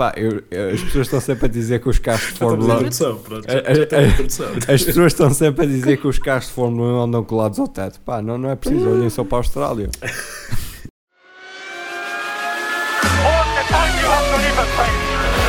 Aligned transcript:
Pá, 0.00 0.14
eu- 0.16 0.42
eu- 0.50 0.70
as 0.70 0.80
pessoas 0.80 1.06
estão 1.08 1.20
sempre 1.20 1.44
a 1.44 1.48
dizer 1.50 1.78
que 1.78 1.86
os 1.90 1.98
carros 1.98 2.22
de 2.32 2.32
Fórmula 2.40 2.72
1. 2.72 2.76
introdução, 2.78 3.18
pronto. 3.18 3.44
Já, 3.52 3.58
A- 3.58 3.74
já 3.74 3.82
a- 3.82 3.86
temos 3.86 4.04
a 4.06 4.08
introdução. 4.12 4.46
As 4.74 4.82
pessoas 4.82 5.12
estão 5.12 5.34
sempre 5.34 5.64
a 5.66 5.68
dizer 5.68 5.98
que 5.98 6.06
os 6.08 6.18
carros 6.18 6.46
de 6.46 6.52
Fórmula 6.52 7.00
1 7.00 7.02
andam 7.02 7.22
colados 7.22 7.58
ao 7.58 7.68
teto. 7.68 8.00
Pá, 8.00 8.22
não, 8.22 8.38
não 8.38 8.48
é 8.48 8.56
preciso, 8.56 8.88
olhem 8.88 9.10
só 9.10 9.24
para 9.24 9.36
a 9.36 9.40
Austrália. 9.40 9.90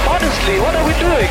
Honestly, 0.10 0.60
what 0.60 0.74
are 0.76 0.86
we 0.86 0.94
doing? 1.00 1.30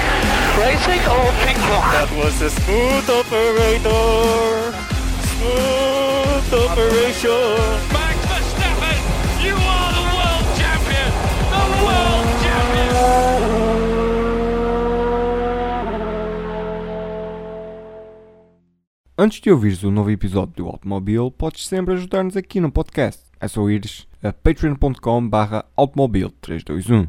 Racing 0.58 1.02
or 1.10 1.26
ping 1.42 1.58
pong? 1.66 1.82
That 1.90 2.08
was 2.16 2.40
a 2.40 2.50
smooth 2.50 3.08
operator. 3.10 4.72
Smooth 5.34 6.54
operation. 6.54 7.89
Antes 19.22 19.38
de 19.38 19.50
ouvires 19.50 19.82
o 19.82 19.90
novo 19.90 20.10
episódio 20.10 20.54
do 20.56 20.66
Automóvel, 20.66 21.30
podes 21.30 21.66
sempre 21.66 21.92
ajudar-nos 21.92 22.38
aqui 22.38 22.58
no 22.58 22.72
podcast. 22.72 23.20
É 23.38 23.46
só 23.46 23.68
ires 23.68 24.08
a 24.22 24.32
patreon.com 24.32 25.28
barra 25.28 25.62
automóvel321. 25.76 27.06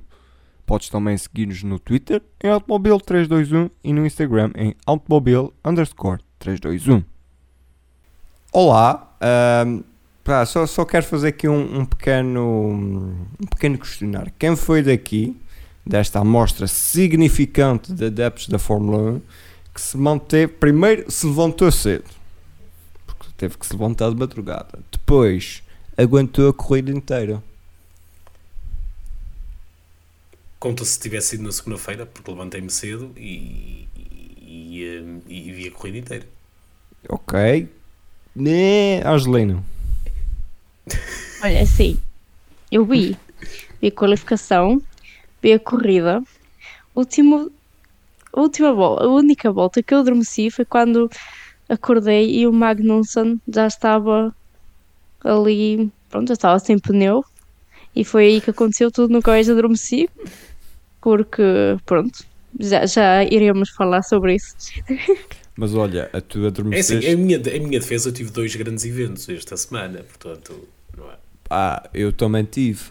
Podes 0.66 0.90
também 0.90 1.18
seguir-nos 1.18 1.64
no 1.64 1.80
Twitter 1.80 2.22
em 2.44 2.50
automóvel321 2.50 3.72
e 3.82 3.94
no 3.94 4.06
Instagram 4.06 4.52
em 4.56 4.76
underscore 5.64 6.20
321. 6.38 7.02
Olá, 8.52 9.16
ahm, 9.22 9.80
pá, 10.22 10.46
só, 10.46 10.68
só 10.68 10.84
quero 10.84 11.06
fazer 11.06 11.30
aqui 11.30 11.48
um, 11.48 11.80
um 11.80 11.86
pequeno, 11.86 13.16
um 13.42 13.46
pequeno 13.50 13.78
questionário. 13.78 14.34
Quem 14.38 14.58
foi 14.58 14.84
daqui, 14.84 15.34
desta 15.86 16.20
amostra 16.20 16.68
significante 16.68 17.94
de 17.94 18.08
adeptos 18.08 18.50
da 18.50 18.60
Fórmula 18.60 19.14
1, 19.14 19.22
que 19.74 19.82
se 19.82 19.98
manteve, 19.98 20.54
primeiro 20.54 21.10
se 21.10 21.26
levantou 21.26 21.72
cedo, 21.72 22.10
porque 23.06 23.28
teve 23.38 23.58
que 23.58 23.66
se 23.66 23.74
levantar 23.74 24.10
de 24.10 24.16
madrugada, 24.16 24.80
depois 24.92 25.64
aguentou 25.98 26.50
a 26.50 26.54
corrida 26.54 26.92
inteira. 26.92 27.42
Conta 30.60 30.86
se 30.86 31.00
tivesse 31.00 31.30
sido 31.30 31.44
na 31.44 31.52
segunda-feira, 31.52 32.06
porque 32.06 32.30
levantei-me 32.30 32.70
cedo 32.70 33.12
e, 33.18 33.88
e, 33.96 34.84
e, 35.28 35.50
e 35.50 35.52
vi 35.52 35.68
a 35.68 35.72
corrida 35.72 35.98
inteira. 35.98 36.28
Ok? 37.10 37.68
Né, 38.36 39.02
Angelina? 39.04 39.64
Olha, 41.44 41.62
assim, 41.64 42.00
eu 42.72 42.86
vi, 42.86 43.18
vi 43.82 43.88
a 43.88 43.92
qualificação, 43.92 44.82
vi 45.42 45.54
a 45.54 45.60
corrida. 45.60 46.22
Último, 46.96 47.52
a 48.34 48.40
última 48.42 48.74
volta, 48.74 49.04
a 49.06 49.08
única 49.08 49.52
volta 49.52 49.84
que 49.84 49.94
eu 49.94 50.00
adormeci 50.00 50.50
foi 50.52 50.66
quando 50.66 51.10
acordei 51.70 52.40
e 52.40 52.48
o 52.48 52.54
Magnussen 52.54 53.40
já 53.48 53.68
estava 53.68 54.34
ali, 55.24 55.92
pronto, 56.10 56.28
já 56.30 56.34
estava 56.34 56.60
sem 56.60 56.80
pneu. 56.80 57.24
E 57.96 58.06
foi 58.06 58.26
aí 58.26 58.42
que 58.42 58.52
aconteceu 58.52 58.92
tudo, 58.92 59.12
nunca 59.14 59.32
mais 59.32 59.50
adormeci, 59.50 60.10
porque, 61.02 61.42
pronto, 61.86 62.24
já, 62.60 62.86
já 62.86 63.24
iremos 63.24 63.70
falar 63.72 64.04
sobre 64.04 64.36
isso. 64.36 64.56
Mas 65.58 65.74
olha, 65.76 66.10
a 66.14 66.22
tua 66.22 66.46
É 66.46 66.48
assim, 66.48 66.48
adormeceste... 66.48 67.10
em 67.10 67.16
minha, 67.18 67.38
em 67.38 67.60
minha 67.60 67.80
defesa 67.80 68.10
eu 68.10 68.14
tive 68.14 68.32
dois 68.32 68.56
grandes 68.56 68.86
eventos 68.86 69.28
esta 69.30 69.58
semana, 69.58 70.04
portanto, 70.04 70.68
não 70.98 71.06
é? 71.12 71.16
Ah, 71.50 71.90
eu 71.94 72.14
também 72.14 72.46
tive. 72.46 72.82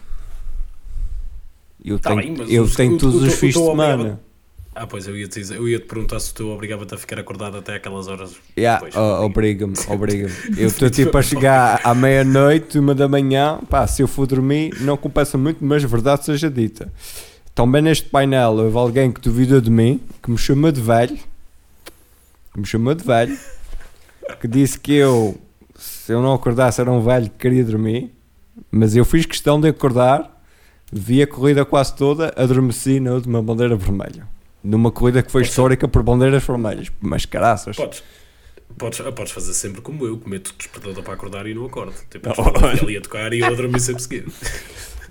Eu 1.83 1.99
Tá 1.99 2.15
tenho, 2.15 2.37
bem, 2.37 2.53
eu 2.53 2.69
tenho 2.69 2.93
o- 2.93 2.97
todos 2.97 3.21
o- 3.23 3.25
os 3.25 3.33
fins 3.35 3.53
de 3.55 3.59
semana. 3.59 4.19
Ah, 4.81 4.87
pois 4.87 5.07
eu 5.07 5.15
ia 5.15 5.27
te, 5.27 5.39
dizer, 5.39 5.57
eu 5.57 5.69
ia 5.69 5.77
te 5.77 5.85
perguntar 5.85 6.19
se 6.19 6.33
tu 6.33 6.49
obrigava-te 6.49 6.95
a 6.95 6.97
ficar 6.97 7.19
acordado 7.19 7.55
até 7.55 7.75
aquelas 7.75 8.07
horas. 8.07 8.35
Yeah, 8.57 8.83
oh, 8.95 9.25
obriga-me, 9.25 9.75
obriga-me. 9.87 10.33
Eu 10.57 10.65
estou 10.69 10.89
tipo 10.89 11.15
a 11.15 11.21
chegar 11.21 11.79
à 11.83 11.93
meia-noite, 11.93 12.79
uma 12.79 12.95
da 12.95 13.07
manhã. 13.07 13.59
Pá, 13.69 13.85
se 13.85 14.01
eu 14.01 14.07
for 14.07 14.25
dormir, 14.25 14.75
não 14.81 14.97
compensa 14.97 15.37
muito, 15.37 15.63
mas 15.63 15.83
verdade 15.83 16.25
seja 16.25 16.49
dita. 16.49 16.91
Também 17.53 17.83
neste 17.83 18.09
painel 18.09 18.53
houve 18.53 18.75
alguém 18.75 19.11
que 19.11 19.21
duvidou 19.21 19.61
de 19.61 19.69
mim, 19.69 20.01
que 20.19 20.31
me 20.31 20.37
chamou 20.39 20.71
de 20.71 20.81
velho, 20.81 21.19
que 22.51 22.59
me 22.59 22.65
chamou 22.65 22.95
de 22.95 23.03
velho, 23.03 23.37
que 24.39 24.47
disse 24.47 24.79
que 24.79 24.93
eu, 24.93 25.39
se 25.77 26.11
eu 26.11 26.23
não 26.23 26.33
acordasse, 26.33 26.81
era 26.81 26.91
um 26.91 27.03
velho 27.03 27.29
que 27.29 27.37
queria 27.37 27.63
dormir, 27.63 28.11
mas 28.71 28.95
eu 28.95 29.05
fiz 29.05 29.27
questão 29.27 29.61
de 29.61 29.67
acordar, 29.67 30.41
vi 30.91 31.21
a 31.21 31.27
corrida 31.27 31.63
quase 31.63 31.95
toda, 31.95 32.33
adormeci 32.35 32.99
na 32.99 33.11
última 33.11 33.43
bandeira 33.43 33.75
vermelha. 33.75 34.40
Numa 34.63 34.91
corrida 34.91 35.23
que 35.23 35.31
foi 35.31 35.41
histórica 35.41 35.87
por 35.87 36.03
bandeiras 36.03 36.43
vermelhas, 36.43 36.91
mas 36.99 37.25
caraças. 37.25 37.75
Podes, 37.75 38.03
podes, 38.77 39.01
ah, 39.01 39.11
podes 39.11 39.31
fazer 39.31 39.53
sempre 39.53 39.81
como 39.81 40.05
eu, 40.05 40.17
que 40.17 40.29
meto 40.29 40.49
o 40.49 40.53
despertador 40.57 41.03
para 41.03 41.13
acordar 41.13 41.47
e 41.47 41.53
não 41.53 41.65
acordo. 41.65 41.93
Tipo, 42.09 42.29
Oh, 42.37 42.83
ali 42.83 42.97
a 42.97 43.01
tocar 43.01 43.33
e 43.33 43.39
eu 43.39 43.47
adormi 43.47 43.79
sempre 43.79 44.03
seguido. 44.03 44.31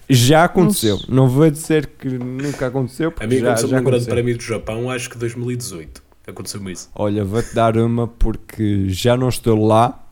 Já 0.09 0.45
aconteceu. 0.45 0.99
Não 1.09 1.29
vou 1.29 1.49
dizer 1.49 1.87
que 1.87 2.09
nunca 2.09 2.67
aconteceu, 2.67 3.13
porque 3.13 3.25
A 3.25 3.29
mim 3.29 3.39
já, 3.39 3.49
aconteceu 3.49 3.69
já 3.69 3.77
Grande 3.77 3.89
aconteceu. 3.91 4.15
Prémio 4.15 4.37
do 4.37 4.43
Japão, 4.43 4.91
acho 4.91 5.09
que 5.09 5.17
2018. 5.17 6.03
Aconteceu-me 6.27 6.73
isso. 6.73 6.91
Olha, 6.95 7.25
vou-te 7.25 7.55
dar 7.55 7.77
uma 7.77 8.09
porque 8.09 8.89
já 8.89 9.17
não 9.17 9.29
estou 9.29 9.65
lá, 9.65 10.05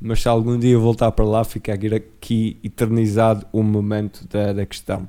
mas 0.00 0.20
se 0.22 0.28
algum 0.28 0.58
dia 0.58 0.78
voltar 0.78 1.10
para 1.12 1.24
lá, 1.24 1.42
fica 1.44 1.72
aqui 1.72 2.58
eternizado 2.62 3.46
o 3.52 3.62
momento 3.62 4.26
da, 4.28 4.52
da 4.52 4.66
questão. 4.66 5.08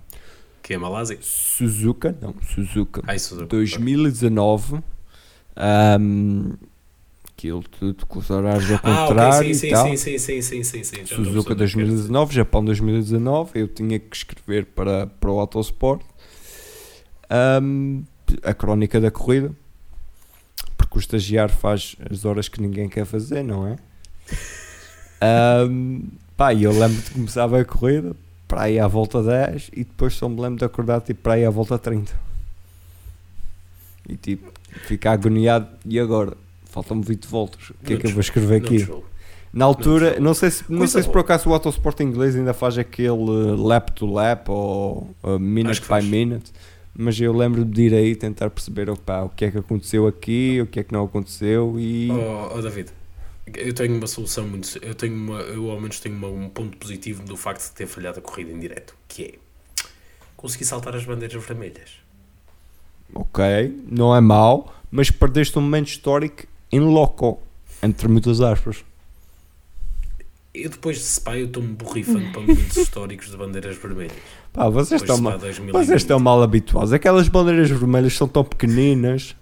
Que 0.72 0.76
é 0.76 0.78
Malásia? 0.78 1.18
Suzuka, 1.20 2.16
não, 2.22 2.34
Suzuka, 2.56 3.02
Ai, 3.06 3.20
Suzuka. 3.20 3.48
2019, 3.48 4.80
ahm, 5.54 6.54
aquilo 7.28 7.62
tudo 7.64 8.06
com 8.06 8.20
os 8.20 8.30
horários 8.30 8.72
ao 8.72 8.78
Ah, 8.78 9.06
contrário 9.06 9.50
ok, 9.50 9.54
sim, 9.54 9.68
e 9.68 9.70
tal. 9.70 9.86
sim, 9.86 9.98
sim, 9.98 10.18
sim, 10.18 10.42
sim, 10.42 10.64
sim, 10.64 10.84
sim. 10.86 10.96
Já 11.06 11.18
Suzuka 11.18 11.24
perceber 11.24 11.40
o 11.40 11.44
que 11.44 11.56
queres 11.56 11.74
2019, 11.74 12.34
Japão 12.34 12.64
2019, 12.64 13.52
eu 13.60 13.68
tinha 13.68 14.00
que 14.00 14.16
escrever 14.16 14.68
para, 14.68 15.08
para 15.08 15.30
o 15.30 15.42
Autosport 15.42 16.02
Ahm, 17.30 18.04
a 18.42 18.54
crónica 18.54 19.02
da 19.02 19.12
corrida, 19.12 19.52
porque 20.78 20.98
o 20.98 21.00
estagiário 21.02 21.54
faz 21.54 21.98
as 22.10 22.24
horas 22.24 22.48
que 22.48 22.62
ninguém 22.62 22.88
quer 22.88 23.04
fazer, 23.06 23.44
não 23.44 23.68
é? 23.68 23.76
Ahm, 25.20 26.04
pá, 26.38 26.54
eu 26.54 26.72
lembro 26.72 27.02
de 27.02 27.12
começar 27.12 27.54
a 27.54 27.66
corrida 27.66 28.16
para 28.52 28.64
aí 28.64 28.78
à 28.78 28.86
volta 28.86 29.24
10 29.24 29.70
e 29.72 29.86
depois 29.86 30.14
só 30.14 30.28
me 30.28 30.42
lembro 30.42 30.60
de 30.60 30.66
acordar 30.66 31.00
tipo 31.00 31.22
para 31.22 31.36
aí 31.36 31.46
à 31.46 31.50
volta 31.50 31.80
30 31.80 32.12
e 34.10 34.18
tipo 34.18 34.52
ficar 34.86 35.14
agoniado 35.14 35.68
e 35.86 35.98
agora? 35.98 36.36
Faltam-me 36.66 37.04
20 37.04 37.26
voltas, 37.28 37.70
o 37.70 37.74
que 37.86 37.94
é 37.94 37.98
que 37.98 38.08
eu 38.08 38.12
vou 38.12 38.20
escrever 38.20 38.58
aqui? 38.58 38.86
Na 39.54 39.66
altura, 39.66 40.20
Não, 40.20 40.34
sei 40.34 40.52
se, 40.52 40.64
não 40.70 40.86
sei 40.86 41.02
se 41.04 41.10
por 41.10 41.20
acaso 41.20 41.50
o 41.50 41.54
Autosport 41.54 42.00
inglês 42.02 42.36
ainda 42.36 42.54
faz 42.54 42.78
aquele 42.78 43.10
uh, 43.10 43.62
lap 43.62 43.90
to 43.92 44.06
lap 44.06 44.50
ou 44.50 45.14
uh, 45.24 45.40
minute 45.40 45.82
by 45.82 45.88
faz. 45.88 46.06
minute, 46.06 46.52
mas 46.94 47.20
eu 47.20 47.34
lembro 47.34 47.64
de 47.64 47.84
ir 47.84 47.94
aí 47.94 48.16
tentar 48.16 48.50
perceber 48.50 48.90
opá, 48.90 49.24
o 49.24 49.30
que 49.30 49.46
é 49.46 49.52
que 49.52 49.58
aconteceu 49.58 50.08
aqui, 50.08 50.60
o 50.62 50.68
que 50.68 50.80
é 50.80 50.84
que 50.84 50.94
não 50.94 51.04
aconteceu 51.06 51.78
e 51.78 52.10
Oh, 52.12 52.58
oh, 52.58 52.62
David, 52.62 52.92
eu 53.56 53.74
tenho 53.74 53.96
uma 53.98 54.08
solução 54.08 54.48
muito. 54.48 54.78
Eu 54.82 54.94
tenho 54.96 55.14
uma, 55.16 55.40
eu 55.42 55.70
ao 55.72 55.80
menos 55.80 56.00
tenho 56.00 56.16
uma- 56.16 56.28
um 56.28 56.50
ponto 56.50 56.78
positivo 56.78 57.24
do 57.24 57.36
facto 57.38 57.64
de 57.70 57.72
ter 57.76 57.88
falhado 57.88 58.20
a 58.20 58.22
corrida 58.22 58.52
em 58.52 58.60
direto, 58.60 58.96
que 59.08 59.24
é 59.24 59.34
consegui 60.38 60.66
saltar 60.66 60.96
as 60.96 61.06
bandeiras 61.06 61.44
vermelhas. 61.44 61.92
ok, 63.14 63.44
não 63.90 64.16
é 64.16 64.22
mau, 64.22 64.74
mas 64.90 65.12
perdeste 65.12 65.58
um 65.60 65.62
momento 65.62 65.88
histórico 65.90 66.46
em 66.72 66.80
loco, 66.80 67.40
entre 67.84 68.08
muitas 68.08 68.42
aspas. 68.42 68.84
Eu 70.54 70.70
depois 70.70 70.98
de 70.98 71.04
Spa 71.04 71.38
eu 71.38 71.46
estou-me 71.46 71.70
borrifando 71.74 72.32
para 72.32 72.42
momentos 72.42 72.76
históricos 72.78 73.30
de 73.30 73.38
bandeiras 73.38 73.76
vermelhas. 73.78 74.18
Pá, 74.52 74.68
vocês 74.68 75.02
Depois 75.02 75.18
estão, 75.20 75.32
mal, 75.32 75.38
2020. 75.40 75.74
vocês 75.86 76.02
estão 76.02 76.20
mal 76.20 76.42
habituados. 76.44 76.92
Aquelas 76.92 77.28
bandeiras 77.30 77.70
vermelhas 77.70 78.14
são 78.18 78.28
tão 78.28 78.44
pequeninas. 78.44 79.36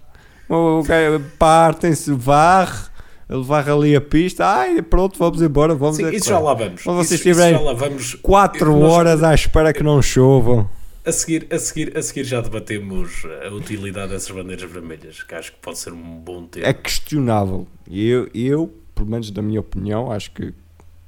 Partem-se, 1.38 2.12
varre, 2.12 2.88
ele 3.30 3.42
varre 3.44 3.70
ali 3.70 3.94
a 3.96 4.00
pista. 4.00 4.44
Ai, 4.46 4.82
pronto, 4.82 5.18
vamos 5.18 5.40
embora. 5.40 5.74
Vamos 5.74 5.96
Sim, 5.96 6.06
a 6.06 6.12
isso 6.12 6.28
já 6.28 6.38
lá 6.38 6.52
vamos. 6.54 6.82
Mas 6.84 6.96
vocês 6.96 7.04
Isso- 7.06 7.14
isso 7.14 7.22
tiverem 7.38 7.54
já 7.58 7.60
lá 7.60 7.72
vamos. 7.72 8.14
4 8.16 8.76
Nós- 8.78 8.92
horas 8.92 9.22
à 9.22 9.32
espera 9.34 9.72
que 9.72 9.82
não 9.82 10.02
chovam. 10.02 10.68
A 11.04 11.12
seguir, 11.12 11.46
a, 11.50 11.58
seguir, 11.58 11.96
a 11.96 12.02
seguir 12.02 12.24
já 12.24 12.40
debatemos 12.42 13.22
a 13.48 13.54
utilidade 13.54 14.12
dessas 14.12 14.30
bandeiras 14.30 14.70
vermelhas, 14.70 15.22
que 15.22 15.34
acho 15.34 15.52
que 15.52 15.58
pode 15.62 15.78
ser 15.78 15.92
um 15.94 16.18
bom 16.18 16.44
tema. 16.46 16.66
É 16.66 16.74
questionável. 16.74 17.66
E 17.88 18.06
eu, 18.06 18.28
eu, 18.34 18.70
pelo 18.94 19.08
menos 19.08 19.30
na 19.30 19.40
minha 19.40 19.60
opinião, 19.60 20.12
acho 20.12 20.30
que, 20.32 20.52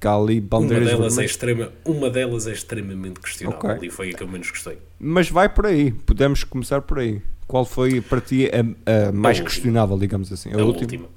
que 0.01 0.07
há 0.09 0.15
ali 0.15 0.39
uma, 0.41 0.49
bandeiras 0.49 0.87
delas 0.89 1.01
é 1.01 1.09
vermelhas. 1.09 1.31
extrema, 1.31 1.73
uma 1.85 2.09
delas 2.09 2.47
é 2.47 2.53
extremamente 2.53 3.21
questionável 3.21 3.71
Ok. 3.71 3.87
e 3.87 3.91
foi 3.91 4.11
a 4.11 4.15
que 4.15 4.23
eu 4.23 4.29
menos 4.29 4.51
gostei. 4.51 4.79
Mas 4.99 5.29
vai 5.29 5.49
por 5.51 5.67
aí. 5.67 5.93
Podemos 5.93 6.43
começar 6.43 6.81
por 6.81 6.99
aí. 6.99 7.21
Qual 7.47 7.67
foi 7.67 8.01
para 8.01 8.21
ti 8.23 8.47
a, 8.51 9.09
a 9.09 9.13
mais 9.13 9.37
última. 9.39 9.51
questionável, 9.51 9.99
digamos 9.99 10.33
assim? 10.33 10.51
A, 10.53 10.55
A, 10.59 10.65
última? 10.65 10.81
última. 10.85 11.09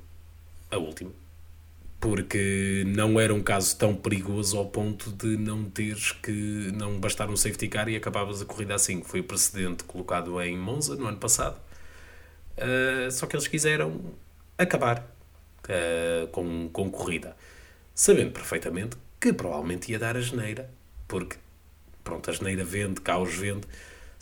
A 0.76 0.78
última. 0.78 1.12
porque 2.00 2.84
não 2.86 3.20
era 3.20 3.34
um 3.34 3.42
caso 3.42 3.78
tão 3.78 3.96
perigoso 3.96 4.58
ao 4.58 4.66
ponto 4.68 5.10
de 5.12 5.38
não 5.38 5.64
teres 5.70 6.12
que 6.12 6.32
não 6.74 7.00
bastar 7.00 7.30
um 7.30 7.38
safety 7.38 7.68
car 7.70 7.88
e 7.90 7.96
acabavas 7.96 8.42
a 8.42 8.46
corrida 8.46 8.76
assim. 8.76 9.02
Foi 9.02 9.22
o 9.22 9.24
precedente 9.24 9.86
colocado 9.86 10.40
em 10.42 10.58
Monza 10.58 10.96
no 10.96 11.08
ano 11.08 11.18
passado. 11.18 11.58
Uh, 12.58 13.10
só 13.10 13.26
que 13.26 13.36
eles 13.36 13.48
quiseram 13.48 14.02
acabar 14.58 15.00
uh, 15.64 16.28
com, 16.28 16.70
com 16.72 16.92
corrida, 16.92 17.36
sabendo 17.94 18.32
perfeitamente 18.32 18.98
que 19.20 19.34
provavelmente 19.34 19.92
ia 19.92 19.98
dar 19.98 20.16
a 20.18 20.22
geneira, 20.22 20.70
porque 21.08 21.38
pronto, 22.04 22.30
a 22.30 22.34
geneira 22.34 22.64
vende, 22.66 23.02
caos 23.02 23.34
vende. 23.34 23.66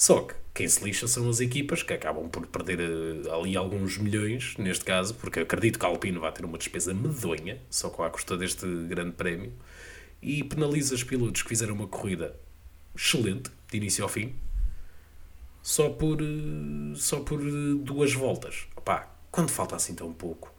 Só 0.03 0.19
que 0.19 0.35
quem 0.53 0.67
se 0.67 0.83
lixa 0.83 1.07
são 1.07 1.29
as 1.29 1.39
equipas 1.39 1.81
que 1.81 1.93
acabam 1.93 2.27
por 2.27 2.45
perder 2.45 2.77
eh, 2.81 3.33
ali 3.33 3.55
alguns 3.55 3.97
milhões, 3.97 4.53
neste 4.57 4.83
caso, 4.83 5.15
porque 5.15 5.39
acredito 5.39 5.79
que 5.79 5.85
a 5.85 5.87
Alpine 5.87 6.19
vai 6.19 6.29
ter 6.33 6.43
uma 6.43 6.57
despesa 6.57 6.93
medonha, 6.93 7.57
só 7.69 7.89
com 7.89 8.03
a 8.03 8.09
custa 8.09 8.35
deste 8.35 8.65
grande 8.89 9.13
prémio, 9.13 9.53
e 10.21 10.43
penaliza 10.43 10.93
os 10.93 11.05
pilotos 11.05 11.41
que 11.41 11.47
fizeram 11.47 11.73
uma 11.73 11.87
corrida 11.87 12.37
excelente, 12.93 13.49
de 13.71 13.77
início 13.77 14.03
ao 14.03 14.09
fim, 14.09 14.35
só 15.61 15.89
por, 15.89 16.21
eh, 16.21 16.95
só 16.95 17.21
por 17.21 17.39
eh, 17.39 17.75
duas 17.77 18.11
voltas. 18.11 18.67
Opá, 18.75 19.09
quando 19.31 19.51
falta 19.51 19.77
assim 19.77 19.95
tão 19.95 20.11
pouco, 20.11 20.53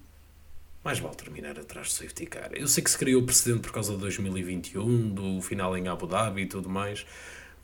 mais 0.82 0.98
vale 1.00 1.16
terminar 1.16 1.58
atrás 1.58 1.88
do 1.88 1.92
safety 1.92 2.24
car. 2.24 2.48
Eu 2.54 2.66
sei 2.66 2.82
que 2.82 2.90
se 2.90 2.96
criou 2.96 3.22
precedente 3.22 3.60
por 3.60 3.72
causa 3.72 3.92
de 3.92 3.98
2021, 3.98 5.10
do 5.10 5.42
final 5.42 5.76
em 5.76 5.86
Abu 5.86 6.06
Dhabi 6.06 6.44
e 6.44 6.46
tudo 6.46 6.70
mais, 6.70 7.04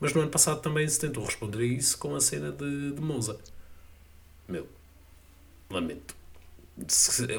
mas 0.01 0.13
no 0.13 0.21
ano 0.21 0.31
passado 0.31 0.59
também 0.61 0.87
se 0.87 0.99
tentou 0.99 1.23
responder 1.23 1.59
a 1.59 1.63
isso 1.63 1.97
com 1.97 2.15
a 2.15 2.19
cena 2.19 2.51
de, 2.51 2.91
de 2.91 3.01
Monza. 3.01 3.39
Meu, 4.47 4.67
lamento. 5.69 6.15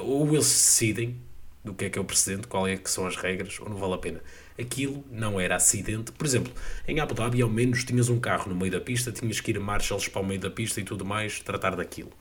Ou 0.01 0.29
eles 0.29 0.47
decidem 0.47 1.21
do 1.65 1.75
que 1.75 1.85
é 1.85 1.91
que 1.91 1.99
é 1.99 2.03
o 2.03 2.05
precedente, 2.05 2.47
qual 2.47 2.67
é 2.67 2.77
que 2.77 2.91
são 2.91 3.07
as 3.07 3.17
regras, 3.17 3.59
ou 3.61 3.69
não 3.69 3.77
vale 3.77 3.95
a 3.95 3.99
pena. 3.99 4.21
Aquilo 4.59 5.05
não 5.11 5.41
era 5.41 5.57
acidente. 5.57 6.13
Por 6.13 6.27
exemplo, 6.27 6.53
em 6.87 7.01
Abu 7.01 7.15
Dhabi 7.15 7.43
ao 7.43 7.49
menos 7.49 7.85
tinhas 7.85 8.09
um 8.09 8.21
carro 8.21 8.49
no 8.49 8.55
meio 8.55 8.71
da 8.71 8.81
pista, 8.81 9.11
tinhas 9.11 9.41
que 9.41 9.51
ir 9.51 9.57
a 9.57 9.61
marshals 9.61 10.09
para 10.09 10.23
o 10.23 10.27
meio 10.27 10.41
da 10.41 10.51
pista 10.51 10.81
e 10.81 10.85
tudo 10.85 11.05
mais, 11.05 11.41
tratar 11.41 11.75
daquilo. 11.75 12.13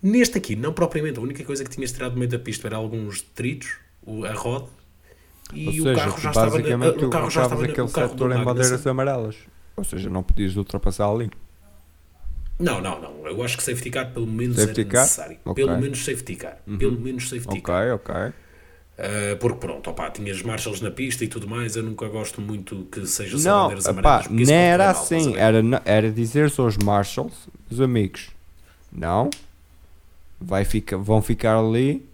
Neste 0.00 0.38
aqui, 0.38 0.56
não 0.56 0.72
propriamente, 0.72 1.18
a 1.18 1.22
única 1.22 1.44
coisa 1.44 1.64
que 1.64 1.70
tinhas 1.70 1.92
tirado 1.92 2.12
do 2.12 2.18
meio 2.18 2.30
da 2.30 2.38
pista 2.38 2.66
era 2.68 2.76
alguns 2.76 3.22
detritos, 3.22 3.76
a 4.28 4.32
roda, 4.32 4.68
e 5.52 5.66
Ou 5.66 5.70
o 5.70 5.82
seja, 5.82 5.94
carro 6.00 6.20
já 6.20 6.30
estava 6.30 6.58
na, 6.58 6.88
o 6.88 7.10
carro 7.10 7.30
já 7.30 7.42
estava 7.44 7.64
aquele 7.64 7.88
setor 7.88 8.32
em 8.32 8.44
bandeiras 8.44 8.86
amarelas. 8.86 9.36
Ou 9.76 9.84
seja, 9.84 10.10
não 10.10 10.22
podias 10.22 10.56
ultrapassar 10.56 11.08
ali. 11.08 11.30
Não, 12.58 12.80
não, 12.80 13.00
não. 13.00 13.26
Eu 13.26 13.42
acho 13.42 13.56
que 13.56 13.62
safety 13.62 13.90
car 13.90 14.12
pelo 14.12 14.26
menos 14.26 14.56
Safety 14.56 14.82
era 14.82 14.90
necessário. 15.00 15.38
Ok. 15.44 15.64
Pelo 15.64 15.78
menos 15.80 16.04
safety 16.04 16.36
car. 16.36 16.58
Pelo 16.78 17.00
menos 17.00 17.28
safety 17.28 17.48
Ok, 17.58 17.62
car. 17.62 17.94
ok. 17.94 18.14
Uh, 18.14 19.36
porque 19.40 19.58
pronto, 19.58 19.88
opá, 19.90 20.10
tinhas 20.10 20.42
marshals 20.42 20.80
na 20.80 20.90
pista 20.90 21.24
e 21.24 21.28
tudo 21.28 21.48
mais. 21.48 21.74
Eu 21.76 21.82
nunca 21.82 22.06
gosto 22.08 22.40
muito 22.40 22.86
que 22.92 23.06
seja 23.06 23.38
só 23.38 23.48
Não, 23.48 23.62
bandeiras 23.62 23.86
amarelas. 23.86 24.26
não 24.28 24.36
pode 24.36 24.52
era 24.52 24.84
mal, 24.92 25.02
assim. 25.02 25.36
Era, 25.36 25.62
era 25.84 26.10
dizer 26.10 26.52
aos 26.58 26.76
marshals, 26.76 27.48
os 27.70 27.80
amigos, 27.80 28.30
não, 28.92 29.30
vai 30.40 30.64
ficar, 30.64 30.98
vão 30.98 31.22
ficar 31.22 31.58
ali, 31.58 32.06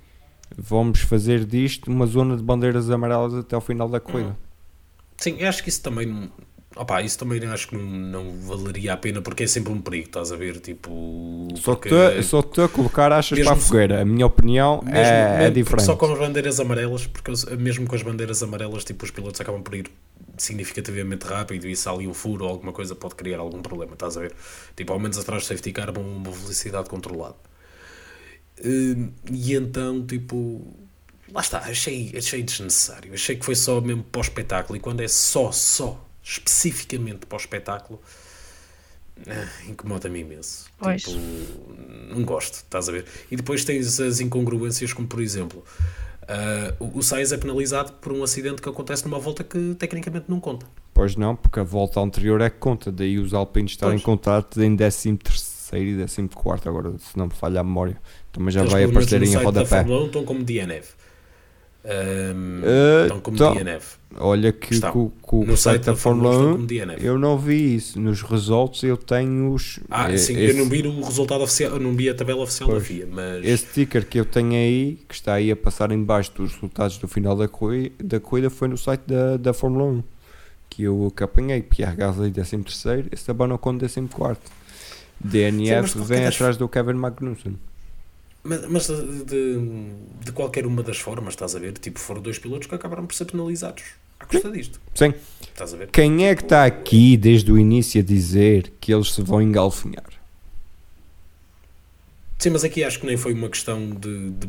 vamos 0.56 1.00
fazer 1.00 1.44
disto 1.44 1.90
uma 1.90 2.06
zona 2.06 2.36
de 2.36 2.42
bandeiras 2.42 2.90
amarelas 2.90 3.34
até 3.34 3.54
ao 3.54 3.60
final 3.60 3.88
da 3.88 4.00
corrida. 4.00 4.36
Sim, 5.16 5.36
eu 5.38 5.48
acho 5.48 5.62
que 5.62 5.68
isso 5.68 5.82
também. 5.82 6.06
não- 6.06 6.30
Opá, 6.76 7.02
isso 7.02 7.18
também 7.18 7.44
acho 7.46 7.68
que 7.68 7.76
não, 7.76 7.82
não 7.82 8.40
valeria 8.40 8.92
a 8.92 8.96
pena 8.96 9.20
porque 9.20 9.42
é 9.42 9.46
sempre 9.48 9.72
um 9.72 9.80
perigo, 9.80 10.06
estás 10.06 10.30
a 10.30 10.36
ver? 10.36 10.60
Tipo. 10.60 11.48
Só 11.56 11.74
que 11.74 11.88
porque- 11.88 12.16
tu, 12.16 12.22
só 12.22 12.38
a 12.64 12.68
colocar 12.68 13.10
achas 13.10 13.36
Mesmo 13.36 13.50
para 13.50 13.58
a 13.58 13.60
se- 13.60 13.68
fogueira. 13.68 14.02
A 14.02 14.04
minha 14.04 14.24
opinião 14.26 14.80
mesmo- 14.84 14.96
é, 14.96 15.34
é 15.34 15.38
mesmo- 15.38 15.54
diferente. 15.54 15.86
Só 15.86 15.96
com 15.96 16.12
as 16.12 16.18
bandeiras 16.18 16.60
amarelas, 16.60 17.06
porque 17.06 17.32
mesmo 17.56 17.84
com 17.86 17.96
as 17.96 18.02
bandeiras 18.02 18.42
amarelas, 18.44 18.84
tipo, 18.84 19.04
os 19.04 19.10
pilotos 19.10 19.40
acabam 19.40 19.60
por 19.62 19.74
ir 19.74 19.90
significativamente 20.36 21.26
rápido 21.26 21.66
e 21.66 21.74
se 21.74 21.88
há 21.88 21.92
ali 21.92 22.06
um 22.06 22.14
furo 22.14 22.44
ou 22.44 22.50
alguma 22.50 22.72
coisa 22.72 22.94
pode 22.94 23.16
criar 23.16 23.38
algum 23.40 23.60
problema, 23.60 23.94
estás 23.94 24.16
a 24.16 24.20
ver? 24.20 24.32
Tipo, 24.76 24.92
ao 24.92 25.00
menos 25.00 25.18
atrás 25.18 25.42
do 25.42 25.46
safety 25.46 25.72
car, 25.72 25.90
uma 25.98 26.30
velocidade 26.30 26.88
controlada. 26.88 27.34
Hum, 28.64 29.10
E 29.30 29.54
então, 29.54 30.04
tipo, 30.06 30.66
lá 31.32 31.40
está, 31.40 31.58
achei, 31.58 32.12
achei 32.16 32.42
desnecessário. 32.42 33.12
Achei 33.14 33.36
que 33.36 33.44
foi 33.44 33.54
só 33.54 33.80
mesmo 33.80 34.02
para 34.04 34.18
o 34.18 34.22
espetáculo 34.22 34.76
e 34.76 34.80
quando 34.80 35.00
é 35.00 35.08
só, 35.08 35.52
só, 35.52 36.04
especificamente 36.22 37.26
para 37.26 37.36
o 37.36 37.40
espetáculo, 37.40 38.00
ah, 39.26 39.48
incomoda-me 39.68 40.20
imenso. 40.20 40.66
Pois. 40.78 41.02
Tipo, 41.02 41.18
não 42.14 42.24
gosto, 42.24 42.54
estás 42.54 42.88
a 42.88 42.92
ver? 42.92 43.04
E 43.30 43.36
depois 43.36 43.64
tens 43.64 44.00
as 44.00 44.20
incongruências, 44.20 44.92
como 44.92 45.08
por 45.08 45.20
exemplo, 45.20 45.64
ah, 46.28 46.74
o 46.78 47.02
Sainz 47.02 47.32
é 47.32 47.36
penalizado 47.38 47.92
por 47.94 48.12
um 48.12 48.22
acidente 48.22 48.60
que 48.62 48.68
acontece 48.68 49.04
numa 49.04 49.18
volta 49.18 49.42
que 49.42 49.74
tecnicamente 49.76 50.26
não 50.28 50.38
conta. 50.40 50.66
Pois 50.92 51.14
não, 51.16 51.34
porque 51.36 51.60
a 51.60 51.62
volta 51.62 52.00
anterior 52.00 52.40
é 52.40 52.50
que 52.50 52.58
conta. 52.58 52.90
Daí 52.90 53.18
os 53.18 53.32
alpinos 53.32 53.72
estarem 53.72 53.96
Pois. 53.96 54.04
contratos 54.04 54.58
em 54.62 54.76
13 54.76 54.98
e 55.76 55.96
14 56.06 56.68
agora, 56.68 56.92
se 56.98 57.16
não 57.16 57.26
me 57.26 57.32
falha 57.32 57.60
a 57.60 57.64
memória. 57.64 57.96
Também 58.32 58.50
já 58.52 58.60
Eles, 58.60 58.72
vai 58.72 58.84
aparecer 58.84 59.22
em 59.22 59.34
rodapé. 59.34 59.82
1 59.82 60.06
estão 60.06 60.24
como 60.24 60.42
DNF. 60.44 60.94
Ahm, 61.84 62.62
Ah, 62.64 63.02
estão 63.04 63.20
como 63.20 63.36
então, 63.36 63.54
DNF. 63.54 63.96
Olha 64.16 64.52
que 64.52 64.74
Estão. 64.74 64.92
com, 64.92 65.10
com 65.22 65.44
No 65.44 65.52
o 65.52 65.56
site 65.56 65.84
da 65.84 65.92
da 65.92 65.96
Fórmula 65.96 66.32
Fórmula 66.32 66.48
1 66.48 66.50
1 66.50 66.56
como 66.56 66.66
DNF. 66.66 67.04
eu 67.06 67.18
não 67.18 67.38
vi 67.38 67.76
isso. 67.76 68.00
Nos 68.00 68.20
results 68.22 68.82
eu 68.82 68.96
tenho 68.96 69.52
os. 69.52 69.78
Ah, 69.88 70.10
eh, 70.12 70.16
sim, 70.16 70.36
esse, 70.36 70.56
eu 70.58 70.64
não 70.64 70.68
vi 70.70 70.82
o 70.86 71.00
resultado 71.02 71.42
oficial, 71.42 71.72
eu 71.74 71.80
não 71.80 71.94
vi 71.94 72.08
a 72.10 72.14
tabela 72.14 72.42
oficial 72.42 72.68
Pois. 72.68 72.82
da 72.82 72.86
FIA, 72.88 73.06
mas 73.10 73.44
esse 73.44 73.66
sticker 73.68 74.04
que 74.06 74.18
eu 74.18 74.24
tenho 74.24 74.52
aí, 74.54 74.98
que 75.08 75.14
está 75.14 75.34
aí 75.34 75.50
a 75.50 75.56
passar 75.56 75.92
em 75.92 76.02
baixo 76.02 76.32
dos 76.34 76.52
resultados 76.54 76.98
do 76.98 77.06
final 77.06 77.36
da 77.36 77.46
corrida, 77.46 77.94
da 78.02 78.18
corrida 78.20 78.50
foi 78.50 78.66
no 78.68 78.76
site 78.76 79.02
da, 79.06 79.36
da 79.36 79.52
Fórmula 79.54 79.84
1 79.84 80.02
que 80.70 80.82
eu 80.82 81.12
que 81.16 81.22
apanhei. 81.22 81.62
Pierre 81.62 81.96
Gasly 81.96 82.30
13 82.30 82.58
terceiro, 82.58 83.08
Esteban 83.12 83.54
Ocon 83.54 83.78
14 83.78 84.08
quarto. 84.08 84.50
DNF 85.20 85.92
qualquer 85.92 86.04
vem 86.16 86.24
das- 86.24 86.34
atrás 86.34 86.56
do 86.56 86.68
Kevin 86.68 86.94
Magnussen. 86.94 87.56
Mas, 88.44 88.66
mas 88.68 88.86
de, 88.86 89.24
de, 89.24 89.58
de 90.24 90.32
qualquer 90.32 90.64
uma 90.66 90.82
das 90.82 90.98
formas, 90.98 91.34
estás 91.34 91.54
a 91.56 91.58
ver? 91.58 91.72
Tipo, 91.72 91.98
foram 91.98 92.22
dois 92.22 92.38
pilotos 92.38 92.66
que 92.68 92.74
acabaram 92.74 93.04
por 93.06 93.14
ser 93.14 93.24
penalizados 93.26 93.82
à 94.20 94.24
custa 94.24 94.50
disto. 94.50 94.80
Sim. 94.94 95.12
Estás 95.42 95.74
a 95.74 95.76
ver? 95.76 95.88
Quem 95.88 96.26
é 96.26 96.34
que 96.34 96.42
está 96.44 96.64
aqui 96.64 97.16
desde 97.16 97.50
o 97.52 97.58
início 97.58 98.00
a 98.00 98.04
dizer 98.04 98.72
que 98.80 98.92
eles 98.94 99.12
se 99.12 99.20
vão 99.22 99.42
engalfinhar? 99.42 100.04
Sim, 102.38 102.50
mas 102.50 102.62
aqui 102.64 102.84
acho 102.84 103.00
que 103.00 103.06
nem 103.06 103.16
foi 103.16 103.32
uma 103.34 103.48
questão 103.48 103.90
de, 103.90 104.30
de, 104.30 104.48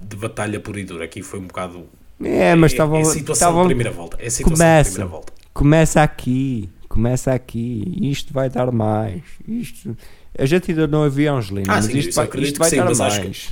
de 0.00 0.16
batalha 0.16 0.58
pura 0.58 0.80
e 0.80 0.84
dura. 0.84 1.04
Aqui 1.04 1.22
foi 1.22 1.38
um 1.38 1.46
bocado. 1.46 1.86
É, 2.22 2.54
mas 2.54 2.72
estavam. 2.72 2.98
é 2.98 3.02
a 3.02 3.04
situação 3.04 3.48
estavam- 3.48 3.62
de 3.62 3.68
primeira 3.68 3.90
volta. 3.92 4.16
É 4.20 4.28
situação 4.28 4.56
Começa. 4.58 4.90
de 4.90 4.94
primeira 4.96 5.10
volta. 5.10 5.32
Começa 5.54 6.02
aqui, 6.02 6.68
começa 6.92 7.32
aqui. 7.32 7.96
Isto 8.00 8.32
vai 8.32 8.48
dar 8.50 8.70
mais. 8.70 9.22
Isto. 9.48 9.96
A 10.38 10.46
gente 10.46 10.70
ainda 10.70 10.86
não 10.86 11.02
havia 11.02 11.32
Angelina, 11.32 11.72
Ah, 11.72 11.76
mas 11.76 11.86
sim, 11.86 11.98
isto 11.98 12.14
vai, 12.14 12.24
acredito 12.26 12.46
isto 12.48 12.54
que 12.54 12.58
vai 12.60 12.70
sim, 12.70 12.76
dar 12.76 12.84
mas 12.84 13.00
acho 13.00 13.20
mais. 13.20 13.50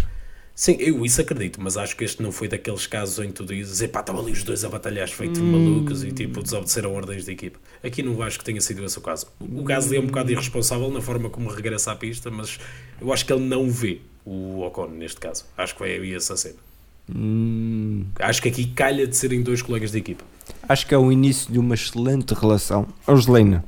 Sim, 0.55 0.77
eu 0.79 1.05
isso 1.07 1.19
acredito, 1.23 1.59
mas 1.59 1.79
acho 1.79 1.97
que 1.97 2.05
este 2.05 2.23
não 2.23 2.31
foi 2.31 2.47
daqueles 2.47 2.87
casos 2.87 3.19
em 3.25 3.29
que 3.29 3.35
tu 3.35 3.47
dizes, 3.47 3.81
epá, 3.81 4.01
estavam 4.01 4.21
ali 4.21 4.33
os 4.33 4.43
dois 4.43 4.63
a 4.63 4.69
batalhar 4.69 5.09
feito 5.09 5.41
Hum. 5.41 5.53
malucos 5.53 6.05
e 6.05 6.13
tipo 6.13 6.43
desobedeceram 6.43 6.93
ordens 6.93 7.25
da 7.25 7.33
equipa. 7.33 7.59
Aqui 7.83 8.03
não 8.03 8.21
acho 8.23 8.39
que 8.39 8.45
tenha 8.45 8.61
sido 8.61 8.85
esse 8.85 8.99
o 8.99 9.01
caso. 9.01 9.27
O 9.41 9.63
Gasly 9.63 9.97
é 9.97 10.01
um 10.01 10.07
bocado 10.07 10.31
irresponsável 10.33 10.91
na 10.91 11.01
forma 11.01 11.31
como 11.31 11.49
regressa 11.49 11.93
à 11.93 11.97
pista, 11.97 12.31
mas 12.31 12.59
eu 13.01 13.11
acho 13.11 13.25
que 13.25 13.33
ele 13.33 13.45
não 13.45 13.71
vê 13.71 14.01
o 14.25 14.61
Ocon 14.61 14.89
neste 14.89 15.19
caso. 15.19 15.47
Acho 15.57 15.73
que 15.75 15.81
vai 15.81 15.93
aí 15.97 16.15
essa 16.15 16.37
cena. 16.37 16.57
Hum, 17.15 18.05
Acho 18.19 18.43
que 18.43 18.49
aqui 18.49 18.67
calha 18.67 19.07
de 19.07 19.17
serem 19.17 19.43
dois 19.43 19.63
colegas 19.63 19.91
de 19.93 19.99
equipa. 19.99 20.25
Acho 20.71 20.87
que 20.87 20.95
é 20.95 20.99
o 20.99 21.11
início 21.11 21.53
de 21.53 21.59
uma 21.59 21.75
excelente 21.75 22.33
relação. 22.33 22.87
Angelina, 23.07 23.65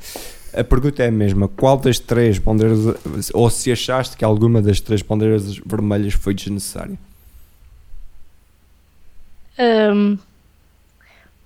a 0.54 0.62
pergunta 0.62 1.02
é 1.02 1.08
a 1.08 1.10
mesma: 1.10 1.48
qual 1.48 1.76
das 1.76 1.98
três 1.98 2.38
bandeiras, 2.38 3.30
ou 3.34 3.50
se 3.50 3.72
achaste 3.72 4.16
que 4.16 4.24
alguma 4.24 4.62
das 4.62 4.80
três 4.80 5.02
bandeiras 5.02 5.58
vermelhas 5.58 6.14
foi 6.14 6.32
desnecessária? 6.32 6.96
Ahm, 9.58 10.16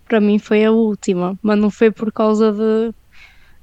para 0.06 0.20
mim 0.20 0.38
foi 0.38 0.62
a 0.64 0.70
última, 0.70 1.38
mas 1.42 1.58
não 1.58 1.70
foi 1.70 1.90
por 1.90 2.12
causa 2.12 2.52
de 2.52 2.94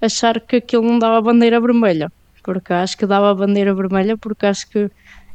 achar 0.01 0.39
que 0.39 0.55
aquilo 0.55 0.83
não 0.83 0.97
dava 0.97 1.21
bandeira 1.21 1.61
vermelha, 1.61 2.11
porque 2.43 2.73
acho 2.73 2.97
que 2.97 3.05
dava 3.05 3.33
bandeira 3.35 3.73
vermelha, 3.73 4.17
porque 4.17 4.47
acho 4.47 4.67
que 4.67 4.89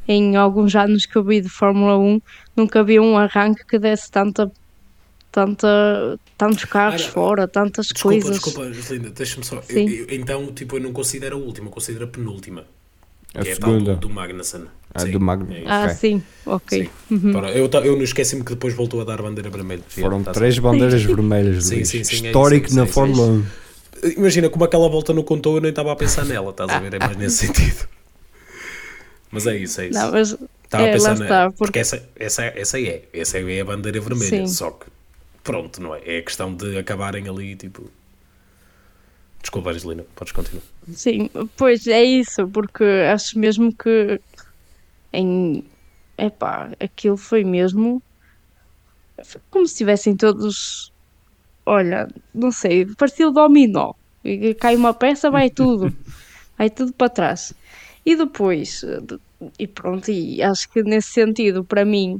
em 0.07 0.35
alguns 0.35 0.75
anos 0.75 1.05
que 1.05 1.15
eu 1.15 1.23
vi 1.23 1.39
de 1.39 1.49
Fórmula 1.49 1.97
1 1.97 2.21
nunca 2.55 2.83
vi 2.83 2.99
um 2.99 3.17
arranque 3.17 3.65
que 3.65 3.79
desse 3.79 4.11
tanta, 4.11 4.51
tanta, 5.31 6.19
tantos 6.37 6.65
carros 6.65 7.03
fora, 7.05 7.47
tantas 7.47 7.87
Desculpa, 7.87 8.21
coisas. 8.21 8.41
desculpa, 8.41 8.93
Linda, 8.93 9.09
deixa-me 9.11 9.45
só. 9.45 9.61
Eu- 9.69 9.89
eu- 9.89 10.07
então, 10.11 10.47
tipo, 10.53 10.77
eu 10.77 10.81
não 10.81 10.91
considero 10.91 11.35
a 11.35 11.39
última, 11.39 11.69
considero 11.69 12.05
a 12.05 12.07
penúltima. 12.07 12.65
A 13.35 13.43
que 13.43 13.49
é 13.49 13.53
a 13.53 13.57
tal 13.57 13.69
segunda. 13.71 13.93
do, 13.93 13.99
do 14.01 14.09
Magnussen. 14.09 14.63
A 14.93 15.01
Sim, 15.01 15.11
do 15.11 15.19
Magnussen. 15.19 15.63
é. 15.63 15.69
Ah, 15.69 15.89
sim, 15.89 16.23
ok. 16.47 16.89
Sim. 17.07 17.35
Ora, 17.35 17.51
eu, 17.51 17.69
ta- 17.69 17.81
eu 17.81 17.95
não 17.95 18.01
esqueci-me 18.03 18.43
que 18.43 18.53
depois 18.53 18.73
voltou 18.73 19.01
a 19.01 19.03
dar 19.03 19.21
bandeira 19.21 19.49
vermelha. 19.51 19.83
Foram 19.87 20.23
Tá 20.23 20.31
três 20.31 20.57
bandeiras 20.57 21.03
vermelhas, 21.03 21.65
Sim, 21.65 21.75
Luís. 21.75 21.89
sim, 21.89 22.03
sim, 22.03 22.25
é 22.25 22.27
Histórico 22.29 22.65
é 22.65 22.69
na 22.69 22.73
isso, 22.73 22.79
é 22.79 22.83
isso. 22.85 22.93
Fórmula 22.93 23.27
1. 23.27 23.43
certo. 24.01 24.17
Imagina 24.17 24.49
como 24.49 24.63
aquela 24.63 24.89
volta 24.89 25.13
não 25.13 25.21
contou, 25.21 25.55
eu 25.57 25.61
nem 25.61 25.69
estava 25.69 25.91
a 25.91 25.95
pensar 25.95 26.25
nela, 26.25 26.49
estás 26.49 26.69
a 26.71 26.79
ver? 26.79 26.93
É 26.95 26.99
mais 26.99 27.17
nesse 27.17 27.45
sentido. 27.45 27.87
Mas 29.31 29.45
é 29.45 29.57
isso, 29.57 29.79
é 29.81 29.87
isso. 29.89 29.99
Não, 29.99 30.11
mas 30.11 30.35
Estava 30.63 30.85
a 30.85 30.91
pensar 30.91 31.17
na- 31.19 31.25
está, 31.25 31.45
porque, 31.51 31.57
porque 31.57 31.79
essa, 31.79 32.09
essa, 32.15 32.43
essa 32.45 32.79
é, 32.81 33.03
essa 33.13 33.37
é 33.39 33.61
a 33.61 33.65
bandeira 33.65 33.99
vermelha, 34.01 34.47
Sim. 34.47 34.47
só 34.47 34.71
que 34.71 34.85
pronto, 35.49 35.81
não 35.81 35.95
é? 35.95 36.01
É 36.05 36.19
a 36.19 36.23
questão 36.23 36.53
de 36.53 36.77
acabarem 36.77 37.27
ali, 37.27 37.55
tipo. 37.55 37.89
Desculpa, 39.41 39.71
Angelina, 39.71 40.05
podes 40.15 40.31
continuar. 40.31 40.63
Sim, 40.93 41.29
pois 41.57 41.87
é 41.87 42.03
isso, 42.03 42.47
porque 42.49 42.83
acho 43.11 43.39
mesmo 43.39 43.75
que 43.75 44.19
em 45.11 45.63
epá, 46.17 46.69
aquilo 46.79 47.17
foi 47.17 47.43
mesmo 47.43 47.99
como 49.49 49.65
se 49.65 49.73
estivessem 49.73 50.15
todos, 50.15 50.91
olha, 51.65 52.07
não 52.33 52.51
sei, 52.51 52.85
parecia 52.97 53.27
o 53.27 53.31
dominó. 53.31 53.91
Cai 54.59 54.75
uma 54.75 54.93
peça, 54.93 55.31
vai 55.31 55.49
tudo, 55.49 55.91
vai 56.57 56.69
tudo 56.69 56.93
para 56.93 57.09
trás. 57.09 57.53
E 58.05 58.15
depois, 58.15 58.81
de- 58.81 59.19
e 59.57 59.67
pronto, 59.67 60.11
e 60.11 60.41
acho 60.43 60.69
que 60.71 60.83
nesse 60.83 61.09
sentido, 61.11 61.63
para 61.65 61.85
mim, 61.85 62.19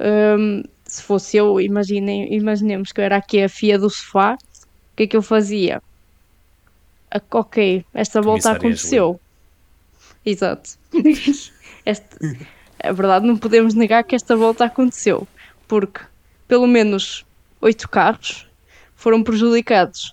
hum, 0.00 0.62
se 0.94 1.02
fosse 1.02 1.36
eu, 1.36 1.60
imaginem, 1.60 2.34
imaginemos 2.34 2.92
que 2.92 3.00
eu 3.00 3.04
era 3.04 3.16
aqui 3.16 3.42
a 3.42 3.48
fia 3.48 3.78
do 3.78 3.88
sofá, 3.90 4.34
o 4.34 4.96
que 4.96 5.04
é 5.04 5.06
que 5.06 5.16
eu 5.16 5.22
fazia? 5.22 5.80
Ok, 7.32 7.84
esta 7.94 8.20
volta 8.22 8.50
aconteceu. 8.52 9.20
Exato. 10.24 10.70
Este- 11.86 12.16
é 12.78 12.92
verdade, 12.92 13.26
não 13.26 13.36
podemos 13.38 13.74
negar 13.74 14.04
que 14.04 14.14
esta 14.14 14.36
volta 14.36 14.64
aconteceu, 14.64 15.26
porque 15.68 16.00
pelo 16.46 16.66
menos 16.66 17.24
oito 17.60 17.88
carros 17.88 18.46
foram 18.94 19.22
prejudicados. 19.22 20.12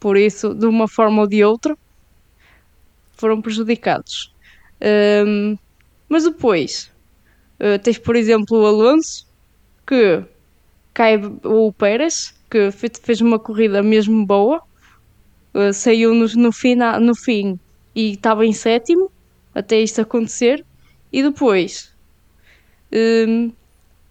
Por 0.00 0.16
isso, 0.16 0.54
de 0.54 0.66
uma 0.66 0.88
forma 0.88 1.22
ou 1.22 1.28
de 1.28 1.44
outra, 1.44 1.74
foram 3.16 3.40
prejudicados. 3.40 4.32
Hum, 5.26 5.56
mas 6.08 6.24
depois, 6.24 6.90
eh, 7.60 7.78
tens 7.78 7.98
por 7.98 8.16
exemplo 8.16 8.58
o 8.60 8.66
Alonso, 8.66 9.26
que 9.86 10.24
cai 10.94 11.16
o 11.44 11.72
Pérez, 11.72 12.34
que 12.50 12.70
fe- 12.72 12.90
fez 13.02 13.20
uma 13.20 13.38
corrida 13.38 13.82
mesmo 13.82 14.26
boa, 14.26 14.62
Uh, 15.54 15.72
saiu 15.72 16.14
no, 16.14 16.26
no, 16.36 16.50
no 17.00 17.14
fim 17.16 17.58
e 17.94 18.12
estava 18.12 18.46
em 18.46 18.52
sétimo 18.52 19.10
até 19.54 19.80
isto 19.80 20.00
acontecer. 20.00 20.64
E 21.12 21.22
depois, 21.22 21.94
um, 22.92 23.52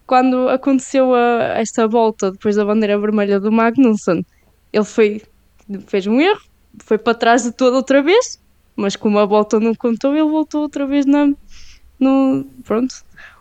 quando 0.07 0.49
aconteceu 0.49 1.13
a- 1.15 1.59
esta 1.59 1.87
volta 1.87 2.31
depois 2.31 2.55
da 2.55 2.65
bandeira 2.65 2.99
vermelha 2.99 3.39
do 3.39 3.51
Magnussen, 3.51 4.25
ele 4.73 4.85
foi, 4.85 5.21
fez 5.87 6.07
um 6.07 6.19
erro, 6.21 6.41
foi 6.83 6.97
para 6.97 7.15
trás 7.17 7.43
de 7.43 7.51
toda 7.53 7.77
outra 7.77 8.01
vez, 8.03 8.39
mas 8.75 8.95
como 8.95 9.19
a 9.19 9.25
volta 9.25 9.59
não 9.59 9.75
contou, 9.75 10.13
ele 10.15 10.23
voltou 10.29 10.63
outra 10.63 10.87
vez 10.87 11.05
na, 11.05 11.27
no. 11.99 12.45
Pronto. 12.65 12.95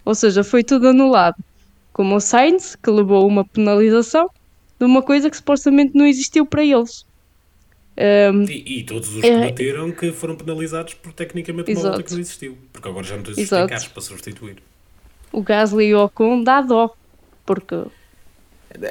Ou 0.04 0.14
seja, 0.14 0.44
foi 0.44 0.64
tudo 0.64 0.88
anulado. 0.88 1.36
Como 2.00 2.16
o 2.16 2.20
Sainz, 2.20 2.76
que 2.76 2.90
levou 2.90 3.28
uma 3.28 3.44
penalização 3.44 4.30
de 4.78 4.86
uma 4.86 5.02
coisa 5.02 5.28
que 5.28 5.36
supostamente 5.36 5.94
não 5.94 6.06
existiu 6.06 6.46
para 6.46 6.64
eles. 6.64 7.04
Um, 8.32 8.44
E, 8.44 8.78
e 8.78 8.84
todos 8.84 9.14
os 9.14 9.22
É. 9.22 9.28
que 9.38 9.44
bateram 9.50 9.92
que 9.92 10.10
foram 10.10 10.34
penalizados 10.34 10.94
por 10.94 11.12
tecnicamente 11.12 11.70
uma 11.70 11.78
Exato. 11.78 12.02
que 12.02 12.12
não 12.14 12.20
existiu. 12.20 12.56
Porque 12.72 12.88
agora 12.88 13.04
já 13.06 13.16
não 13.18 13.22
os 13.30 13.36
Exato. 13.36 13.68
carros 13.68 13.88
para 13.88 14.00
substituir. 14.00 14.62
o 15.30 15.42
Gasly 15.42 15.88
e 15.88 15.94
o 15.94 16.02
Ocon 16.06 16.42
dá 16.42 16.62
dó, 16.62 16.96
porque 17.44 17.74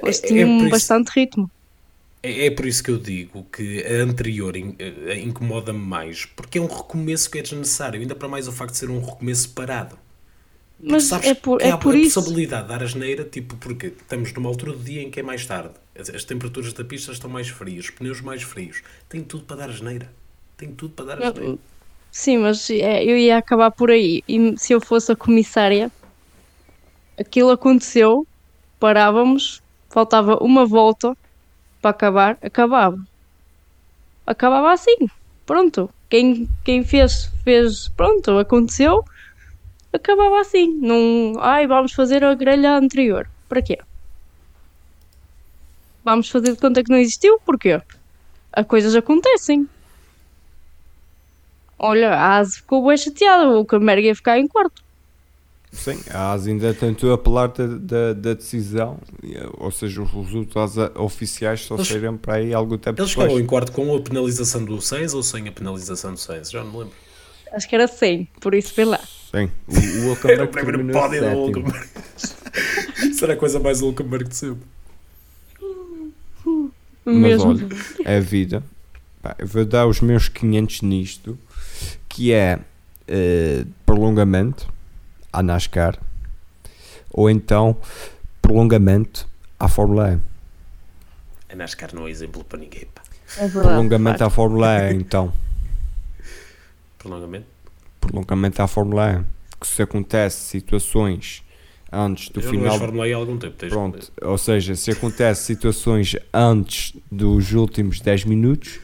eles 0.04 0.22
É- 0.22 0.25
é 0.25 0.28
tinham 0.28 0.50
por 0.60 0.62
isso- 0.66 0.70
bastante 0.70 1.08
ritmo. 1.10 1.50
É, 2.22 2.46
é 2.46 2.51
por 2.51 2.68
isso 2.68 2.84
que 2.84 2.92
eu 2.92 3.00
digo 3.00 3.44
que 3.51 3.84
a 3.88 4.04
anterior 4.04 4.56
in- 4.56 4.75
eh, 4.78 5.20
incomoda-me 5.20 5.80
mais, 5.80 6.25
porque 6.25 6.60
é 6.60 6.62
um 6.62 6.68
recomeço 6.68 7.32
que 7.32 7.39
é 7.39 7.42
desnecessário, 7.42 8.00
ainda 8.00 8.13
para 8.13 8.28
mais 8.28 8.48
o 8.48 8.51
facto 8.51 8.74
de 8.74 8.78
ser 8.78 8.92
um 8.92 9.04
recomeço 9.04 9.50
parado. 9.50 9.98
Mas 10.81 11.03
sabes 11.05 11.27
é 11.27 11.33
por, 11.33 11.62
é 11.62 11.75
por 11.75 11.93
a 11.93 11.98
isso. 11.98 12.21
possibilidade 12.21 12.63
de 12.63 12.69
dar 12.69 12.83
asneira, 12.83 13.25
tipo, 13.25 13.55
porque 13.57 13.88
estamos 13.88 14.31
numa 14.33 14.48
altura 14.50 14.71
do 14.74 14.79
dia 14.83 15.01
em 15.01 15.12
que 15.12 15.19
é 15.19 15.24
mais 15.24 15.45
tarde, 15.45 15.74
as, 15.98 16.09
as 16.09 16.24
temperaturas 16.24 16.71
da 16.74 16.83
pista 16.86 17.12
estão 17.12 17.29
mais 17.29 17.50
frias, 17.50 17.86
os 17.86 17.91
pneus 17.91 18.21
mais 18.21 18.43
frios, 18.43 18.81
tem 19.09 19.24
tudo 19.24 19.43
para 19.43 19.57
dar 19.57 19.69
asneira. 19.69 20.12
Tem 20.57 20.74
tudo 20.74 20.93
para 20.93 21.05
dar 21.05 21.24
asneira. 21.24 21.57
Sim, 22.12 22.38
mas 22.39 22.69
é, 22.69 23.03
eu 23.03 23.17
ia 23.17 23.38
acabar 23.38 23.71
por 23.71 23.91
aí. 23.91 24.24
E 24.27 24.57
se 24.57 24.74
eu 24.74 24.81
fosse 24.81 25.12
a 25.12 25.15
comissária, 25.15 25.91
aquilo 27.19 27.51
aconteceu, 27.51 28.25
parávamos, 28.79 29.62
faltava 29.89 30.38
uma 30.43 30.65
volta 30.65 31.15
para 31.81 31.91
acabar, 31.91 32.38
acabava. 32.41 32.98
Acabava 34.25 34.71
assim, 34.71 35.09
pronto. 35.45 35.89
Quem, 36.09 36.50
quem 36.63 36.83
fez, 36.83 37.31
fez, 37.43 37.89
pronto, 37.89 38.38
aconteceu, 38.38 39.03
acabava 39.93 40.39
assim. 40.41 40.74
Não, 40.79 41.34
ai, 41.39 41.67
vamos 41.67 41.93
fazer 41.93 42.24
a 42.24 42.34
grelha 42.36 42.75
anterior. 42.77 43.29
Para 43.48 43.62
quê? 43.62 43.77
Vamos 46.03 46.29
fazer 46.29 46.51
de 46.53 46.58
conta 46.58 46.84
que 46.84 46.89
não 46.91 46.98
existiu? 46.98 47.39
Porquê? 47.46 47.81
As 48.51 48.65
coisas 48.65 48.96
acontecem. 48.96 49.67
Olha, 51.77 52.12
a 52.13 52.38
Asa 52.38 52.58
ficou 52.58 52.86
bem 52.88 52.98
chateada, 52.98 53.48
o 53.58 53.63
Camerga 53.65 54.08
ia 54.08 54.15
ficar 54.15 54.38
em 54.38 54.48
quarto. 54.48 54.84
Sim, 55.72 56.01
a 56.12 56.31
ASA 56.31 56.50
ainda 56.50 56.74
tentou 56.74 57.13
apelar 57.13 57.48
da, 57.50 57.67
da, 57.67 58.13
da 58.13 58.34
decisão, 58.34 58.98
ou 59.60 59.69
seja, 59.69 60.01
os 60.01 60.10
resultados 60.12 60.75
oficiais 60.96 61.62
só 61.62 61.75
Eles- 61.75 61.88
saíram 61.88 62.17
para 62.17 62.36
aí 62.36 62.53
algum 62.55 62.75
tempo 62.75 63.00
Eles 63.00 63.12
depois. 63.12 63.27
ficaram 63.27 63.39
em 63.39 63.46
quarto 63.48 63.72
com 63.72 63.96
a 63.96 64.01
penalização 64.01 64.65
do 64.65 64.81
Sainz 64.81 65.13
ou 65.13 65.22
sem 65.22 65.48
a 65.48 65.51
penalização 65.51 66.12
do 66.13 66.17
Sainz? 66.19 66.50
Já 66.50 66.63
não 66.63 66.72
me 66.72 66.77
lembro. 66.79 66.96
Acho 67.53 67.69
que 67.69 67.75
era 67.75 67.88
100, 67.88 68.27
por 68.41 68.55
isso 68.55 68.74
vê 68.75 68.84
lá. 68.84 69.00
Sim, 69.31 69.51
o, 69.67 69.74
o 69.74 70.17
Era 70.27 70.43
Hülkenberg 70.43 70.43
o 70.43 70.48
primeiro 70.48 70.91
pódio 70.91 71.21
do. 71.21 71.27
Hulkenberg. 71.27 71.89
Isso 73.09 73.24
era 73.24 73.33
a 73.33 73.38
coisa 73.38 73.59
mais 73.59 73.81
Hulkenberg 73.81 74.27
de 74.27 74.36
sempre. 74.36 74.67
Mas 77.05 77.41
olha, 77.41 77.67
é 78.05 78.17
a 78.17 78.19
vida. 78.19 78.63
Pá, 79.21 79.36
eu 79.38 79.48
vou 79.48 79.65
dar 79.65 79.86
os 79.88 80.01
meus 80.01 80.29
500 80.29 80.81
nisto, 80.81 81.38
que 82.07 82.33
é 82.33 82.59
eh, 83.07 83.65
prolongamento 83.86 84.71
à 85.31 85.43
NASCAR, 85.43 86.00
ou 87.12 87.29
então 87.29 87.77
prolongamento 88.41 89.27
à 89.59 89.67
Fórmula 89.67 90.13
E. 90.13 91.53
A 91.53 91.55
NASCAR 91.55 91.93
não 91.93 92.07
é 92.07 92.12
exemplo 92.12 92.43
para 92.43 92.59
ninguém. 92.59 92.86
Pá. 92.93 93.01
É 93.38 93.41
verdade. 93.41 93.67
Prolongamento 93.67 94.24
à 94.24 94.29
Fórmula 94.29 94.91
E, 94.91 94.95
então. 94.95 95.33
Prolongamento. 96.98 97.59
Prolongamento 98.00 98.62
à 98.62 98.68
Fórmula 98.68 99.12
E. 99.13 99.60
Que 99.60 99.68
se 99.68 99.82
acontece 99.82 100.38
situações 100.46 101.44
antes 101.91 102.29
do 102.29 102.39
Eu 102.39 102.44
não 102.44 102.51
final. 102.51 102.79
Fórmula 102.79 103.08
E 103.08 103.13
há 103.13 103.18
algum 103.18 103.38
tempo. 103.38 103.56
tens 103.58 103.70
Pronto, 103.70 104.12
ou 104.22 104.38
seja, 104.38 104.75
se 104.75 104.91
acontece 104.91 105.44
situações 105.44 106.15
antes 106.34 106.94
dos 107.12 107.51
últimos 107.53 108.00
10 108.00 108.25
minutos, 108.25 108.79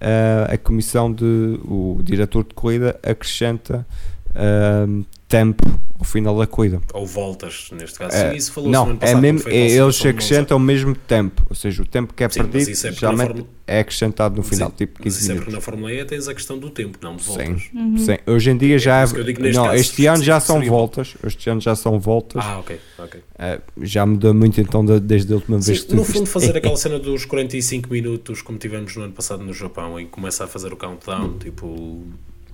eh, 0.00 0.46
a 0.50 0.58
comissão 0.58 1.12
de 1.12 1.58
o 1.64 2.00
diretor 2.02 2.44
de 2.44 2.54
corrida 2.54 2.98
acrescenta 3.02 3.86
eh, 4.34 4.86
tempo 5.26 5.62
ao 5.98 6.04
final 6.04 6.38
da 6.38 6.46
corrida. 6.46 6.80
Ou 6.94 7.04
voltas, 7.04 7.68
neste 7.72 7.98
caso. 7.98 8.16
Sim, 8.16 8.36
isso 8.36 8.52
falou 8.52 8.70
não, 8.70 8.96
é 9.00 9.14
mesmo, 9.16 9.40
a 9.48 9.50
é, 9.52 9.54
classificação 9.54 9.84
eles 9.84 10.06
acrescentam 10.06 10.56
o 10.56 10.60
mesmo 10.60 10.94
tempo, 10.94 11.44
ou 11.50 11.56
seja, 11.56 11.82
o 11.82 11.86
tempo 11.86 12.14
que 12.14 12.22
é 12.24 12.28
Sim, 12.28 12.40
perdido 12.44 12.70
isso 12.70 12.86
é 12.86 12.92
geralmente 12.92 13.26
Fórmula- 13.26 13.48
é 13.66 13.80
acrescentado 13.80 14.36
no 14.36 14.42
final, 14.42 14.70
Sim, 14.70 14.74
tipo 14.76 14.92
mas 14.98 15.02
15 15.04 15.18
isso 15.20 15.32
é 15.32 15.34
porque 15.34 15.50
minutos. 15.50 15.54
na 15.54 15.60
Fórmula 15.60 15.92
E 15.92 16.04
tens 16.04 16.28
a 16.28 16.34
questão 16.34 16.56
do 16.58 16.70
tempo, 16.70 16.98
não 17.02 17.16
de 17.16 17.24
voltas. 17.24 17.62
Sim, 17.62 17.96
sim. 17.98 18.16
Hoje 18.26 18.50
em 18.50 18.56
dia 18.56 18.78
já 18.78 19.00
é, 19.00 19.04
isso 19.04 19.24
digo 19.24 19.42
neste 19.42 19.56
não, 19.58 19.64
caso 19.66 19.76
este 19.76 20.06
ano 20.06 20.22
já 20.22 20.40
são 20.40 20.56
seria- 20.56 20.70
voltas, 20.70 21.14
este 21.26 21.50
ano 21.50 21.60
já 21.60 21.74
são 21.76 21.98
voltas, 22.00 22.42
Ah, 22.46 22.58
ok, 22.60 22.80
ok. 22.98 23.20
Eh, 23.38 23.60
já 23.82 24.06
mudou 24.06 24.32
muito 24.32 24.58
então 24.60 24.84
desde 25.00 25.32
a 25.32 25.36
última 25.36 25.60
Sim, 25.60 25.66
vez 25.66 25.80
que 25.82 25.88
tu 25.88 25.96
no 25.96 26.04
fundo 26.04 26.20
viste. 26.20 26.32
fazer 26.32 26.56
aquela 26.56 26.76
cena 26.78 26.98
dos 26.98 27.24
45 27.26 27.90
minutos 27.92 28.40
como 28.40 28.56
tivemos 28.56 28.94
no 28.96 29.02
ano 29.02 29.12
passado 29.12 29.42
no 29.44 29.52
Japão 29.52 29.98
em 30.00 30.06
que 30.06 30.12
começa 30.12 30.44
a 30.44 30.46
fazer 30.46 30.72
o 30.72 30.76
countdown, 30.76 31.36
tipo 31.38 32.04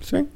Sim. 0.01 0.27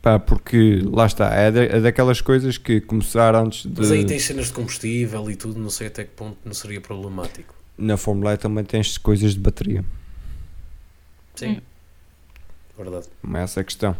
Pá, 0.00 0.18
porque 0.18 0.80
lá 0.90 1.06
está, 1.06 1.34
é, 1.34 1.50
da- 1.50 1.64
é 1.64 1.80
daquelas 1.80 2.20
coisas 2.20 2.56
que 2.56 2.80
começar 2.80 3.34
antes 3.34 3.66
de. 3.66 3.80
Mas 3.80 3.90
aí 3.90 4.04
tens 4.04 4.24
cenas 4.24 4.46
de 4.46 4.52
combustível 4.52 5.28
e 5.30 5.34
tudo, 5.36 5.58
não 5.58 5.70
sei 5.70 5.88
até 5.88 6.04
que 6.04 6.10
ponto 6.10 6.36
não 6.44 6.54
seria 6.54 6.80
problemático. 6.80 7.54
Na 7.76 7.96
Fórmula 7.96 8.34
E 8.34 8.36
também 8.36 8.64
tens 8.64 8.96
coisas 8.98 9.34
de 9.34 9.40
bateria. 9.40 9.84
Sim. 11.34 11.60
Verdade. 12.76 13.06
Não 13.22 13.38
é 13.40 13.42
essa 13.42 13.60
a 13.60 13.64
questão. 13.64 13.96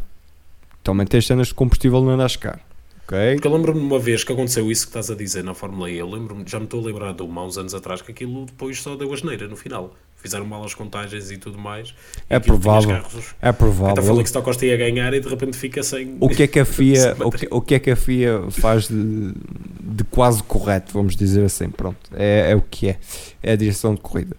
Também 0.83 1.07
tens 1.07 1.27
cenas 1.27 1.49
de 1.49 1.55
combustível 1.55 2.01
na 2.05 2.17
NASCAR. 2.17 2.61
Ok? 3.05 3.35
Porque 3.35 3.47
eu 3.49 3.53
lembro-me 3.53 3.81
de 3.81 3.87
uma 3.87 3.99
vez 3.99 4.23
que 4.23 4.33
aconteceu 4.33 4.71
isso 4.71 4.83
que 4.83 4.91
estás 4.91 5.11
a 5.11 5.15
dizer 5.15 5.43
na 5.43 5.55
Fórmula 5.55 5.91
E. 5.91 5.97
Eu 5.99 6.09
lembro-me, 6.09 6.45
já 6.47 6.59
me 6.59 6.65
estou 6.67 6.81
a 6.81 6.87
lembrar 6.87 7.13
de 7.13 7.23
uma 7.23 7.41
há 7.41 7.45
uns 7.47 7.59
anos 7.59 7.75
atrás 7.75 8.03
que 8.03 8.11
aquilo 8.13 8.45
depois 8.47 8.81
só 8.81 8.97
deu 8.97 9.13
asneira 9.13 9.49
no 9.49 9.57
final. 9.57 9.97
Fizeram 10.21 10.45
mal 10.45 10.65
as 10.65 10.75
contagens 10.75 11.31
e 11.31 11.37
tudo 11.39 11.59
mais. 11.59 11.95
É 12.29 12.41
tinhas 12.41 12.45
provável. 12.59 12.91
carros- 12.91 13.35
É 13.41 13.49
Até 13.49 13.53
falei 13.53 13.55
provável. 13.55 14.17
que 14.19 14.25
Stock 14.25 14.45
Costa 14.45 14.67
ia 14.67 14.77
ganhar 14.77 15.15
e 15.15 15.21
de 15.21 15.29
repente 15.29 15.57
fica 15.57 15.83
sem. 15.83 16.17
O 16.19 16.29
que 16.29 16.43
é 16.43 16.47
que 16.49 16.59
a 16.59 16.65
FIA, 16.65 17.17
o 17.25 17.31
que, 17.31 17.49
o 17.51 17.61
que 17.61 17.75
é 17.75 17.79
que 17.79 17.91
a 17.93 17.97
FIA 17.97 18.51
faz 18.51 18.89
de, 18.89 19.33
de 19.81 20.05
quase 20.11 20.43
correto, 20.43 20.93
vamos 20.93 21.15
dizer 21.15 21.45
assim, 21.45 21.71
pronto, 21.71 21.99
é, 22.15 22.51
é 22.51 22.57
o 22.57 22.61
que 22.61 22.89
é, 22.89 22.99
é 23.43 23.53
a 23.53 23.57
direção 23.57 23.95
de 23.95 24.01
corrida. 24.01 24.37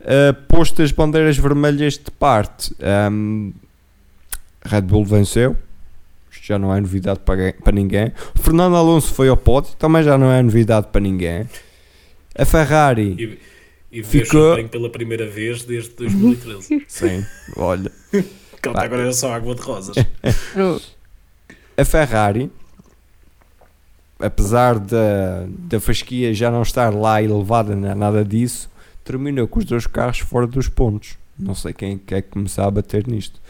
Uh, 0.00 0.34
posto 0.48 0.82
as 0.82 0.92
bandeiras 0.92 1.38
vermelhas 1.38 1.94
de 1.94 2.10
parte, 2.10 2.74
um, 3.10 3.52
Red 4.64 4.82
Bull 4.82 5.04
venceu, 5.04 5.56
já 6.42 6.58
não 6.58 6.74
é 6.74 6.80
novidade 6.80 7.20
para, 7.20 7.54
para 7.54 7.72
ninguém. 7.72 8.12
Fernando 8.34 8.76
Alonso 8.76 9.14
foi 9.14 9.28
ao 9.28 9.36
pódio, 9.36 9.72
também 9.78 10.02
já 10.02 10.18
não 10.18 10.30
é 10.30 10.42
novidade 10.42 10.88
para 10.92 11.00
ninguém. 11.00 11.48
A 12.36 12.44
Ferrari, 12.44 13.16
E, 13.18 13.38
e 13.92 14.02
Ficou- 14.02 14.24
Ficou... 14.24 14.56
bem 14.56 14.66
pela 14.66 14.88
primeira 14.90 15.28
vez 15.28 15.62
desde 15.64 15.90
2013. 15.90 16.84
sim, 16.88 17.24
olha. 17.56 17.92
que 18.10 18.68
ele 18.68 18.78
agora 18.78 19.02
era 19.02 19.12
só 19.12 19.32
água 19.34 19.54
de 19.54 19.60
rosas. 19.60 19.94
A 21.76 21.84
Ferrari, 21.84 22.50
apesar 24.18 24.78
da, 24.78 25.46
da 25.48 25.80
fasquia 25.80 26.32
já 26.34 26.50
não 26.50 26.62
estar 26.62 26.94
lá 26.94 27.22
elevada 27.22 27.74
nada 27.74 28.24
disso, 28.24 28.70
terminou 29.04 29.46
com 29.48 29.58
os 29.58 29.64
dois 29.64 29.86
carros 29.86 30.18
fora 30.20 30.46
dos 30.46 30.68
pontos. 30.68 31.16
Não 31.38 31.54
sei 31.54 31.72
quem 31.72 31.98
quer 31.98 32.22
começar 32.22 32.66
a 32.66 32.70
bater 32.70 33.06
nisto. 33.06 33.40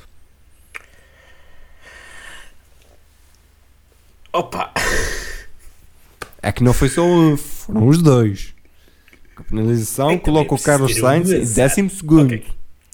Opa! 4.33 4.73
É 6.41 6.51
que 6.51 6.65
não 6.65 6.73
foi 6.73 6.89
só 6.89 7.03
um, 7.05 7.37
foram 7.37 7.87
os 7.89 8.01
dois. 8.01 8.55
A 9.37 9.43
penalização 9.43 10.11
É 10.11 10.19
que 10.19 10.25
coloca 10.25 10.55
o 10.55 10.61
Carlos 10.61 10.97
um 10.97 11.01
Sainz 11.01 11.31
em 11.31 11.55
décimo 11.55 11.91
segundo. 11.91 12.35
Ok. 12.35 12.45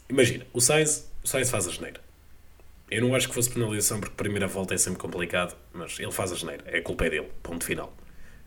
Imagina, 0.08 0.46
o 0.52 0.60
Sainz, 0.60 1.10
o 1.22 1.28
Sainz 1.28 1.50
faz 1.50 1.66
a 1.66 1.70
geneira. 1.70 2.00
Eu 2.90 3.02
não 3.02 3.14
acho 3.14 3.28
que 3.28 3.34
fosse 3.34 3.50
penalização 3.50 4.00
porque 4.00 4.14
a 4.14 4.16
primeira 4.16 4.46
volta 4.46 4.74
é 4.74 4.78
sempre 4.78 4.98
complicado, 4.98 5.54
mas 5.72 5.98
ele 5.98 6.12
faz 6.12 6.32
a 6.32 6.34
geneira. 6.34 6.64
É 6.66 6.78
a 6.78 6.82
culpa 6.82 7.06
é 7.06 7.10
dele. 7.10 7.28
Ponto 7.42 7.64
final. 7.64 7.94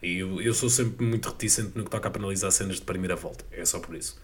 E 0.02 0.18
eu, 0.18 0.42
eu 0.42 0.54
sou 0.54 0.70
sempre 0.70 1.06
muito 1.06 1.30
reticente 1.30 1.78
no 1.78 1.84
que 1.84 1.92
toca 1.92 2.08
a 2.08 2.12
penalizar 2.12 2.52
cenas 2.52 2.78
de 2.78 2.82
primeira 2.82 3.16
volta. 3.16 3.46
É 3.52 3.64
só 3.66 3.80
por 3.80 3.96
isso. 3.96 4.20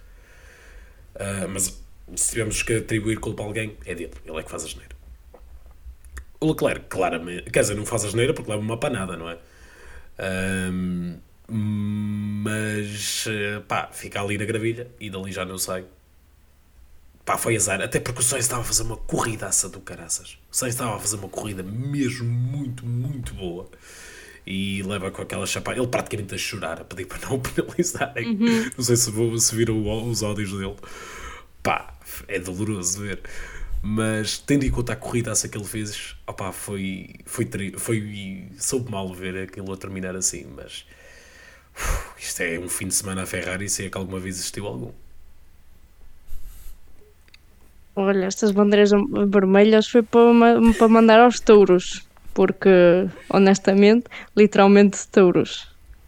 Ah, 1.15 1.47
mas 1.47 1.81
se 2.15 2.29
tivermos 2.29 2.63
que 2.63 2.73
atribuir 2.73 3.19
culpa 3.19 3.43
a 3.43 3.45
alguém, 3.45 3.77
é 3.85 3.93
dele. 3.93 4.11
Ele 4.25 4.37
é 4.37 4.43
que 4.43 4.49
faz 4.49 4.63
a 4.63 4.67
geneira. 4.67 4.95
O 6.39 6.47
Leclerc, 6.47 6.85
claramente. 6.87 7.49
Quer 7.51 7.61
dizer, 7.61 7.75
não 7.75 7.85
faz 7.85 8.05
a 8.05 8.09
geneira 8.09 8.33
porque 8.33 8.49
leva 8.49 8.61
uma 8.61 8.77
panada, 8.77 9.17
não 9.17 9.29
é? 9.29 9.37
Ahm, 10.19 11.17
mas 11.49 13.25
eh, 13.27 13.59
pá, 13.67 13.89
fica 13.91 14.21
ali 14.21 14.37
na 14.37 14.45
gravilha 14.45 14.87
e 14.99 15.09
dali 15.09 15.31
já 15.31 15.45
não 15.45 15.57
sai. 15.57 15.85
Pá, 17.25 17.37
foi 17.37 17.55
azar, 17.57 17.81
até 17.81 17.99
porque 17.99 18.21
o 18.21 18.23
Sainz 18.23 18.45
estava 18.45 18.61
a 18.61 18.65
fazer 18.65 18.83
uma 18.83 18.95
corridaça 18.95 19.67
do 19.67 19.81
caraças. 19.81 20.37
O 20.51 20.55
Sainz 20.55 20.75
estava 20.75 20.95
a 20.95 20.99
fazer 20.99 21.17
uma 21.17 21.27
corrida 21.27 21.61
mesmo 21.61 22.25
muito, 22.29 22.85
muito 22.85 23.33
boa. 23.33 23.69
E 24.45 24.81
leva 24.83 25.11
com 25.11 25.21
aquela 25.21 25.45
chapa, 25.45 25.73
ele 25.75 25.87
praticamente 25.87 26.33
a 26.33 26.37
chorar, 26.37 26.79
a 26.79 26.85
pedir 26.85 27.05
para 27.05 27.19
não 27.27 27.35
o 27.35 27.39
penalizarem. 27.41 28.33
Não 28.77 28.83
sei 28.83 28.95
se, 28.95 29.11
vou- 29.11 29.37
se 29.37 29.53
viram 29.53 30.07
os 30.09 30.23
áudios 30.23 30.51
dele. 30.51 30.75
Pá, 31.61 31.93
é 32.29 32.39
doloroso 32.39 33.01
ver. 33.01 33.21
Mas 33.83 34.37
tendo 34.39 34.63
em 34.65 34.71
conta 34.71 34.93
a 34.93 34.95
corridaça 34.95 35.49
que 35.49 35.57
ele 35.57 35.65
fez, 35.65 36.15
opá, 36.25 36.53
foi, 36.53 37.09
foi, 37.25 37.43
tri- 37.45 37.73
foi 37.77 38.49
soube 38.57 38.89
mal 38.89 39.13
ver 39.13 39.37
aquilo 39.43 39.71
a 39.73 39.77
terminar 39.77 40.15
assim, 40.15 40.45
mas 40.55 40.85
isto 42.19 42.41
é 42.41 42.59
um 42.59 42.69
fim 42.69 42.87
de 42.87 42.95
semana 42.95 43.23
a 43.23 43.25
Ferrari 43.25 43.69
se 43.69 43.85
é 43.85 43.89
que 43.89 43.97
alguma 43.97 44.19
vez 44.19 44.35
existiu 44.35 44.67
algum. 44.67 44.91
Olha, 47.95 48.25
estas 48.25 48.51
bandeiras 48.51 48.91
vermelhas 49.27 49.87
foi 49.87 50.03
para, 50.03 50.31
para 50.77 50.87
mandar 50.87 51.19
aos 51.19 51.39
touros, 51.39 52.07
porque 52.33 52.69
honestamente, 53.29 54.05
literalmente 54.35 55.07
touros. 55.07 55.67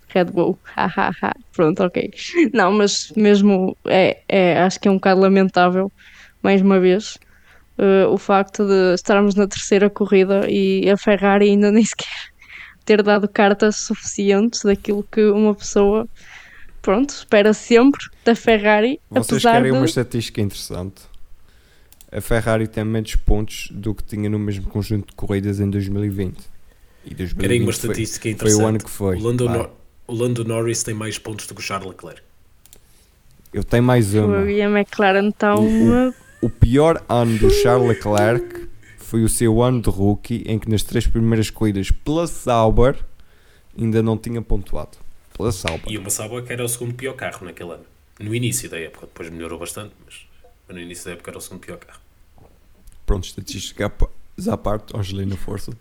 Red 0.10 0.26
Bull, 0.26 0.58
pronto, 1.56 1.84
ok. 1.84 2.12
Não, 2.54 2.72
mas 2.72 3.12
mesmo 3.16 3.76
é, 3.86 4.22
é, 4.28 4.60
acho 4.62 4.80
que 4.80 4.88
é 4.88 4.92
um 4.92 4.96
bocado 4.96 5.22
lamentável, 5.22 5.92
mais 6.42 6.62
uma 6.62 6.80
vez, 6.80 7.18
eh, 7.78 8.06
o 8.08 8.18
facto 8.18 8.68
de 8.68 8.94
estarmos 8.94 9.36
na 9.36 9.48
terceira 9.48 9.90
corrida 9.90 10.50
e 10.50 10.90
a 10.90 10.98
Ferrari 10.98 11.50
ainda 11.50 11.72
nem 11.72 11.86
sequer 11.86 12.29
ter 12.90 13.04
dado 13.04 13.28
cartas 13.28 13.76
suficientes 13.76 14.64
daquilo 14.64 15.04
que 15.12 15.24
uma 15.30 15.54
pessoa, 15.54 16.08
pronto, 16.82 17.12
espera 17.12 17.54
sempre 17.54 18.00
da 18.26 18.34
Ferrari, 18.34 19.00
Vocês 19.12 19.44
querem 19.44 19.72
de... 19.72 19.78
uma 19.78 19.86
estatística 19.86 20.42
interessante? 20.42 21.04
A 22.12 22.20
Ferrari 22.20 22.68
tem 22.68 22.84
menos 22.84 23.16
pontos 23.16 23.68
do 23.70 23.94
que 23.94 24.04
tinha 24.04 24.28
no 24.28 24.40
mesmo 24.40 24.66
conjunto 24.66 25.10
de 25.10 25.14
corridas 25.16 25.60
em 25.60 25.70
2020. 25.70 26.36
E 27.06 27.14
2020 27.14 27.40
Querem 27.40 27.62
uma 27.62 27.66
foi- 27.72 27.74
estatística 27.76 28.24
foi, 28.24 28.32
interessante. 28.32 28.64
o 28.64 28.66
ano 28.68 28.78
que 28.80 28.90
foi. 28.90 29.16
O 29.18 29.20
Lando. 29.20 29.48
Nor- 29.48 29.70
o 30.08 30.14
Lando 30.16 30.44
Norris 30.44 30.82
tem 30.82 30.96
mais 30.96 31.20
pontos 31.20 31.46
do 31.46 31.54
que 31.54 31.62
o 31.62 31.64
Charles 31.64 31.88
Leclerc. 31.88 32.24
Eu 33.54 33.64
tenho 33.64 33.84
mais 33.84 34.16
uma. 34.16 34.50
E 34.52 34.60
a 34.64 34.68
McLaren 34.68 35.30
está 35.30 35.54
uma 35.56 36.12
O 36.42 36.50
pior 36.50 37.04
ano 37.08 37.38
do 37.38 37.52
Charles 37.52 37.88
Leclerc 37.90 38.68
foi 39.10 39.24
o 39.24 39.30
seu 39.30 39.64
ano 39.64 39.82
de 39.82 39.90
rookie, 39.90 40.44
em 40.46 40.60
que 40.60 40.70
nas 40.70 40.84
três 40.84 41.08
primeiras 41.08 41.50
corridas 41.50 41.90
pela 41.90 42.28
Sauber 42.28 42.96
ainda 43.78 44.04
não 44.04 44.16
tinha 44.16 44.40
pontuado. 44.40 44.98
Pela 45.36 45.52
Sauber. 45.52 45.92
E 45.92 45.98
uma 45.98 46.12
Sauber 46.12 46.44
que 46.44 46.54
era 46.54 46.64
o 46.64 46.70
segundo 46.70 46.94
pior 46.94 47.14
carro 47.16 47.44
naquele 47.46 47.72
ano. 47.72 47.86
No 48.20 48.36
início 48.36 48.70
da 48.70 48.78
época, 48.80 49.08
depois 49.08 49.30
melhorou 49.32 49.58
bastante, 49.58 49.94
mas 50.06 50.28
no 50.70 50.80
início 50.80 51.06
da 51.06 51.12
época 51.14 51.32
era 51.32 51.38
o 51.40 51.42
segundo 51.42 51.62
pior 51.62 51.78
carro. 51.78 52.00
Pronto, 53.06 53.24
estatística 53.24 53.88
à 53.88 53.90
pa- 53.90 54.10
à 54.48 54.58
parte, 54.58 54.96
Angelina 54.96 55.36
Força. 55.36 55.72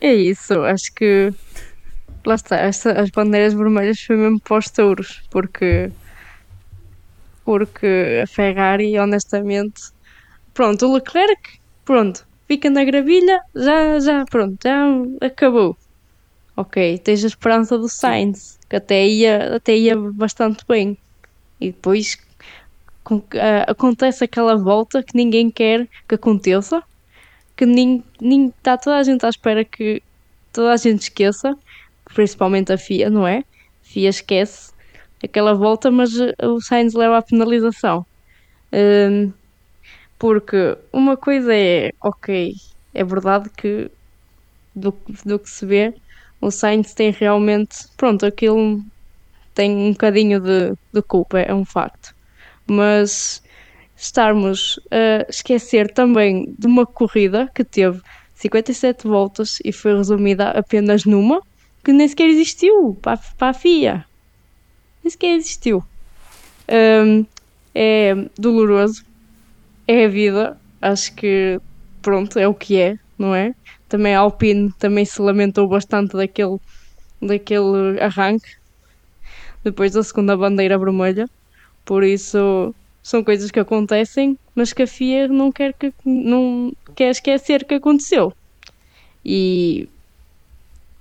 É 0.00 0.12
isso, 0.12 0.52
acho 0.64 0.92
que 0.94 1.32
lá 2.26 2.34
está, 2.34 2.56
esta- 2.56 3.00
as 3.00 3.08
bandeiras 3.08 3.54
vermelhas 3.54 4.00
foi 4.02 4.16
mesmo 4.16 4.38
para 4.38 4.58
os 4.58 4.68
touros, 4.68 5.22
porque 5.30 5.90
porque 7.42 8.20
a 8.22 8.26
Ferrari, 8.26 8.98
honestamente, 8.98 9.93
pronto, 10.54 10.86
o 10.86 10.94
Leclerc, 10.94 11.58
pronto, 11.84 12.26
fica 12.48 12.70
na 12.70 12.84
gravilha, 12.84 13.40
já, 13.54 14.00
já, 14.00 14.24
pronto, 14.24 14.56
já 14.62 14.86
acabou. 15.20 15.76
Ok, 16.56 16.98
tens 16.98 17.24
a 17.24 17.28
esperança 17.28 17.78
do 17.78 17.88
Sainz, 17.88 18.58
que 18.68 18.76
até 18.76 19.06
ia, 19.06 19.56
até 19.56 19.76
ia 19.76 19.96
bastante 19.96 20.64
bem. 20.68 20.96
E 21.60 21.72
depois 21.72 22.16
com- 23.04 23.22
ah, 23.34 23.70
acontece 23.70 24.24
aquela 24.24 24.56
volta 24.56 25.02
que 25.02 25.16
ninguém 25.16 25.50
quer 25.50 25.88
que 26.08 26.14
aconteça, 26.16 26.82
que 27.56 27.66
nem, 27.66 28.04
nem 28.20 28.48
está 28.48 28.78
toda 28.78 28.96
a 28.98 29.02
gente 29.02 29.26
à 29.26 29.28
espera 29.30 29.64
que 29.64 30.02
toda 30.52 30.72
a 30.72 30.76
gente 30.76 31.02
esqueça, 31.02 31.56
principalmente 32.14 32.72
a 32.72 32.78
FIA, 32.78 33.10
não 33.10 33.26
é? 33.26 33.38
A 33.38 33.44
FIA 33.82 34.10
esquece 34.10 34.72
aquela 35.22 35.54
volta, 35.54 35.90
mas 35.90 36.10
o 36.42 36.60
Sainz 36.60 36.94
leva 36.94 37.18
a 37.18 37.22
penalização. 37.22 38.06
Hum, 38.72 39.32
porque 40.24 40.78
uma 40.90 41.18
coisa 41.18 41.54
é, 41.54 41.92
ok, 42.02 42.54
é 42.94 43.04
verdade 43.04 43.50
que 43.50 43.90
do, 44.74 44.96
do 45.22 45.38
que 45.38 45.50
se 45.50 45.66
vê, 45.66 45.92
o 46.40 46.50
Sainz 46.50 46.94
tem 46.94 47.10
realmente, 47.10 47.86
pronto, 47.94 48.24
aquilo 48.24 48.82
tem 49.54 49.76
um 49.76 49.92
bocadinho 49.92 50.40
de, 50.40 50.72
de 50.90 51.02
culpa, 51.02 51.40
é 51.40 51.52
um 51.52 51.66
facto. 51.66 52.14
Mas 52.66 53.42
estarmos 53.94 54.80
a 54.90 55.28
esquecer 55.28 55.92
também 55.92 56.54
de 56.58 56.68
uma 56.68 56.86
corrida 56.86 57.50
que 57.54 57.62
teve 57.62 58.00
57 58.34 59.06
voltas 59.06 59.58
e 59.62 59.72
foi 59.72 59.94
resumida 59.94 60.52
apenas 60.52 61.04
numa, 61.04 61.42
que 61.84 61.92
nem 61.92 62.08
sequer 62.08 62.30
existiu 62.30 62.98
para, 63.02 63.20
para 63.36 63.50
a 63.50 63.52
FIA. 63.52 64.06
Nem 65.02 65.10
sequer 65.10 65.36
existiu. 65.36 65.84
Hum, 66.66 67.26
é 67.74 68.14
doloroso, 68.38 69.04
é 69.86 70.04
a 70.04 70.08
vida, 70.08 70.58
acho 70.80 71.14
que 71.14 71.60
pronto, 72.02 72.38
é 72.38 72.48
o 72.48 72.54
que 72.54 72.78
é, 72.78 72.98
não 73.18 73.34
é? 73.34 73.54
Também 73.88 74.14
a 74.14 74.20
Alpine 74.20 74.72
também 74.78 75.04
se 75.04 75.20
lamentou 75.20 75.68
bastante 75.68 76.16
daquele, 76.16 76.58
daquele 77.20 78.00
arranque 78.00 78.56
depois 79.62 79.92
da 79.92 80.02
segunda 80.02 80.36
bandeira 80.36 80.78
vermelha. 80.78 81.28
Por 81.84 82.04
isso 82.04 82.74
são 83.02 83.22
coisas 83.24 83.50
que 83.50 83.60
acontecem, 83.60 84.38
mas 84.54 84.72
que 84.72 84.82
a 84.82 84.86
FIA 84.86 85.28
não 85.28 85.52
quer 85.52 85.74
que 85.74 85.92
não 86.04 86.72
quer 86.94 87.10
esquecer 87.10 87.64
que 87.64 87.74
aconteceu. 87.74 88.32
E, 89.24 89.88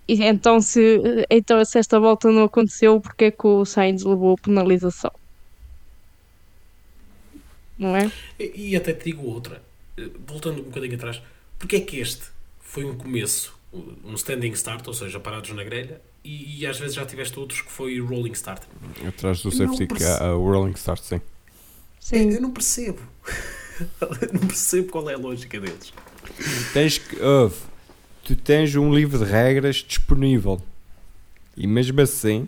e 0.08 0.24
então 0.24 0.62
se 0.62 1.26
então 1.30 1.63
se 1.65 1.80
esta 1.80 2.00
volta 2.00 2.32
não 2.32 2.43
aconteceu, 2.43 3.00
porque 3.02 3.26
é 3.26 3.32
que 3.32 3.48
o 3.48 3.65
Sainz 3.65 4.04
levou 4.04 4.38
penalização? 4.38 5.12
Não 7.77 7.95
é? 7.95 8.12
E, 8.39 8.69
e 8.71 8.75
até 8.75 8.93
te 8.93 9.05
digo 9.05 9.25
outra, 9.27 9.62
eh, 9.97 10.09
voltando 10.27 10.62
um 10.62 10.65
bocadinho 10.65 10.95
atrás, 10.95 11.21
porque 11.57 11.77
é 11.77 11.79
que 11.79 11.97
este 11.99 12.23
foi 12.59 12.86
um 12.86 12.95
começo, 12.95 13.57
um 14.03 14.13
standing 14.15 14.51
start, 14.51 14.88
ou 14.88 14.93
seja, 14.93 15.19
parados 15.19 15.49
na 15.51 15.63
grelha, 15.63 16.01
e, 16.23 16.59
e 16.62 16.67
às 16.67 16.79
vezes 16.79 16.95
já 16.95 17.05
tiveste 17.05 17.38
outros 17.39 17.62
que 17.62 17.71
foi 17.71 17.99
rolling 17.99 18.31
start. 18.31 18.63
Atrás 19.05 19.41
do 19.41 19.51
safety 19.51 19.88
perce- 19.88 20.05
car, 20.05 20.21
a 20.21 20.31
Rolling 20.33 20.71
Start, 20.73 21.01
sim. 21.01 21.21
Sim. 21.99 22.31
Eu 22.31 22.41
não 22.41 22.51
percebo. 22.51 22.99
não 24.33 24.47
percebo 24.47 24.89
qual 24.89 25.09
é 25.09 25.13
a 25.13 25.17
lógica 25.17 25.59
deles. 25.59 25.93
Tens 26.73 26.97
que. 26.97 27.17
tu 28.23 28.36
tens 28.36 28.75
um 28.75 28.93
livro 28.93 29.17
de 29.19 29.25
regras 29.25 29.77
disponível. 29.77 30.62
E 31.55 31.67
mesmo 31.67 31.99
assim, 32.01 32.47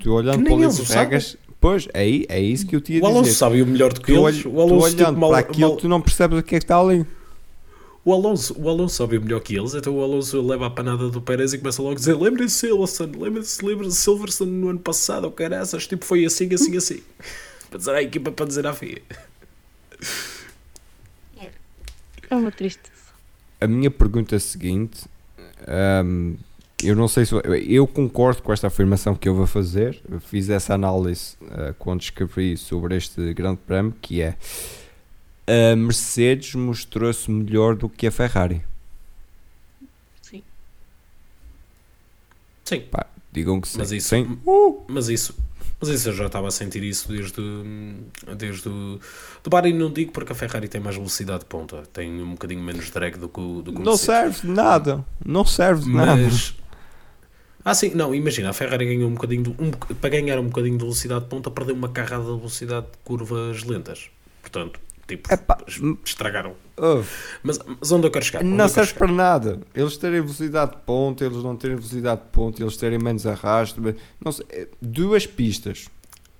tu 0.00 0.12
olhando 0.12 0.44
para 0.44 0.52
o 0.54 0.60
livro 0.60 0.84
de 0.84 0.92
regras. 0.92 1.36
Pois, 1.66 1.88
é, 1.92 2.06
é 2.28 2.40
isso 2.40 2.64
que 2.64 2.76
eu 2.76 2.80
tinha 2.80 3.02
O 3.02 3.06
a 3.06 3.08
Alonso 3.08 3.24
dizer. 3.24 3.34
sabe 3.38 3.60
o 3.60 3.66
melhor 3.66 3.92
do 3.92 4.00
que 4.00 4.12
Tu, 4.12 4.28
eles. 4.28 4.44
O 4.46 4.50
tu 4.50 4.60
Alonso 4.60 4.84
olhando 4.86 5.06
tipo, 5.08 5.18
mal, 5.18 5.30
para 5.30 5.38
aquilo, 5.40 5.68
mal- 5.70 5.76
tu 5.76 5.88
não 5.88 6.00
percebes 6.00 6.38
o 6.38 6.42
que 6.44 6.54
é 6.54 6.58
que 6.60 6.64
está 6.64 6.78
ali. 6.78 7.04
O 8.04 8.12
Alonso, 8.14 8.54
o 8.56 8.68
Alonso 8.68 8.94
sobe 8.94 9.18
melhor 9.18 9.40
que 9.40 9.56
eles, 9.56 9.74
então 9.74 9.92
o 9.96 10.00
Alonso 10.00 10.40
leva 10.40 10.66
a 10.66 10.70
panada 10.70 11.08
do 11.10 11.20
Pérez 11.20 11.52
e 11.52 11.58
começa 11.58 11.82
logo 11.82 11.94
a 11.94 11.96
dizer: 11.96 12.14
Lembrem-se 12.16 12.54
Silverstone, 12.54 13.16
lembrem-se 13.18 13.64
lembrem 13.66 13.88
de 13.88 13.96
Silverstone 13.96 14.50
no 14.52 14.68
ano 14.68 14.78
passado, 14.78 15.26
oh 15.26 15.30
caraças, 15.32 15.88
tipo 15.88 16.04
foi 16.04 16.24
assim, 16.24 16.48
assim, 16.54 16.76
assim. 16.78 17.02
para 17.68 17.78
dizer 17.78 17.94
à 17.96 18.00
equipa, 18.02 18.30
para 18.30 18.46
dizer 18.46 18.64
à 18.64 18.72
FIA. 18.72 19.02
É 22.30 22.34
uma 22.34 22.50
tristeza. 22.52 22.94
A 23.60 23.66
minha 23.66 23.90
pergunta 23.90 24.38
seguinte, 24.38 25.04
hum, 26.04 26.36
eu 26.82 26.94
não 26.94 27.08
sei 27.08 27.24
se 27.24 27.32
eu 27.66 27.86
concordo 27.86 28.42
com 28.42 28.52
esta 28.52 28.66
afirmação 28.66 29.14
que 29.14 29.28
eu 29.28 29.34
vou 29.34 29.46
fazer. 29.46 30.00
Eu 30.10 30.20
fiz 30.20 30.50
essa 30.50 30.74
análise 30.74 31.36
uh, 31.42 31.74
quando 31.78 32.02
escrevi 32.02 32.56
sobre 32.56 32.96
este 32.96 33.32
Grande 33.34 33.58
Prémio, 33.66 33.94
que 34.00 34.20
é 34.20 34.36
a 35.46 35.76
Mercedes 35.76 36.54
mostrou-se 36.54 37.30
melhor 37.30 37.76
do 37.76 37.88
que 37.88 38.06
a 38.06 38.10
Ferrari. 38.10 38.62
Sim. 40.20 40.42
Sim, 42.64 42.80
Pá, 42.90 43.06
digam 43.32 43.60
que 43.60 43.68
sim. 43.68 43.78
Mas 43.78 43.92
isso- 43.92 44.08
Sim. 44.08 44.38
mas 44.88 45.08
isso, 45.08 45.34
mas 45.80 45.88
isso 45.90 46.08
eu 46.08 46.14
já 46.14 46.26
estava 46.26 46.48
a 46.48 46.50
sentir 46.50 46.82
isso 46.82 47.08
desde, 47.08 47.40
desde 48.36 48.68
o. 48.68 49.00
Do 49.42 49.48
Bahrein 49.50 49.72
não 49.74 49.90
digo 49.90 50.10
porque 50.12 50.32
a 50.32 50.34
Ferrari 50.34 50.68
tem 50.68 50.80
mais 50.80 50.96
velocidade 50.96 51.40
de 51.40 51.44
ponta, 51.46 51.84
tem 51.92 52.20
um 52.22 52.32
bocadinho 52.32 52.60
menos 52.62 52.90
drag 52.90 53.16
do 53.16 53.28
que 53.28 53.40
o 53.40 53.62
do 53.62 53.72
que 53.72 53.78
Não 53.78 53.92
Mercedes. 53.92 54.04
serve 54.04 54.40
de 54.42 54.48
nada. 54.48 55.04
Não 55.24 55.44
serve 55.44 55.84
de 55.84 55.90
nada. 55.94 56.28
Ah, 57.66 57.74
sim, 57.74 57.90
não, 57.96 58.14
imagina, 58.14 58.50
a 58.50 58.52
Ferrari 58.52 58.86
ganhou 58.86 59.10
um 59.10 59.14
bocadinho. 59.14 59.42
De, 59.42 59.50
um, 59.50 59.72
para 59.72 60.08
ganhar 60.08 60.38
um 60.38 60.44
bocadinho 60.44 60.78
de 60.78 60.84
velocidade 60.84 61.24
de 61.24 61.26
ponta, 61.26 61.50
perdeu 61.50 61.74
uma 61.74 61.88
carrada 61.88 62.22
de 62.22 62.36
velocidade 62.36 62.86
de 62.86 62.98
curvas 63.02 63.64
lentas. 63.64 64.08
Portanto, 64.40 64.78
tipo, 65.04 65.34
Epá, 65.34 65.58
estragaram. 66.04 66.54
Mas, 67.42 67.58
mas 67.66 67.90
onde 67.90 68.06
eu 68.06 68.10
quero 68.12 68.24
chegar? 68.24 68.44
Onde 68.44 68.54
não 68.54 68.68
serve 68.68 68.94
para 68.94 69.10
nada. 69.10 69.60
Eles 69.74 69.96
terem 69.96 70.20
velocidade 70.20 70.76
de 70.76 70.82
ponta, 70.82 71.24
eles 71.24 71.42
não 71.42 71.56
terem 71.56 71.74
velocidade 71.74 72.20
de 72.20 72.28
ponta, 72.28 72.62
eles 72.62 72.76
terem 72.76 73.00
menos 73.00 73.26
arrasto. 73.26 73.82
Não 74.24 74.30
sei, 74.30 74.46
eh, 74.50 74.68
duas 74.80 75.26
pistas, 75.26 75.88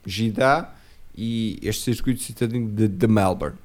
Gidá 0.07 0.77
e 1.13 1.59
este 1.61 1.93
circuito 1.93 2.23
citadino 2.23 2.71
de, 2.71 2.87
de 2.87 3.07
Melbourne, 3.09 3.59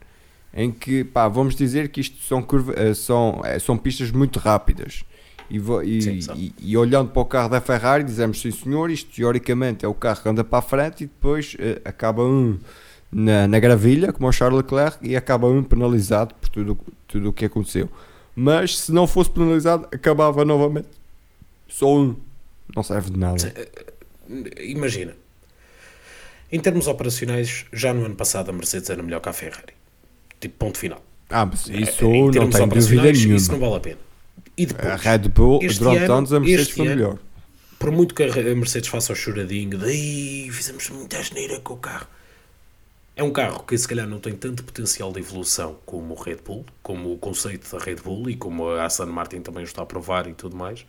em 0.52 0.71
que 0.71 1.04
pá, 1.04 1.28
vamos 1.28 1.56
dizer 1.56 1.89
que 1.89 2.02
isto 2.02 2.24
são, 2.24 2.41
curva, 2.41 2.74
eh, 2.76 2.95
são, 2.95 3.39
eh, 3.45 3.60
são 3.60 3.78
pistas 3.78 4.10
muito 4.10 4.39
rápidas. 4.39 5.04
E, 5.51 5.97
e- 5.97 6.01
Sim, 6.01 6.19
e- 6.35 6.53
e 6.59 6.77
olhando 6.77 7.09
para 7.11 7.21
o 7.21 7.25
carro 7.25 7.49
da 7.49 7.59
Ferrari, 7.59 8.03
dizemos 8.03 8.39
sim 8.41 8.51
senhor, 8.51 8.89
isto 8.89 9.13
teoricamente 9.13 9.83
é 9.85 9.87
o 9.87 9.93
carro 9.93 10.21
que 10.21 10.29
anda 10.29 10.43
para 10.43 10.59
a 10.59 10.61
frente 10.61 11.03
e 11.03 11.07
depois 11.07 11.55
eh, 11.59 11.81
acaba 11.83 12.23
um 12.23 12.57
na, 13.11 13.47
na 13.47 13.59
gravilha, 13.59 14.13
como 14.13 14.27
o 14.27 14.31
Charles 14.31 14.57
Leclerc, 14.61 14.97
e 15.05 15.15
acaba 15.15 15.47
um 15.47 15.61
penalizado 15.63 16.33
por 16.35 16.47
tudo 16.49 16.77
tudo 17.07 17.29
o 17.29 17.33
que 17.33 17.43
aconteceu. 17.45 17.89
Mas 18.33 18.79
se 18.79 18.91
não 18.93 19.05
fosse 19.05 19.29
penalizado, 19.29 19.85
acabava 19.91 20.45
novamente. 20.45 20.87
Só 21.67 21.93
um. 21.93 22.15
Não 22.73 22.81
serve 22.83 23.11
de 23.11 23.19
nada. 23.19 23.37
chegar. 23.37 23.65
Imagina, 24.61 25.13
em 26.49 26.59
termos 26.59 26.87
operacionais, 26.87 27.65
já 27.73 27.93
no 27.93 28.05
ano 28.05 28.15
passado 28.15 28.49
a 28.49 28.53
Mercedes 28.53 28.89
era 28.89 29.03
melhor 29.03 29.19
que 29.19 29.27
a 29.27 29.33
Ferrari. 29.33 29.73
Tipo, 30.39 30.55
ponto 30.57 30.77
final. 30.77 31.03
Ah, 31.29 31.45
mas 31.45 31.69
Em 31.69 31.81
isso 31.81 32.03
não 32.03 32.31
tenho 32.49 32.67
dúvida 32.67 33.11
nenhuma. 33.11 33.35
Isso 33.35 33.51
não 33.51 33.59
vale 33.59 33.75
a 33.75 33.79
pena. 33.79 33.97
E 34.62 34.65
depois, 34.67 34.88
A 34.88 34.95
Red 34.95 35.30
Bull, 35.30 35.60
durante 35.60 36.04
ano- 36.04 36.13
anos, 36.13 36.34
a 36.34 36.39
Mercedes 36.39 36.69
foi 36.69 36.88
ano- 36.88 36.95
melhor. 36.95 37.17
por 37.80 37.91
muito 37.91 38.13
que 38.13 38.24
a 38.24 38.56
Mercedes 38.56 38.89
faça 38.89 39.12
o 39.13 39.15
choradinho 39.15 39.78
de 39.78 39.86
"Ei, 39.89 40.52
fizemos 40.52 40.89
muita 40.89 41.17
asneira 41.17 41.60
com 41.62 41.74
o 41.74 41.78
carro. 41.78 42.08
É 43.15 43.24
um 43.24 43.32
carro 43.32 43.63
que 43.63 43.78
se 43.78 43.88
calhar 43.88 44.08
não 44.08 44.19
tem 44.19 44.34
tanto 44.34 44.63
potencial 44.63 45.12
de 45.12 45.19
evolução 45.19 45.78
como 45.86 46.13
o 46.13 46.17
Red 46.21 46.38
Bull, 46.45 46.65
como 46.82 47.12
o 47.13 47.17
conceito 47.17 47.69
da 47.76 47.84
Red 47.84 47.95
Bull 47.97 48.30
e 48.30 48.36
como 48.36 48.69
a 48.69 48.86
Aston 48.86 49.08
Martin 49.08 49.41
também 49.41 49.63
o 49.63 49.65
está 49.65 49.82
a 49.82 49.86
provar 49.86 50.28
e 50.28 50.34
tudo 50.34 50.56
mais. 50.56 50.86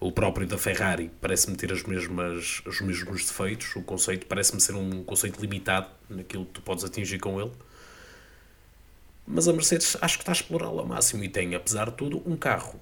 O 0.00 0.12
próprio 0.12 0.46
da 0.46 0.56
Ferrari 0.56 1.10
parece-me 1.20 1.56
ter 1.56 1.72
as 1.72 1.82
mesmas, 1.82 2.62
os 2.64 2.80
mesmos 2.80 3.24
defeitos. 3.24 3.74
O 3.74 3.82
conceito 3.82 4.26
parece-me 4.26 4.60
ser 4.60 4.74
um 4.76 5.02
conceito 5.02 5.40
limitado 5.40 5.88
naquilo 6.08 6.46
que 6.46 6.52
tu 6.52 6.62
podes 6.62 6.84
atingir 6.84 7.18
com 7.18 7.40
ele. 7.40 7.50
Mas 9.26 9.46
a 9.48 9.52
Mercedes 9.52 9.96
acho 10.00 10.16
que 10.18 10.22
está 10.22 10.32
a 10.32 10.34
explorá-lo 10.34 10.78
ao 10.78 10.86
máximo 10.86 11.22
e 11.24 11.28
tem, 11.28 11.54
apesar 11.54 11.86
de 11.90 11.96
tudo, 11.96 12.22
um 12.24 12.36
carro 12.36 12.80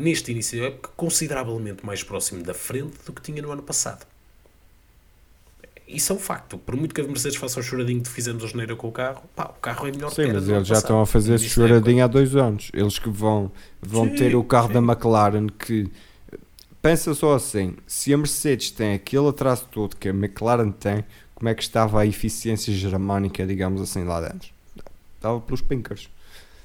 neste 0.00 0.32
início 0.32 0.58
de 0.58 0.66
época 0.66 0.90
consideravelmente 0.96 1.84
mais 1.84 2.02
próximo 2.02 2.42
da 2.42 2.54
frente 2.54 2.96
do 3.04 3.12
que 3.12 3.22
tinha 3.22 3.40
no 3.42 3.50
ano 3.52 3.62
passado. 3.62 4.06
Isso 5.86 6.12
é 6.12 6.16
um 6.16 6.18
facto. 6.18 6.56
Por 6.56 6.76
muito 6.76 6.94
que 6.94 7.00
a 7.00 7.04
Mercedes 7.04 7.36
faça 7.36 7.58
um 7.58 7.62
choradinho 7.62 8.00
de 8.00 8.08
fizemos 8.08 8.44
a 8.44 8.46
geneira 8.46 8.76
com 8.76 8.88
o 8.88 8.92
carro, 8.92 9.22
pá, 9.34 9.46
o 9.56 9.60
carro 9.60 9.88
é 9.88 9.90
melhor 9.90 10.10
que 10.10 10.16
Sim, 10.16 10.22
era 10.22 10.34
mas 10.34 10.48
eles 10.48 10.68
já 10.68 10.76
estão 10.76 11.00
a 11.00 11.06
fazer 11.06 11.34
esse 11.34 11.46
da 11.46 11.50
choradinho 11.50 12.04
há 12.04 12.06
dois 12.06 12.36
anos. 12.36 12.70
Eles 12.72 12.98
que 12.98 13.10
vão, 13.10 13.50
vão 13.82 14.08
Sim, 14.08 14.14
ter 14.14 14.36
o 14.36 14.44
carro 14.44 14.68
sim. 14.68 14.74
da 14.74 14.78
McLaren 14.80 15.48
que. 15.48 15.90
Pensa 16.80 17.12
só 17.12 17.34
assim: 17.34 17.76
se 17.86 18.14
a 18.14 18.16
Mercedes 18.16 18.70
tem 18.70 18.94
aquele 18.94 19.28
atraso 19.28 19.66
todo 19.70 19.96
que 19.96 20.08
a 20.08 20.12
McLaren 20.12 20.70
tem, 20.70 21.04
como 21.34 21.48
é 21.48 21.54
que 21.54 21.62
estava 21.62 22.00
a 22.00 22.06
eficiência 22.06 22.72
germânica, 22.72 23.44
digamos 23.44 23.82
assim, 23.82 24.04
lá 24.04 24.20
dentro? 24.20 24.50
Estava 25.16 25.40
pelos 25.40 25.60
pinkers. 25.60 26.08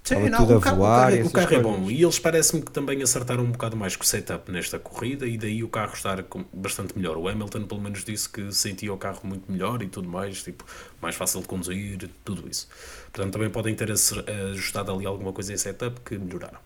Sim, 0.06 0.30
não, 0.30 0.44
o 0.44 0.62
carro, 0.62 0.78
voar 0.78 1.14
o 1.14 1.16
carro, 1.16 1.28
o 1.28 1.32
carro 1.32 1.56
é 1.56 1.60
bom 1.60 1.90
e 1.90 2.04
eles 2.04 2.20
parece-me 2.20 2.62
que 2.62 2.70
também 2.70 3.02
acertaram 3.02 3.44
um 3.44 3.52
bocado 3.52 3.76
mais 3.76 3.96
com 3.96 4.04
o 4.04 4.06
setup 4.06 4.52
nesta 4.52 4.78
corrida 4.78 5.26
e 5.26 5.36
daí 5.36 5.64
o 5.64 5.68
carro 5.68 5.96
estar 5.96 6.24
bastante 6.54 6.96
melhor. 6.96 7.18
O 7.18 7.28
Hamilton 7.28 7.64
pelo 7.64 7.82
menos 7.82 8.04
disse 8.06 8.30
que 8.30 8.52
sentia 8.54 8.94
o 8.94 8.98
carro 9.00 9.22
muito 9.24 9.52
melhor 9.52 9.82
e 9.82 9.88
tudo 9.88 10.08
mais, 10.08 10.44
tipo, 10.44 10.64
mais 11.02 11.16
fácil 11.16 11.42
de 11.42 11.48
conduzir, 11.48 12.08
tudo 12.24 12.48
isso. 12.48 12.68
Portanto, 13.12 13.34
também 13.34 13.50
podem 13.50 13.74
ter 13.74 13.90
ajustado 13.92 14.92
ali 14.92 15.08
alguma 15.08 15.34
coisa 15.34 15.52
em 15.52 15.58
setup 15.58 16.00
que 16.02 16.20
melhoraram. 16.20 16.60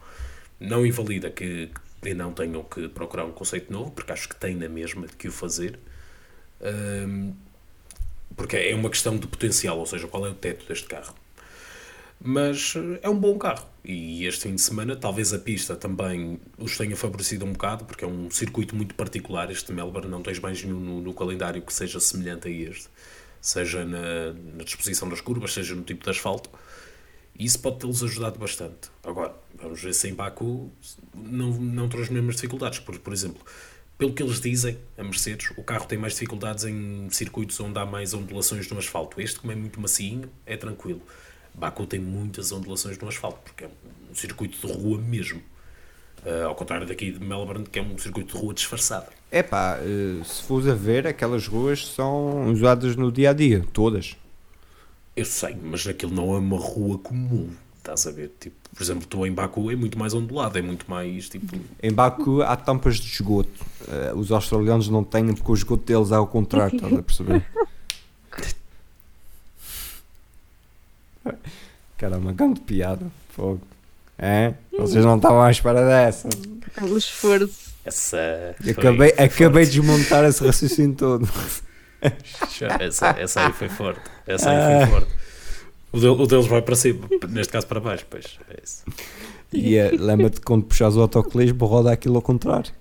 Não 0.59 0.85
invalida 0.85 1.29
que, 1.29 1.71
que 2.01 2.13
não 2.13 2.33
tenham 2.33 2.61
que 2.63 2.89
procurar 2.89 3.23
um 3.23 3.31
conceito 3.31 3.71
novo, 3.71 3.91
porque 3.91 4.11
acho 4.11 4.27
que 4.27 4.35
têm 4.35 4.53
na 4.53 4.67
mesma 4.67 5.07
de 5.07 5.15
que 5.15 5.29
o 5.29 5.31
fazer. 5.31 5.79
Hum, 6.61 7.33
porque 8.35 8.57
é 8.57 8.75
uma 8.75 8.89
questão 8.89 9.15
de 9.15 9.27
potencial, 9.27 9.79
ou 9.79 9.85
seja, 9.85 10.09
qual 10.09 10.25
é 10.25 10.29
o 10.29 10.33
teto 10.33 10.65
deste 10.67 10.87
carro 10.87 11.15
mas 12.21 12.73
eh, 12.75 12.99
é 13.03 13.09
um 13.09 13.17
bom 13.17 13.37
carro. 13.37 13.67
E 13.83 14.25
este 14.25 14.43
fim 14.43 14.55
de 14.55 14.61
semana, 14.61 14.95
talvez 14.95 15.33
a 15.33 15.39
pista 15.39 15.75
também 15.75 16.39
os 16.57 16.77
tenha 16.77 16.95
favorecido 16.95 17.45
um 17.45 17.53
bocado, 17.53 17.85
porque 17.85 18.03
é 18.03 18.07
um 18.07 18.29
circuito 18.29 18.75
muito 18.75 18.93
particular. 18.95 19.49
Este 19.49 19.71
Melbourne 19.71 20.09
não 20.09 20.21
tens 20.21 20.39
mais 20.39 20.63
nenhum 20.63 20.79
no, 20.79 21.01
no 21.01 21.13
calendário 21.13 21.61
que 21.61 21.73
seja 21.73 21.99
semelhante 21.99 22.47
a 22.47 22.51
este, 22.51 22.89
seja 23.41 23.85
na, 23.85 24.33
na 24.55 24.63
disposição 24.63 25.07
das 25.09 25.21
curvas, 25.21 25.53
seja 25.53 25.73
no 25.75 25.83
tipo 25.83 26.03
de 26.03 26.09
asfalto. 26.09 26.49
Isso 27.37 27.57
pode 27.59 27.79
tê-los 27.79 28.03
ajudado 28.03 28.37
bastante. 28.37 28.91
Agora, 29.01 29.33
vamos 29.55 29.81
ver 29.81 29.93
se 29.93 30.09
em 30.09 30.13
Baku 30.13 30.69
não, 31.15 31.51
não 31.51 31.85
as 31.85 32.09
mesmas 32.09 32.35
dificuldades. 32.35 32.79
Por, 32.79 32.99
por 32.99 33.13
exemplo, 33.13 33.41
pelo 33.97 34.13
que 34.13 34.21
eles 34.21 34.41
dizem, 34.41 34.77
a 34.97 35.03
Mercedes, 35.03 35.51
o 35.57 35.63
carro 35.63 35.85
tem 35.85 35.97
mais 35.97 36.13
dificuldades 36.13 36.65
em 36.65 37.09
circuitos 37.09 37.57
onde 37.61 37.79
há 37.79 37.85
mais 37.85 38.13
ondulações 38.13 38.69
no 38.69 38.77
asfalto. 38.77 39.21
Este, 39.21 39.39
como 39.39 39.53
é 39.53 39.55
muito 39.55 39.79
macinho, 39.79 40.29
é 40.45 40.57
tranquilo. 40.57 41.01
Baku 41.59 41.85
tem 41.85 41.99
muitas 41.99 42.51
ondulações 42.51 42.97
no 42.97 43.07
asfalto, 43.07 43.39
porque 43.43 43.65
é 43.65 43.67
um 44.09 44.15
circuito 44.15 44.65
de 44.65 44.73
rua 44.73 44.97
mesmo. 44.97 45.41
Ah, 46.25 46.45
ao 46.45 46.55
contrário 46.55 46.87
daqui 46.87 47.11
de 47.11 47.19
Melbourne, 47.19 47.65
que 47.65 47.79
é 47.79 47.81
um 47.81 47.97
circuito 47.97 48.33
de 48.35 48.41
rua 48.41 48.53
disfarçado. 48.53 49.07
É 49.31 49.43
pá, 49.43 49.77
eh, 49.81 50.23
se 50.23 50.43
fores 50.43 50.67
a 50.67 50.73
ver, 50.73 51.05
aquelas 51.05 51.47
ruas 51.47 51.85
são 51.87 52.49
usadas 52.51 52.95
no 52.95 53.11
dia 53.11 53.29
a 53.29 53.33
dia, 53.33 53.63
todas. 53.71 54.17
Eu 55.15 55.25
sei, 55.25 55.55
mas 55.61 55.85
aquilo 55.85 56.13
não 56.13 56.33
é 56.33 56.39
uma 56.39 56.57
rua 56.57 56.97
comum. 56.97 57.49
Estás 57.77 58.07
a 58.07 58.11
ver? 58.11 58.31
Tipo, 58.39 58.55
por 58.73 58.83
exemplo, 58.83 59.07
tu 59.07 59.25
em 59.25 59.31
Baku 59.31 59.71
é 59.71 59.75
muito 59.75 59.97
mais 59.97 60.13
ondulado, 60.13 60.57
é 60.57 60.61
muito 60.61 60.89
mais 60.89 61.29
tipo. 61.29 61.55
Em 61.81 61.91
Baku 61.91 62.41
há 62.41 62.55
tampas 62.55 62.97
de 62.97 63.07
esgoto. 63.07 63.65
Eh, 63.87 64.13
os 64.15 64.31
australianos 64.31 64.89
não 64.89 65.03
têm 65.03 65.33
porque 65.33 65.51
o 65.51 65.53
esgoto 65.53 65.83
deles 65.85 66.11
é 66.11 66.15
ao 66.15 66.27
contrário, 66.27 66.75
estás 66.75 66.93
a 66.93 67.01
perceber? 67.01 67.45
Caramba, 71.99 72.31
grande 72.31 72.61
piada. 72.61 73.05
Fogo. 73.35 73.61
É? 74.17 74.53
Vocês 74.77 75.03
não 75.03 75.17
estavam 75.17 75.41
à 75.41 75.51
espera 75.51 75.85
dessa. 75.85 76.29
Pelo 76.73 76.97
esforço. 76.97 77.73
Essa. 77.85 78.55
Foi- 78.61 78.71
acabei, 78.71 79.11
foi 79.11 79.25
acabei 79.25 79.65
forte. 79.65 79.71
de 79.73 79.81
desmontar 79.81 80.25
esse 80.25 80.45
raciocínio 80.45 80.95
todo. 80.95 81.29
Essa, 82.79 83.09
essa 83.19 83.45
aí 83.45 83.51
foi 83.51 83.67
forte. 83.67 83.99
Essa 84.25 84.51
aí 84.51 84.87
foi 84.87 85.01
forte. 85.01 85.11
O, 85.91 85.97
o 86.23 86.27
deles 86.27 86.47
vai 86.47 86.61
para 86.61 86.73
cima, 86.73 87.05
neste 87.27 87.51
caso 87.51 87.67
para 87.67 87.81
baixo, 87.81 88.05
pois. 88.09 88.39
É 88.49 88.57
isso. 88.63 88.85
E 89.51 89.75
eh, 89.75 89.91
lembra-te 89.91 90.39
quando 90.39 90.63
puxas 90.63 90.95
o 90.95 91.01
autocolismo, 91.01 91.65
roda 91.65 91.91
aquilo 91.91 92.15
ao 92.15 92.21
contrário 92.21 92.71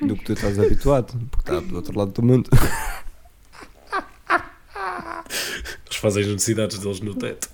do 0.00 0.16
que 0.16 0.24
tu 0.24 0.32
estás 0.32 0.58
habituado, 0.58 1.12
porque 1.30 1.50
está 1.50 1.60
do 1.60 1.76
outro 1.76 1.98
lado 1.98 2.12
do 2.12 2.22
mundo. 2.22 2.48
Eles 5.84 5.96
fazem 5.96 6.22
as 6.22 6.28
necessidades 6.30 6.78
deles 6.78 7.00
no 7.00 7.14
teto. 7.14 7.50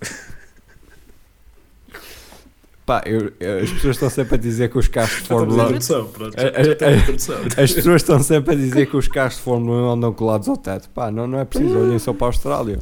Pá, 2.89 3.03
eu- 3.05 3.33
as 3.63 3.71
pessoas 3.71 3.97
estão 3.97 4.09
sempre 4.09 4.37
a 4.37 4.39
dizer 4.39 4.71
que 4.71 4.79
os 4.79 4.89
carros 4.89 5.21
de 5.23 5.29
Fórmula 5.29 5.65
1. 5.65 5.67
introdução, 5.67 6.07
pronto. 6.07 6.41
Já, 6.41 6.49
É, 6.49 6.65
já 6.65 6.71
é, 6.73 6.75
temos 6.75 6.95
é. 6.95 6.99
introdução. 7.03 7.37
As 7.63 7.73
pessoas 7.73 7.97
estão 8.03 8.23
sempre 8.23 8.55
a 8.55 8.57
dizer 8.57 8.87
que 8.87 8.97
os 8.97 9.07
carros 9.09 9.37
de 9.37 9.43
Fórmula 9.43 9.83
1 9.89 9.91
andam 9.91 10.13
colados 10.15 10.49
ao 10.49 10.57
teto. 10.57 10.89
Pá, 10.89 11.11
não, 11.11 11.27
não 11.27 11.39
é 11.39 11.45
preciso, 11.45 11.79
olhem 11.79 11.99
só 11.99 12.15
para 12.15 12.27
a 12.27 12.29
Austrália. 12.31 12.79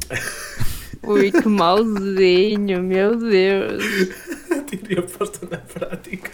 Ui, 1.03 1.29
que 1.29 1.47
mauzinho, 1.49 2.81
meu 2.81 3.17
Deus. 3.17 3.83
teoria 4.71 5.01
posta 5.01 5.45
na 5.51 5.57
prática. 5.57 6.31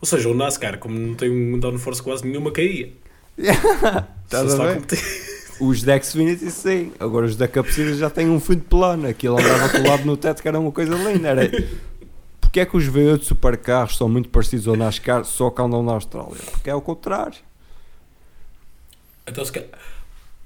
Ou 0.00 0.06
seja, 0.06 0.28
o 0.28 0.34
NASCAR, 0.34 0.78
como 0.78 0.98
não 0.98 1.14
tem 1.14 1.30
um 1.30 1.58
downforce 1.58 2.02
quase 2.02 2.26
nenhuma, 2.26 2.50
caía. 2.52 2.92
Estás 3.38 4.52
Se 4.52 4.60
a 4.60 4.64
ver? 4.66 4.82
Os 5.60 5.82
da 5.82 6.00
Xfinity 6.00 6.50
sim, 6.50 6.92
agora 6.98 7.26
os 7.26 7.36
da 7.36 7.48
Series 7.48 7.98
já 7.98 8.10
têm 8.10 8.28
um 8.28 8.40
fundo 8.40 8.62
plano, 8.62 9.06
aquilo 9.08 9.38
andava 9.38 9.68
colado 9.68 10.04
no 10.04 10.16
teto 10.16 10.42
que 10.42 10.48
era 10.48 10.58
uma 10.58 10.72
coisa 10.72 10.94
linda. 10.96 11.28
Era... 11.28 11.50
Porque 12.40 12.60
é 12.60 12.66
que 12.66 12.76
os 12.76 12.84
V8 12.84 13.22
supercarros 13.22 13.96
são 13.96 14.08
muito 14.08 14.28
parecidos 14.28 14.68
ao 14.68 14.76
NASCAR 14.76 15.24
só 15.24 15.50
que 15.50 15.60
andam 15.60 15.82
na 15.82 15.92
Austrália? 15.92 16.40
Porque 16.50 16.70
é 16.70 16.74
o 16.74 16.80
contrário. 16.80 17.38
Então, 19.26 19.44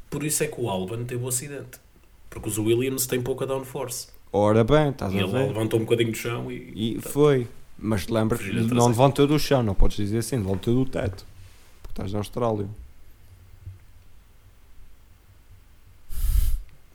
Por 0.08 0.24
isso 0.24 0.42
é 0.44 0.46
que 0.46 0.60
o 0.60 0.68
Albon 0.70 1.04
teve 1.04 1.22
o 1.22 1.28
acidente. 1.28 1.78
Porque 2.30 2.48
os 2.48 2.58
Williams 2.58 3.06
têm 3.06 3.20
pouca 3.20 3.46
downforce. 3.46 4.08
Ora 4.32 4.62
bem, 4.62 4.90
estás 4.90 5.12
E 5.12 5.18
a 5.18 5.22
ele 5.22 5.32
ver? 5.32 5.48
levantou 5.48 5.80
um 5.80 5.84
bocadinho 5.84 6.12
do 6.12 6.16
chão 6.16 6.50
e. 6.52 6.96
E 6.96 7.00
foi. 7.00 7.46
Mas 7.78 8.08
lembra 8.08 8.36
Fugir 8.36 8.66
da 8.66 8.74
não 8.74 8.88
levantou 8.88 9.26
do 9.26 9.38
chão, 9.38 9.62
não 9.62 9.74
podes 9.74 9.96
dizer 9.96 10.18
assim, 10.18 10.36
levantou 10.36 10.74
do 10.74 10.84
teto. 10.90 11.24
Porque 11.82 11.92
estás 11.92 12.12
na 12.12 12.18
Austrália. 12.18 12.68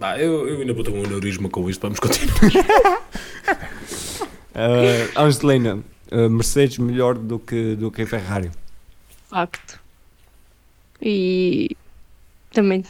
Ah, 0.06 0.20
eu, 0.20 0.50
eu 0.50 0.60
ainda 0.60 0.74
vou 0.74 0.84
ter 0.84 0.92
um 0.92 1.02
aneurisma 1.02 1.48
com 1.48 1.70
isto, 1.70 1.80
vamos 1.80 1.98
continuar. 1.98 2.38
Uh, 4.54 5.08
Angelina, 5.16 5.82
uh, 6.12 6.30
Mercedes 6.30 6.78
melhor 6.78 7.18
do 7.18 7.40
que, 7.40 7.74
do 7.76 7.90
que 7.90 8.02
a 8.02 8.06
Ferrari. 8.08 8.52
Facto. 9.30 9.80
E 11.02 11.70
também, 12.52 12.84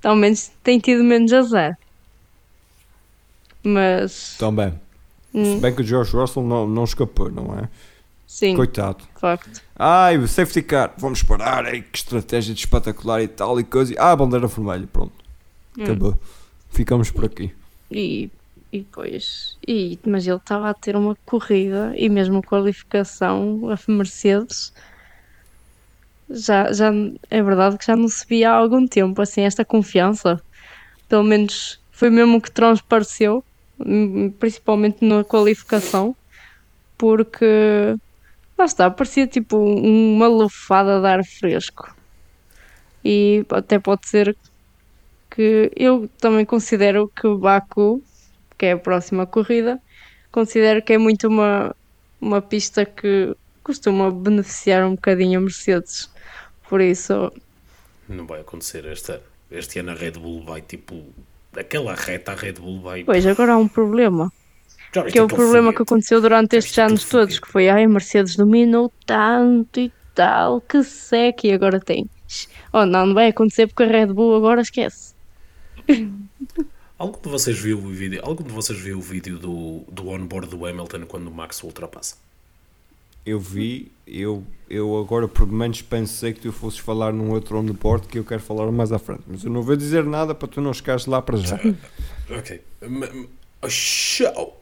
também 0.00 0.32
tem 0.62 0.78
tido 0.78 1.04
menos 1.04 1.30
azar. 1.30 1.78
Mas, 3.62 4.36
Também. 4.38 4.72
hum, 5.34 5.56
Se 5.56 5.60
bem 5.60 5.74
que 5.74 5.82
o 5.82 5.84
George 5.84 6.16
Russell 6.16 6.42
não, 6.42 6.66
não 6.66 6.84
escapou, 6.84 7.30
não 7.30 7.58
é? 7.58 7.68
sim, 8.26 8.56
Coitado. 8.56 9.04
facto. 9.20 9.60
Ai, 9.76 10.16
o 10.16 10.26
safety 10.26 10.62
car, 10.62 10.94
vamos 10.96 11.22
parar, 11.22 11.66
ai, 11.66 11.82
que 11.82 11.98
estratégia 11.98 12.54
de 12.54 12.60
espetacular 12.60 13.22
e 13.22 13.28
tal 13.28 13.60
e 13.60 13.64
coisa. 13.64 13.94
Ah, 13.98 14.16
bandeira 14.16 14.46
vermelha, 14.46 14.88
pronto. 14.90 15.23
Hum. 15.78 15.84
Acabou. 15.84 16.18
Ficamos 16.70 17.10
por 17.10 17.24
aqui. 17.24 17.52
E, 17.90 18.30
e 18.72 18.78
depois, 18.80 19.56
e, 19.66 19.98
mas 20.04 20.26
ele 20.26 20.36
estava 20.36 20.68
a 20.68 20.74
ter 20.74 20.96
uma 20.96 21.16
corrida 21.24 21.92
e 21.96 22.08
mesmo 22.08 22.42
qualificação, 22.42 23.60
a 23.70 23.92
Mercedes, 23.92 24.72
já, 26.28 26.72
já 26.72 26.90
é 27.30 27.42
verdade 27.42 27.78
que 27.78 27.86
já 27.86 27.94
não 27.94 28.08
se 28.08 28.26
via 28.26 28.50
há 28.50 28.54
algum 28.54 28.86
tempo 28.86 29.20
assim 29.22 29.42
esta 29.42 29.64
confiança. 29.64 30.40
Pelo 31.08 31.22
menos 31.22 31.80
foi 31.92 32.10
mesmo 32.10 32.40
que 32.40 32.50
transpareceu, 32.50 33.44
hum, 33.78 34.30
principalmente 34.38 35.04
na 35.04 35.22
qualificação, 35.22 36.16
porque 36.98 37.96
lá 38.58 38.64
está, 38.64 38.90
parecia 38.90 39.26
tipo 39.26 39.56
uma 39.56 40.26
lufada 40.26 41.00
de 41.00 41.06
ar 41.06 41.24
fresco. 41.24 41.94
E 43.04 43.44
até 43.50 43.78
pode 43.78 44.08
ser 44.08 44.36
que 45.34 45.70
eu 45.76 46.08
também 46.20 46.44
considero 46.46 47.08
que 47.08 47.26
o 47.26 47.38
Baku, 47.38 48.02
que 48.58 48.66
é 48.66 48.72
a 48.72 48.78
próxima 48.78 49.26
corrida, 49.26 49.80
considero 50.30 50.82
que 50.82 50.92
é 50.94 50.98
muito 50.98 51.28
uma, 51.28 51.74
uma 52.20 52.40
pista 52.42 52.86
que 52.86 53.34
costuma 53.62 54.10
beneficiar 54.10 54.84
um 54.86 54.94
bocadinho 54.94 55.38
a 55.40 55.42
Mercedes. 55.42 56.10
Por 56.68 56.80
isso, 56.80 57.32
Não 58.08 58.26
vai 58.26 58.40
acontecer 58.40 58.84
esta, 58.86 59.22
este 59.50 59.78
ano 59.80 59.92
a 59.92 59.94
Red 59.94 60.12
Bull 60.12 60.44
vai 60.44 60.62
tipo. 60.62 61.12
Aquela 61.56 61.94
reta 61.94 62.32
a 62.32 62.34
Red 62.34 62.54
Bull 62.54 62.80
vai. 62.80 63.04
pois 63.04 63.26
agora 63.26 63.54
há 63.54 63.58
um 63.58 63.68
problema. 63.68 64.32
Que 65.10 65.18
é 65.18 65.22
o 65.22 65.30
problema 65.30 65.72
que 65.72 65.78
foguete? 65.78 65.82
aconteceu 65.82 66.20
durante 66.20 66.56
estes 66.56 66.78
anos 66.78 67.08
todos, 67.08 67.38
que 67.40 67.48
foi 67.48 67.68
ai, 67.68 67.84
a 67.84 67.88
Mercedes 67.88 68.36
dominou 68.36 68.92
tanto 69.06 69.80
e 69.80 69.92
tal, 70.14 70.60
que 70.60 70.82
seca, 70.84 71.46
e 71.46 71.52
agora 71.52 71.80
tem. 71.80 72.08
Oh 72.72 72.86
não, 72.86 73.06
não 73.06 73.14
vai 73.14 73.28
acontecer 73.28 73.66
porque 73.68 73.84
a 73.84 73.86
Red 73.86 74.08
Bull 74.12 74.36
agora 74.36 74.60
esquece. 74.62 75.13
Algum 76.98 77.20
de 77.20 77.28
vocês 77.28 77.58
viu 77.58 77.78
o 77.78 77.88
vídeo? 77.88 78.20
Algum 78.24 78.44
de 78.44 78.52
vocês 78.52 78.78
viu 78.78 78.98
o 78.98 79.02
vídeo 79.02 79.38
do, 79.38 79.82
do 79.90 80.08
onboard 80.08 80.48
do 80.48 80.64
Hamilton 80.64 81.06
quando 81.06 81.26
o 81.28 81.30
Max 81.34 81.62
ultrapassa? 81.62 82.16
Eu 83.26 83.40
vi, 83.40 83.90
eu, 84.06 84.44
eu 84.68 84.96
agora 84.98 85.26
por 85.26 85.46
menos 85.50 85.80
pensei 85.82 86.32
que 86.32 86.40
tu 86.40 86.52
fosses 86.52 86.78
falar 86.78 87.12
num 87.12 87.30
outro 87.30 87.58
onboard 87.58 88.06
que 88.06 88.18
eu 88.18 88.24
quero 88.24 88.42
falar 88.42 88.70
mais 88.70 88.92
à 88.92 88.98
frente. 88.98 89.22
Mas 89.26 89.42
eu 89.42 89.50
não 89.50 89.62
vou 89.62 89.74
dizer 89.76 90.04
nada 90.04 90.34
para 90.34 90.46
tu 90.46 90.60
não 90.60 90.72
chegares 90.72 91.06
lá 91.06 91.20
para 91.22 91.36
já. 91.38 91.58
Ok. 92.30 92.62
Oh, 93.60 93.68
show! 93.68 94.58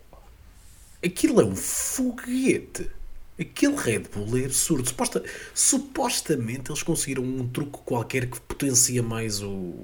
Aquilo 1.04 1.40
é 1.40 1.44
um 1.44 1.54
foguete. 1.54 2.90
Aquele 3.38 3.76
Red 3.76 4.04
Bull 4.12 4.36
é 4.38 4.44
absurdo. 4.46 4.88
Suposta- 4.88 5.22
supostamente 5.54 6.70
eles 6.72 6.82
conseguiram 6.82 7.22
um 7.22 7.46
truque 7.48 7.78
qualquer 7.84 8.28
que 8.28 8.40
potencia 8.40 9.00
mais 9.02 9.40
o, 9.42 9.74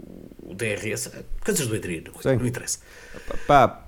o 0.48 0.54
DRS. 0.54 1.10
Coisas 1.44 1.66
do 1.66 1.74
Adriano, 1.74 2.10
não 2.24 2.46
interessa. 2.46 2.78
Pá, 3.46 3.84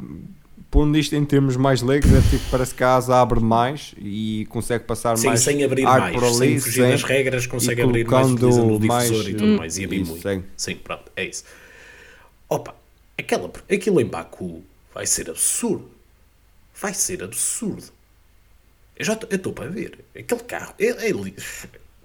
pondo 0.71 0.97
isto 0.97 1.15
em 1.17 1.25
termos 1.25 1.57
mais 1.57 1.83
leigos, 1.83 2.11
é 2.13 2.21
tipo, 2.31 2.45
parece 2.51 2.75
que 2.75 2.85
a 2.85 2.95
asa 2.95 3.21
abre 3.21 3.41
mais 3.41 3.95
e 3.99 4.47
consegue 4.51 4.85
passar 4.85 5.17
Sim, 5.17 5.29
mais 5.29 5.41
sem 5.41 5.65
abrir 5.65 5.87
ar 5.87 6.01
mais, 6.01 6.15
por 6.15 6.25
ali, 6.25 6.37
sem 6.37 6.61
fugir 6.61 6.89
das 6.89 7.03
regras, 7.03 7.47
consegue 7.47 7.83
abrir 7.83 8.07
mais 8.07 8.31
utilizando 8.31 8.75
o 8.75 8.79
difusor 8.79 9.17
mais, 9.17 9.29
e 9.29 9.35
tudo 9.35 9.45
hum, 9.45 9.57
mais. 9.57 9.79
E 9.79 9.85
a 9.85 9.85
isso, 9.85 10.15
bimui. 10.15 10.21
sim. 10.21 10.45
Sim, 10.57 10.77
pronto, 10.77 11.11
é 11.17 11.25
isso. 11.25 11.45
Opa, 12.49 12.75
aquela, 13.19 13.51
aquilo 13.71 14.01
em 14.01 14.07
Baku 14.07 14.63
vai 14.95 15.07
ser 15.07 15.29
absurdo. 15.31 15.91
Vai 16.81 16.95
ser 16.95 17.23
absurdo. 17.23 17.85
Eu 18.97 19.05
já 19.05 19.15
estou 19.15 19.53
para 19.53 19.69
ver. 19.69 19.99
Aquele 20.17 20.41
carro, 20.43 20.75
ele, 20.79 21.07
ele- 21.07 21.35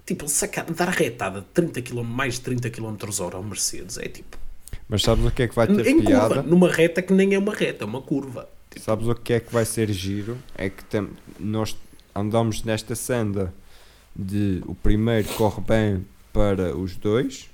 tipo, 0.04 0.24
ele 0.24 0.30
sacar, 0.30 0.64
dar 0.64 0.88
retada 0.88 1.40
de 1.40 1.46
30 1.46 1.82
km, 1.82 2.02
mais 2.04 2.34
de 2.34 2.40
30 2.42 2.70
km 2.70 2.96
hora 3.20 3.36
ao 3.36 3.42
Mercedes 3.42 3.98
é 3.98 4.08
tipo, 4.08 4.38
Mas 4.88 5.02
sabes 5.02 5.24
o 5.24 5.30
que 5.30 5.42
é 5.42 5.48
que 5.48 5.54
vai 5.54 5.66
ter 5.66 5.86
em 5.86 6.00
piada? 6.02 6.34
curva, 6.36 6.42
numa 6.48 6.70
reta 6.70 7.02
que 7.02 7.12
nem 7.12 7.34
é 7.34 7.38
uma 7.38 7.54
reta, 7.54 7.84
é 7.84 7.86
uma 7.86 8.00
curva. 8.00 8.48
Tipo, 8.70 8.84
Sabes 8.84 9.08
o 9.08 9.14
que 9.14 9.32
é 9.32 9.40
que 9.40 9.52
vai 9.52 9.64
ser 9.64 9.90
giro? 9.90 10.38
É 10.56 10.68
que 10.70 10.84
tem- 10.84 11.08
nós 11.40 11.76
andamos 12.14 12.62
nesta 12.62 12.94
senda 12.94 13.52
de 14.14 14.62
o 14.66 14.74
primeiro 14.74 15.28
corre 15.34 15.60
bem 15.60 16.06
para 16.32 16.76
os 16.76 16.96
dois, 16.96 17.50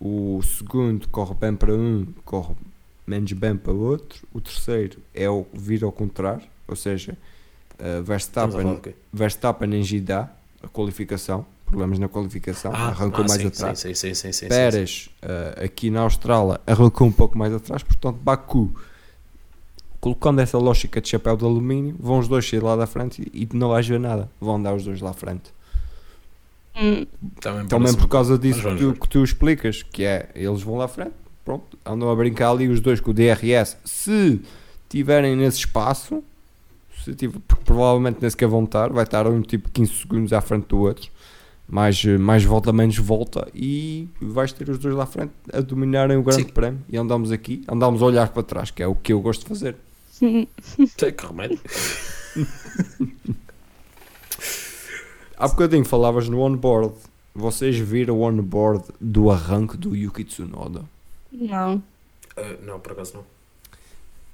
o 0.00 0.40
segundo 0.42 1.08
corre 1.08 1.34
bem 1.34 1.54
para 1.54 1.74
um, 1.74 2.06
corre 2.24 2.54
menos 3.06 3.32
bem 3.32 3.56
para 3.56 3.72
o 3.72 3.80
outro, 3.80 4.26
o 4.32 4.40
terceiro 4.40 4.98
é 5.14 5.28
o 5.28 5.46
vir 5.52 5.82
ao 5.82 5.90
contrário, 5.90 6.44
ou 6.66 6.76
seja, 6.76 7.16
uh, 7.80 8.02
Verstappen? 8.02 8.80
Verstappen 9.12 9.74
em 9.74 9.82
Jeddah, 9.82 10.30
a 10.62 10.68
qualificação, 10.68 11.44
problemas 11.68 11.98
na 11.98 12.08
qualificação, 12.08 12.72
arrancou 12.72 13.24
ah, 13.24 13.28
mais 13.28 13.40
sim, 13.40 13.48
atrás. 13.48 13.78
Sim, 13.78 13.94
sim, 13.94 13.94
sim, 13.94 14.14
sim, 14.14 14.32
sim, 14.32 14.32
sim. 14.32 14.48
Pérez, 14.48 15.10
eh, 15.22 15.64
aqui 15.64 15.90
na 15.90 16.00
Austrália, 16.00 16.60
arrancou 16.66 17.06
um 17.06 17.12
pouco 17.12 17.36
mais 17.36 17.52
atrás, 17.52 17.82
portanto, 17.82 18.16
Baku, 18.16 18.74
colocando 20.00 20.40
essa 20.40 20.58
lógica 20.58 21.00
de 21.00 21.08
chapéu 21.08 21.36
de 21.36 21.44
alumínio, 21.44 21.94
vão 21.98 22.18
os 22.18 22.28
dois 22.28 22.48
sair 22.48 22.62
lá 22.62 22.76
da 22.76 22.86
frente 22.86 23.22
e, 23.32 23.42
e 23.42 23.56
não 23.56 23.68
vais 23.68 23.86
ver 23.86 24.00
nada, 24.00 24.30
vão 24.40 24.56
andar 24.56 24.74
os 24.74 24.84
dois 24.84 25.00
lá 25.00 25.10
à 25.10 25.14
frente. 25.14 25.52
Hum, 26.76 27.06
Também, 27.40 27.66
Também 27.66 27.94
por 27.94 28.08
causa 28.08 28.38
disso 28.38 28.62
que 28.62 28.76
tu, 28.76 28.92
que 28.94 29.08
tu 29.08 29.24
explicas, 29.24 29.82
que 29.82 30.04
é, 30.04 30.30
eles 30.34 30.62
vão 30.62 30.76
lá 30.76 30.84
à 30.84 30.88
frente, 30.88 31.14
pronto, 31.44 31.78
andam 31.84 32.10
a 32.10 32.14
brincar 32.14 32.50
ali 32.50 32.68
os 32.68 32.80
dois 32.80 33.00
com 33.00 33.10
o 33.10 33.14
DRS, 33.14 33.76
se 33.84 34.40
tiverem 34.88 35.34
nesse 35.34 35.58
espaço, 35.58 36.22
se 37.04 37.14
tiver, 37.14 37.38
porque 37.46 37.64
provavelmente 37.64 38.18
nem 38.20 38.30
sequer 38.30 38.48
vão 38.48 38.64
estar, 38.64 38.90
vai 38.90 39.04
estar 39.04 39.26
um 39.26 39.42
tipo 39.42 39.70
15 39.70 39.92
segundos 39.92 40.32
à 40.32 40.40
frente 40.40 40.66
do 40.66 40.78
outro, 40.78 41.10
mais, 41.68 42.02
mais 42.04 42.44
volta, 42.44 42.72
menos 42.72 42.96
volta, 42.96 43.46
e 43.54 44.08
vais 44.20 44.52
ter 44.52 44.68
os 44.70 44.78
dois 44.78 44.94
lá 44.94 45.04
à 45.04 45.06
frente 45.06 45.32
a 45.52 45.60
dominarem 45.60 46.16
o 46.16 46.22
grande 46.22 46.44
Sim. 46.44 46.48
prémio, 46.48 46.80
e 46.88 46.96
andamos 46.96 47.30
aqui, 47.30 47.62
andamos 47.68 48.02
a 48.02 48.06
olhar 48.06 48.28
para 48.30 48.42
trás, 48.42 48.70
que 48.70 48.82
é 48.82 48.86
o 48.86 48.94
que 48.94 49.12
eu 49.12 49.20
gosto 49.20 49.42
de 49.42 49.48
fazer. 49.48 49.76
Tem 50.96 51.12
que 51.12 51.26
remédio. 51.26 51.60
Há 55.36 55.46
bocadinho 55.48 55.84
falavas 55.84 56.28
no 56.28 56.40
onboard, 56.40 56.94
vocês 57.34 57.78
viram 57.78 58.18
o 58.18 58.22
onboard 58.22 58.84
do 59.00 59.30
arranque 59.30 59.76
do 59.76 59.94
Yuki 59.94 60.24
Tsunoda? 60.24 60.84
não. 61.30 61.82
Ah, 62.36 62.56
não, 62.62 62.78
por 62.80 62.92
acaso 62.92 63.14
não. 63.16 63.37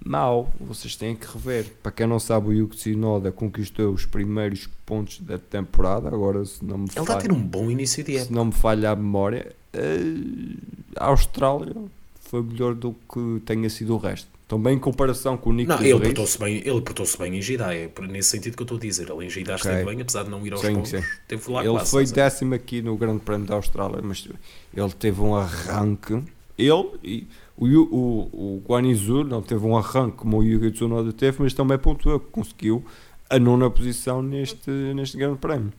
Mau, 0.05 0.53
vocês 0.61 0.95
têm 0.97 1.17
que 1.17 1.27
rever. 1.27 1.65
Para 1.83 1.91
quem 1.91 2.07
não 2.07 2.21
sabe, 2.21 2.49
o 2.49 2.53
Yuki 2.53 2.77
Tsunoda 2.77 3.33
conquistou 3.33 3.93
os 3.93 4.05
primeiros 4.05 4.69
pontos 4.85 5.19
da 5.21 5.39
temporada. 5.39 6.09
Agora, 6.09 6.45
se 6.45 6.63
não 6.65 6.79
me 6.79 6.85
Ele 6.95 7.01
está 7.01 7.15
a 7.15 7.17
ter 7.17 7.29
falha, 7.29 7.39
um 7.41 7.43
bom 7.43 7.71
início 7.71 8.05
de 8.05 8.13
se 8.13 8.19
época. 8.19 8.35
não 8.35 8.45
me 8.47 8.53
falha 8.53 8.91
a 8.91 8.97
memória, 8.97 9.55
eh, 9.73 10.57
a 10.97 11.07
Austrália 11.07 11.75
foi 12.21 12.43
melhor 12.43 12.75
do 12.75 12.95
que 13.13 13.41
tenha 13.47 13.71
sido 13.71 13.95
o 13.95 13.97
resto. 13.97 14.29
Também 14.47 14.77
em 14.77 14.79
comparação 14.79 15.39
com 15.39 15.49
o 15.49 15.53
Nico 15.55 15.71
Não, 15.73 15.83
ele 15.83 15.99
portou-se 15.99 16.39
bem, 16.39 16.57
ele 16.59 16.81
portou-se 16.83 17.17
bem 17.17 17.35
em 17.39 17.41
Jeddah, 17.41 17.75
é 17.75 17.91
nesse 18.07 18.29
sentido 18.29 18.57
que 18.57 18.63
eu 18.63 18.65
estou 18.65 18.77
a 18.77 18.81
dizer. 18.81 19.09
Ele 19.11 19.25
em 19.25 19.31
Jeddah 19.31 19.55
Ok. 19.55 19.71
esteve 19.71 19.91
bem, 19.91 20.03
apesar 20.03 20.23
de 20.25 20.31
não 20.31 20.47
ir 20.47 20.53
aos 20.53 20.61
Sim, 20.61 20.75
pontos, 20.75 20.91
sim. 20.91 21.01
teve 21.27 21.51
lá 21.51 21.63
ele 21.63 21.71
classe, 21.71 21.91
foi 21.91 22.07
sabe? 22.07 22.17
décimo 22.17 22.55
aqui 22.55 22.83
no 22.83 22.95
Grande 22.95 23.21
Prémio 23.21 23.47
da 23.47 23.55
Austrália, 23.55 24.01
mas 24.03 24.29
ele 24.77 24.93
teve 24.93 25.19
um 25.23 25.35
arranque 25.35 26.23
Ele 26.59 26.91
e 27.03 27.27
o, 27.57 27.67
o, 27.67 28.57
o 28.57 28.63
Guanizu 28.67 29.25
não 29.25 29.41
teve 29.41 29.65
um 29.65 29.77
arranque 29.77 30.17
como 30.17 30.39
o 30.39 30.43
Yuki 30.43 30.73
Tsunoda 30.73 31.13
teve, 31.13 31.43
mas 31.43 31.55
também 31.55 31.79
pontuou, 31.79 32.19
conseguiu 32.19 32.85
a 33.31 33.39
nona 33.39 33.71
posição 33.71 34.23
neste, 34.23 34.71
neste 34.71 35.17
grande 35.17 35.39
prémio. 35.39 35.73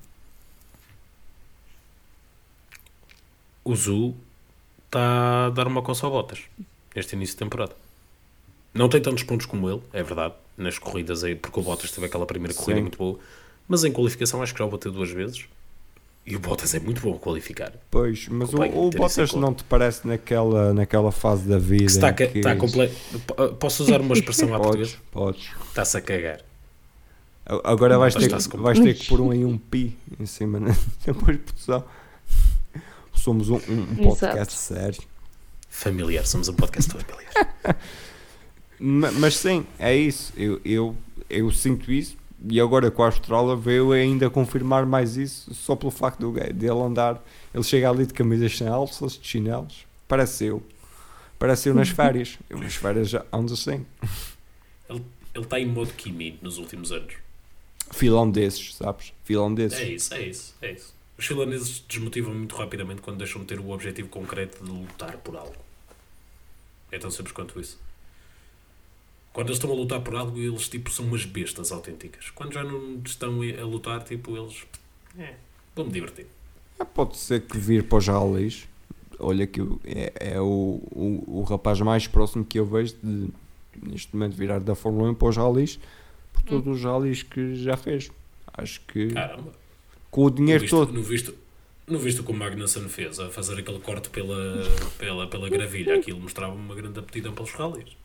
O 3.63 3.75
Zu 3.75 4.15
está 4.85 5.47
a 5.47 5.49
dar 5.49 5.67
uma 5.67 5.81
coça 5.81 6.05
ao 6.05 6.11
Bottas 6.11 6.43
este 6.95 7.15
início 7.15 7.35
de 7.35 7.39
temporada. 7.39 7.75
Não 8.73 8.87
tem 8.87 9.01
tantos 9.01 9.23
pontos 9.23 9.45
como 9.45 9.69
ele, 9.69 9.81
é 9.91 10.03
verdade, 10.03 10.33
nas 10.57 10.77
corridas 10.77 11.23
aí, 11.23 11.35
porque 11.35 11.59
o 11.59 11.63
Bottas 11.63 11.91
teve 11.91 12.05
aquela 12.07 12.25
primeira 12.25 12.53
corrida 12.53 12.75
Sim. 12.75 12.81
muito 12.83 12.97
boa, 12.97 13.19
mas 13.67 13.83
em 13.83 13.91
qualificação 13.91 14.41
acho 14.41 14.53
que 14.53 14.59
já 14.59 14.65
o 14.65 14.69
bateu 14.69 14.91
duas 14.91 15.09
vezes. 15.09 15.45
E 16.27 16.35
o 16.35 16.39
Bottas 16.39 16.73
é 16.73 16.79
muito 16.79 17.01
bom 17.01 17.15
a 17.15 17.19
qualificar. 17.19 17.71
Pois, 17.91 18.27
mas 18.29 18.51
o, 18.51 18.57
o 18.63 18.89
Bottas 18.89 19.33
não 19.33 19.53
te 19.53 19.63
parece 19.63 20.07
naquela, 20.07 20.73
naquela 20.73 21.11
fase 21.11 21.47
da 21.47 21.59
vida 21.59 21.85
Que 21.85 21.91
está, 21.91 22.13
que 22.13 22.23
está 22.23 22.55
comple... 22.55 22.87
P- 22.87 23.47
Posso 23.59 23.83
usar 23.83 24.01
uma 24.01 24.13
expressão 24.13 24.53
à 24.55 24.57
Podes, 24.59 24.95
portuguesa? 24.95 24.97
podes. 25.11 25.49
Está-se 25.69 25.97
a 25.97 26.01
cagar. 26.01 26.41
Agora 27.63 27.99
vais 27.99 28.15
ter, 28.15 28.27
com- 28.49 28.57
vais 28.57 28.79
ter 28.79 28.95
que 28.95 29.07
pôr 29.07 29.21
um, 29.21 29.29
aí 29.29 29.45
um 29.45 29.55
pi 29.55 29.95
em 30.19 30.25
cima 30.25 30.59
né? 30.59 30.75
depois 31.05 31.37
de 31.37 31.43
produção. 31.43 31.83
Somos 33.13 33.49
um, 33.49 33.57
um- 33.69 33.87
um 33.91 33.95
podcast 34.03 34.57
sério. 34.57 35.01
Familiar, 35.69 36.25
somos 36.25 36.47
um 36.47 36.53
podcast 36.55 36.91
familiar. 36.91 37.49
Ma- 38.79 39.11
Mas 39.11 39.37
sim, 39.37 39.63
é 39.77 39.95
isso. 39.95 40.33
Eu, 40.35 40.59
eu, 40.65 40.95
eu 41.29 41.51
sinto 41.51 41.91
isso. 41.91 42.17
E 42.49 42.59
agora 42.59 42.91
com 42.91 43.03
a 43.03 43.07
Austrália 43.07 43.55
veio 43.55 43.91
ainda 43.91 44.29
confirmar 44.29 44.85
mais 44.85 45.17
isso 45.17 45.53
só 45.53 45.75
pelo 45.75 45.91
facto 45.91 46.31
dele 46.31 46.79
andar. 46.79 47.23
Ele 47.53 47.63
chega 47.63 47.89
ali 47.89 48.05
de 48.05 48.13
camisas 48.13 48.57
sem 48.57 48.67
alças, 48.67 49.13
de 49.13 49.27
chinelos. 49.27 49.85
Parece 50.07 50.45
eu. 50.45 50.63
Parece 51.39 51.69
eu 51.69 51.73
nas 51.73 51.89
férias. 51.89 52.37
Eu 52.49 52.59
nas 52.59 52.75
férias 52.75 53.09
já 53.09 53.25
ando 53.31 53.53
assim. 53.53 53.85
Ele 54.89 55.03
está 55.35 55.59
em 55.59 55.65
modo 55.65 55.91
Kimi 55.93 56.39
nos 56.41 56.57
últimos 56.57 56.91
anos. 56.91 57.13
Filão 57.91 58.29
desses, 58.29 58.75
sabes? 58.75 59.13
Filão 59.23 59.53
desses. 59.53 59.79
É 59.79 59.89
isso, 59.89 60.13
é 60.13 60.21
isso, 60.21 60.55
é 60.61 60.71
isso. 60.71 60.95
Os 61.17 61.25
finlandeses 61.25 61.83
desmotivam 61.87 62.33
muito 62.33 62.55
rapidamente 62.55 63.01
quando 63.01 63.17
deixam 63.17 63.41
de 63.41 63.47
ter 63.47 63.59
o 63.59 63.69
objetivo 63.69 64.09
concreto 64.09 64.63
de 64.63 64.69
lutar 64.69 65.17
por 65.17 65.35
algo. 65.35 65.55
É 66.91 66.99
tão 66.99 67.09
simples 67.09 67.33
quanto 67.33 67.59
isso. 67.59 67.79
Quando 69.35 69.47
eles 69.49 69.57
estão 69.57 69.69
a 69.69 69.75
lutar 69.75 69.99
por 70.01 70.15
algo, 70.15 70.39
eles 70.39 70.69
tipo 70.69 70.89
são 70.89 71.05
umas 71.05 71.25
bestas 71.25 71.69
autênticas. 71.71 72.29
Quando 72.29 72.53
já 72.53 72.63
não 72.63 73.01
estão 73.05 73.41
a 73.41 73.65
lutar, 73.65 74.01
tipo, 74.03 74.37
eles. 74.37 74.65
É, 75.19 75.33
vou-me 75.75 75.91
divertir. 75.91 76.25
Ah, 76.79 76.85
Pode 76.85 77.17
ser 77.17 77.41
que 77.41 77.57
vir 77.57 77.83
para 77.83 77.97
os 77.97 78.07
ralis. 78.07 78.65
Olha 79.19 79.45
que 79.45 79.61
o- 79.61 79.79
é, 79.83 80.13
é 80.35 80.39
o, 80.41 80.79
o, 80.91 81.23
o 81.39 81.43
rapaz 81.43 81.79
mais 81.81 82.07
próximo 82.07 82.45
que 82.45 82.57
eu 82.57 82.65
vejo 82.65 82.95
de 83.03 83.29
neste 83.83 84.15
momento 84.15 84.35
virar 84.37 84.59
da 84.59 84.73
Fórmula 84.73 85.09
1 85.11 85.15
para 85.15 85.27
os 85.27 85.35
ralis 85.37 85.79
por 86.31 86.41
todos 86.43 86.77
os 86.77 86.81
ralis 86.83 87.21
que 87.23 87.55
já 87.55 87.75
fez. 87.75 88.09
Acho 88.53 88.79
que 88.87 89.09
Caramba. 89.09 89.51
com 90.09 90.21
o 90.21 90.29
No 90.29 90.31
dinheiro 90.31 90.61
visto, 90.61 90.77
todo. 90.77 90.93
no 90.93 91.03
visto, 91.03 91.33
no 91.87 91.99
visto 91.99 92.23
que 92.23 92.31
o 92.31 92.33
Magnussen 92.33 92.87
fez, 92.87 93.19
a 93.19 93.29
fazer 93.29 93.59
aquele 93.59 93.79
corte 93.79 94.09
pela, 94.09 94.63
pela, 94.97 95.27
pela 95.27 95.49
gravilha, 95.49 95.95
aquilo 95.95 96.19
mostrava 96.21 96.53
uma 96.53 96.73
grande 96.73 96.99
aptidão 96.99 97.33
pelos 97.33 97.51
rallies. 97.51 97.97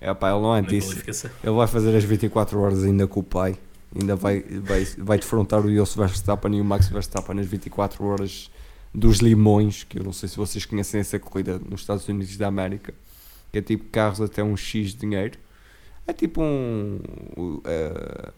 É 0.00 0.12
pá, 0.12 0.30
ele 0.30 0.40
não 0.40 0.54
é 0.54 0.62
Na 0.62 0.68
disso. 0.68 0.98
Ele 1.42 1.54
vai 1.54 1.66
fazer 1.66 1.96
as 1.96 2.04
24 2.04 2.58
horas 2.60 2.84
ainda 2.84 3.06
com 3.06 3.20
o 3.20 3.22
pai. 3.22 3.56
Ainda 3.98 4.16
vai, 4.16 4.40
vai, 4.40 4.84
vai 4.98 5.18
defrontar 5.18 5.64
o 5.64 5.72
Jos 5.72 5.94
Verstappen 5.94 6.56
e 6.56 6.60
o 6.60 6.64
Max 6.64 6.88
Verstappen 6.88 7.36
nas 7.36 7.46
24 7.46 8.04
horas 8.04 8.50
dos 8.92 9.18
Limões, 9.18 9.84
que 9.84 9.98
eu 9.98 10.04
não 10.04 10.12
sei 10.12 10.28
se 10.28 10.36
vocês 10.36 10.64
conhecem 10.64 11.00
essa 11.00 11.18
corrida 11.18 11.58
nos 11.58 11.80
Estados 11.80 12.08
Unidos 12.08 12.36
da 12.36 12.46
América, 12.46 12.92
que 13.50 13.58
é 13.58 13.62
tipo 13.62 13.84
carros 13.90 14.20
até 14.20 14.42
um 14.42 14.56
X 14.56 14.90
de 14.90 14.98
dinheiro. 14.98 15.38
É 16.06 16.12
tipo 16.12 16.42
um 16.42 17.00
uh, 17.38 18.32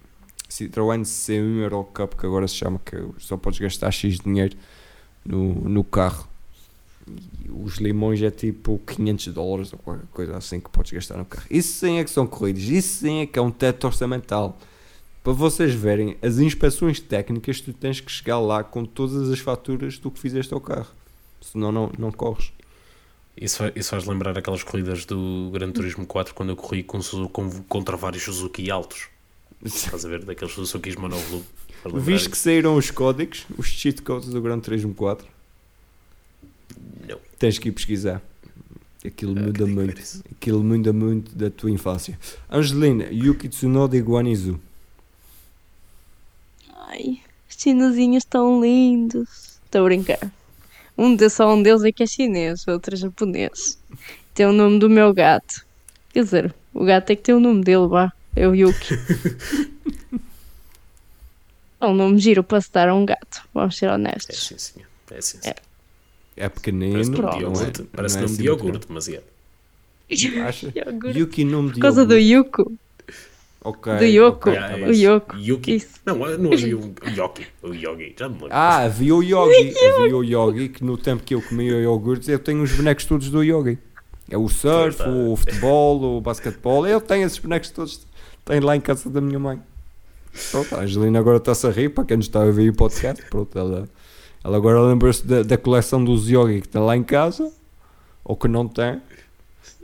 Citroën 0.48 1.02
C1 1.02 1.62
Euro 1.62 1.84
Cup, 1.84 2.14
que 2.14 2.26
agora 2.26 2.46
se 2.46 2.54
chama, 2.54 2.80
que 2.84 2.96
só 3.18 3.36
podes 3.36 3.58
gastar 3.58 3.90
X 3.90 4.16
de 4.16 4.24
dinheiro 4.24 4.56
no, 5.24 5.54
no 5.54 5.82
carro. 5.82 6.28
Os 7.48 7.76
limões 7.76 8.20
é 8.22 8.30
tipo 8.30 8.80
500 8.86 9.28
dólares 9.28 9.72
ou 9.72 9.78
qualquer 9.78 10.06
coisa 10.12 10.36
assim 10.36 10.58
que 10.60 10.68
podes 10.70 10.92
gastar 10.92 11.16
no 11.16 11.24
carro. 11.24 11.46
Isso 11.50 11.78
sim 11.78 11.98
é 11.98 12.04
que 12.04 12.10
são 12.10 12.26
corridas, 12.26 12.64
isso 12.64 12.98
sim 13.00 13.20
é 13.20 13.26
que 13.26 13.38
é 13.38 13.42
um 13.42 13.50
teto 13.50 13.86
orçamental. 13.86 14.58
Para 15.22 15.32
vocês 15.32 15.74
verem 15.74 16.16
as 16.22 16.38
inspeções 16.38 17.00
técnicas, 17.00 17.60
tu 17.60 17.72
tens 17.72 18.00
que 18.00 18.10
chegar 18.10 18.38
lá 18.38 18.62
com 18.62 18.84
todas 18.84 19.30
as 19.30 19.38
faturas 19.40 19.98
do 19.98 20.10
que 20.10 20.20
fizeste 20.20 20.52
ao 20.54 20.60
carro, 20.60 20.86
senão 21.40 21.70
não, 21.72 21.90
não 21.98 22.12
corres. 22.12 22.52
Isso, 23.36 23.62
isso 23.74 23.90
faz 23.90 24.04
lembrar 24.06 24.36
aquelas 24.38 24.62
corridas 24.62 25.04
do 25.04 25.50
Gran 25.52 25.70
Turismo 25.70 26.06
4 26.06 26.34
quando 26.34 26.50
eu 26.50 26.56
corri 26.56 26.82
com, 26.82 27.00
com- 27.28 27.50
contra 27.68 27.96
vários 27.96 28.22
Suzuki 28.22 28.70
altos. 28.70 29.08
Estás 29.64 30.04
a 30.04 30.08
ver? 30.08 30.24
Daqueles 30.24 30.54
Suzuki 30.54 30.96
monovolume. 30.98 31.44
Viste 31.96 32.30
que 32.30 32.38
saíram 32.38 32.76
os 32.76 32.90
códigos, 32.90 33.46
os 33.58 33.66
cheat 33.66 34.02
codes 34.02 34.28
do 34.30 34.40
Gran 34.40 34.58
Turismo 34.60 34.94
4? 34.94 35.26
Não. 37.08 37.18
Tens 37.38 37.58
que 37.58 37.68
ir 37.68 37.72
pesquisar. 37.72 38.22
Aquilo 39.04 39.38
Ah, 39.38 39.42
muda 39.42 39.66
muito. 39.66 40.02
Aquilo 40.32 40.62
muda 40.64 40.92
muito 40.92 41.34
da 41.36 41.48
tua 41.50 41.70
infância. 41.70 42.18
Angelina, 42.50 43.04
Yuki 43.12 43.48
Tsunoda 43.48 43.96
e 43.96 44.00
Guanizu. 44.00 44.58
Ai, 46.74 47.20
os 47.48 47.56
chinesinhos 47.56 48.24
tão 48.24 48.60
lindos. 48.60 49.58
Estou 49.64 49.82
a 49.82 49.84
brincar. 49.84 50.32
Um 50.98 51.14
deles, 51.14 51.34
só 51.34 51.52
um 51.54 51.62
deles 51.62 51.84
é 51.84 51.92
que 51.92 52.02
é 52.02 52.06
chinês, 52.06 52.66
o 52.66 52.70
outro 52.72 52.94
é 52.94 52.96
japonês. 52.98 53.78
Tem 54.34 54.46
o 54.46 54.52
nome 54.52 54.78
do 54.78 54.88
meu 54.88 55.12
gato. 55.12 55.64
Quer 56.12 56.24
dizer, 56.24 56.54
o 56.72 56.84
gato 56.84 57.10
é 57.10 57.16
que 57.16 57.22
tem 57.22 57.34
o 57.34 57.40
nome 57.40 57.62
dele, 57.62 57.86
vá. 57.86 58.12
É 58.34 58.46
o 58.48 58.54
Yuki. 58.54 58.94
É 61.78 61.84
um 61.84 61.94
nome 61.94 62.18
giro 62.18 62.42
para 62.42 62.58
se 62.58 62.72
dar 62.72 62.88
a 62.88 62.94
um 62.94 63.04
gato, 63.04 63.46
vamos 63.52 63.76
ser 63.76 63.84
É 63.86 63.92
honestos. 63.92 64.46
sim, 64.48 64.56
senhor. 64.56 64.88
É 65.10 65.20
sim, 65.20 65.38
senhor. 65.42 65.54
É 65.54 65.60
é- 66.36 66.50
iogurte. 67.40 67.82
Parece 67.92 68.18
é 68.18 68.20
nome 68.20 68.34
de 68.36 68.42
assim 68.42 68.48
muito 68.48 68.64
iogurte, 68.64 68.86
mas 68.90 69.08
é. 69.08 69.22
grande. 70.10 70.40
Acha? 70.40 70.72
Iogurte. 70.74 71.18
Yuki 71.18 71.44
nome 71.44 71.68
de 71.68 71.74
Por 71.74 71.80
causa 71.80 72.04
do 72.06 72.16
iogurte. 72.18 72.60
Yuko. 72.62 72.72
Ok, 73.62 73.96
do 73.96 74.04
Yoko. 74.04 74.50
ok, 74.50 74.52
Yeah, 74.52 74.74
tá 74.74 74.80
é. 74.80 74.88
O 74.88 74.94
Yoko. 74.94 75.36
Yuki. 75.36 75.74
Isso. 75.74 75.88
Não, 76.06 76.16
não 76.38 76.52
havia 76.52 76.76
o 76.78 76.94
Yoki. 77.08 77.46
O 77.64 77.74
Yogi. 77.74 78.14
Já 78.16 78.28
me 78.28 78.34
lembro. 78.34 78.48
Ah, 78.52 78.76
havia 78.84 79.12
o 79.12 79.22
Yogi. 79.24 79.74
havia 79.76 80.16
o 80.16 80.22
Yogi 80.22 80.68
que 80.68 80.84
no 80.84 80.96
tempo 80.96 81.24
que 81.24 81.34
eu 81.34 81.42
comia 81.42 81.72
iogurtes 81.80 82.28
eu 82.28 82.38
tenho 82.38 82.62
os 82.62 82.70
bonecos 82.70 83.04
todos 83.06 83.28
do 83.28 83.42
Yogi. 83.42 83.76
É 84.30 84.38
o 84.38 84.48
surf, 84.48 84.98
Verdade. 84.98 85.18
o 85.18 85.34
futebol, 85.36 86.18
o 86.18 86.20
basquetebol. 86.20 86.86
Eu 86.86 87.00
tenho 87.00 87.26
esses 87.26 87.38
bonecos 87.40 87.70
todos. 87.70 88.06
Tenho 88.44 88.64
lá 88.64 88.76
em 88.76 88.80
casa 88.80 89.10
da 89.10 89.20
minha 89.20 89.38
mãe. 89.40 89.60
Pronto, 90.52 90.74
a 90.76 90.80
Angelina 90.82 91.18
agora 91.18 91.38
está-se 91.38 91.66
a 91.66 91.70
rir 91.70 91.88
para 91.88 92.04
quem 92.04 92.18
nos 92.18 92.26
está 92.26 92.42
a 92.42 92.44
ouvir 92.44 92.70
o 92.70 92.74
podcast. 92.74 93.20
Pronto, 93.30 93.58
ela, 93.58 93.88
ela 94.46 94.58
agora 94.58 94.80
lembra-se 94.80 95.26
da, 95.26 95.42
da 95.42 95.58
coleção 95.58 96.04
dos 96.04 96.28
Yogi 96.30 96.60
que 96.60 96.68
tem 96.68 96.80
lá 96.80 96.96
em 96.96 97.02
casa 97.02 97.52
ou 98.22 98.36
que 98.36 98.46
não 98.46 98.68
tem 98.68 99.02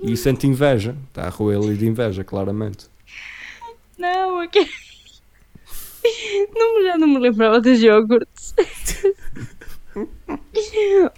e 0.01 0.16
sente 0.16 0.46
inveja. 0.46 0.94
Está 1.09 1.27
a 1.27 1.31
roer 1.31 1.59
ali 1.59 1.77
de 1.77 1.85
inveja, 1.85 2.22
claramente. 2.22 2.87
Não, 3.98 4.38
aqui. 4.38 4.64
Não, 6.55 6.83
já 6.85 6.96
não 6.96 7.09
me 7.09 7.18
lembrava 7.18 7.61
dos 7.61 7.81
iogurtes. 7.81 8.55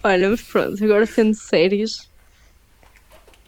Olha, 0.03 0.31
mas 0.31 0.41
pronto, 0.41 0.83
agora 0.83 1.05
sendo 1.05 1.35
sérios, 1.35 2.09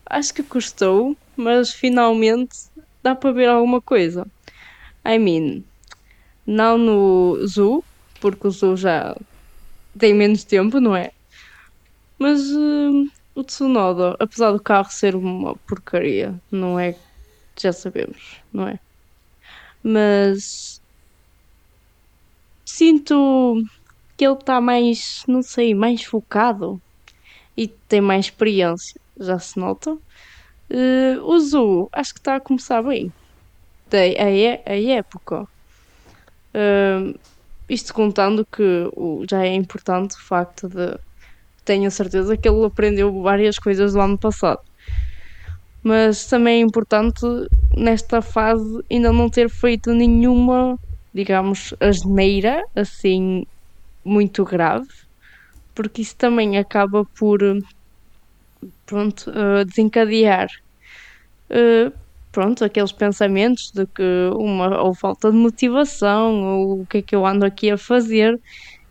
acho 0.05 0.35
que 0.35 0.43
custou, 0.43 1.17
mas 1.37 1.73
finalmente 1.73 2.57
dá 3.03 3.15
para 3.15 3.33
ver 3.33 3.49
alguma 3.49 3.81
coisa. 3.81 4.27
I 5.07 5.19
mean, 5.19 5.63
não 6.47 6.77
no 6.77 7.47
Zoo, 7.47 7.83
porque 8.21 8.47
o 8.47 8.51
Zoo 8.51 8.77
já 8.77 9.17
tem 9.99 10.15
menos 10.15 10.45
tempo, 10.45 10.81
não 10.81 10.95
é? 10.97 11.11
Mas 12.19 12.41
hum, 12.51 13.07
o 13.35 13.45
Tsunoda, 13.45 14.17
apesar 14.21 14.53
do 14.53 14.63
carro 14.63 14.91
ser 14.91 15.15
uma 15.17 15.57
porcaria, 15.67 16.41
não 16.51 16.79
é? 16.79 16.95
Já 17.61 17.73
sabemos, 17.73 18.43
não 18.53 18.69
é? 18.69 18.79
mas 19.83 20.81
sinto 22.65 23.55
que 24.17 24.25
ele 24.27 24.35
está 24.35 24.61
mais, 24.61 25.23
não 25.29 25.43
sei, 25.43 25.75
mais 25.75 26.05
focado 26.05 26.83
e 27.57 27.69
tem 27.69 28.01
mais 28.01 28.27
experiência, 28.27 29.01
já 29.21 29.39
se 29.39 29.59
nota. 29.61 29.97
Eh, 30.71 31.19
o 31.23 31.39
Zu, 31.41 31.89
acho 31.95 32.13
que 32.15 32.21
está 32.21 32.37
a 32.37 32.41
começar 32.43 32.83
bem. 32.83 33.13
Da, 33.91 33.99
a, 34.01 34.73
a 34.73 34.77
época. 34.81 35.47
Eh, 36.55 37.15
isto 37.69 37.93
contando 37.95 38.47
que 38.47 38.89
já 39.29 39.45
é 39.45 39.55
importante 39.55 40.15
o 40.17 40.27
facto 40.27 40.69
de 40.69 40.97
tenho 41.65 41.91
certeza 41.91 42.37
que 42.37 42.49
ele 42.49 42.65
aprendeu 42.65 43.23
várias 43.23 43.59
coisas 43.59 43.93
do 43.93 44.01
ano 44.01 44.19
passado. 44.19 44.61
Mas 45.83 46.27
também 46.27 46.63
é 46.63 46.65
importante 46.65 47.25
nesta 47.77 48.23
fase 48.23 48.65
ainda 48.91 49.13
não 49.13 49.29
ter 49.29 49.49
feito 49.51 49.93
nenhuma, 49.93 50.77
digamos, 51.15 51.75
asneira 51.81 52.63
assim 52.75 53.45
muito 54.05 54.45
grave, 54.45 54.87
porque 55.75 56.03
isso 56.03 56.17
também 56.17 56.59
acaba 56.59 57.05
por 57.19 57.41
pronto, 58.87 59.31
eh, 59.31 59.65
desencadear 59.65 60.49
eh, 61.51 61.93
pronto, 62.37 62.63
aqueles 62.67 62.93
pensamentos 62.93 63.73
de 63.75 63.87
que 63.87 64.03
uma 64.35 64.83
ou 64.83 64.93
falta 64.93 65.31
de 65.31 65.37
motivação 65.39 66.45
ou 66.45 66.83
o 66.83 66.87
que 66.87 66.99
é 66.99 67.03
que 67.03 67.17
eu 67.17 67.25
ando 67.25 67.47
aqui 67.47 67.71
a 67.71 67.79
fazer 67.79 68.39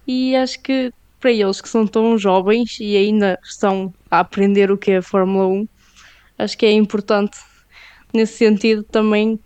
e 0.08 0.36
acho 0.36 0.60
que 0.64 0.92
para 1.20 1.32
eles 1.32 1.62
que 1.62 1.70
são 1.70 1.86
tão 1.86 2.18
jovens 2.18 2.80
e 2.80 2.98
ainda 2.98 3.38
estão 3.44 3.94
a 4.10 4.22
aprender 4.22 4.72
o 4.72 4.78
que 4.80 4.94
é 4.94 4.98
a 4.98 5.02
Fórmula 5.04 5.46
1, 5.46 5.68
acho 6.40 6.58
que 6.58 6.66
é 6.66 6.72
importante 6.72 7.38
nesse 8.12 8.34
sentido 8.34 8.82
também 8.82 9.40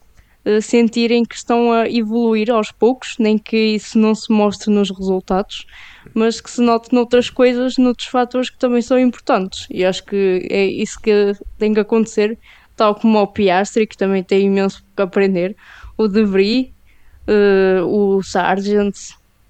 eh, 0.46 0.62
sentirem 0.62 1.26
que 1.26 1.36
estão 1.36 1.74
a 1.74 1.90
evoluir 1.90 2.50
aos 2.50 2.72
poucos, 2.72 3.18
nem 3.20 3.38
que 3.38 3.76
isso 3.76 4.00
não 4.00 4.16
se 4.16 4.32
mostre 4.32 4.72
nos 4.72 4.90
resultados, 4.90 5.66
mas 6.14 6.40
que 6.40 6.50
se 6.50 6.62
note 6.62 6.94
noutras 6.94 7.30
coisas, 7.30 7.78
noutros 7.78 8.08
fatores 8.08 8.50
que 8.50 8.58
também 8.58 8.82
são 8.82 8.98
importantes. 8.98 9.68
E 9.70 9.84
acho 9.84 10.06
que 10.06 10.48
é 10.50 10.66
isso 10.66 10.98
que 11.02 11.34
tem 11.58 11.74
que 11.74 11.82
acontecer, 11.82 12.40
tal 12.80 12.96
como 12.96 13.20
o 13.20 13.28
Piastri, 13.28 13.86
que 13.86 13.98
também 13.98 14.24
tem 14.24 14.46
imenso 14.48 14.82
que 14.96 15.02
aprender, 15.02 15.56
o 15.98 16.08
De 16.08 16.24
Vries, 16.24 16.70
eh, 17.28 17.82
o 17.84 18.24
Sargent, 18.24 18.96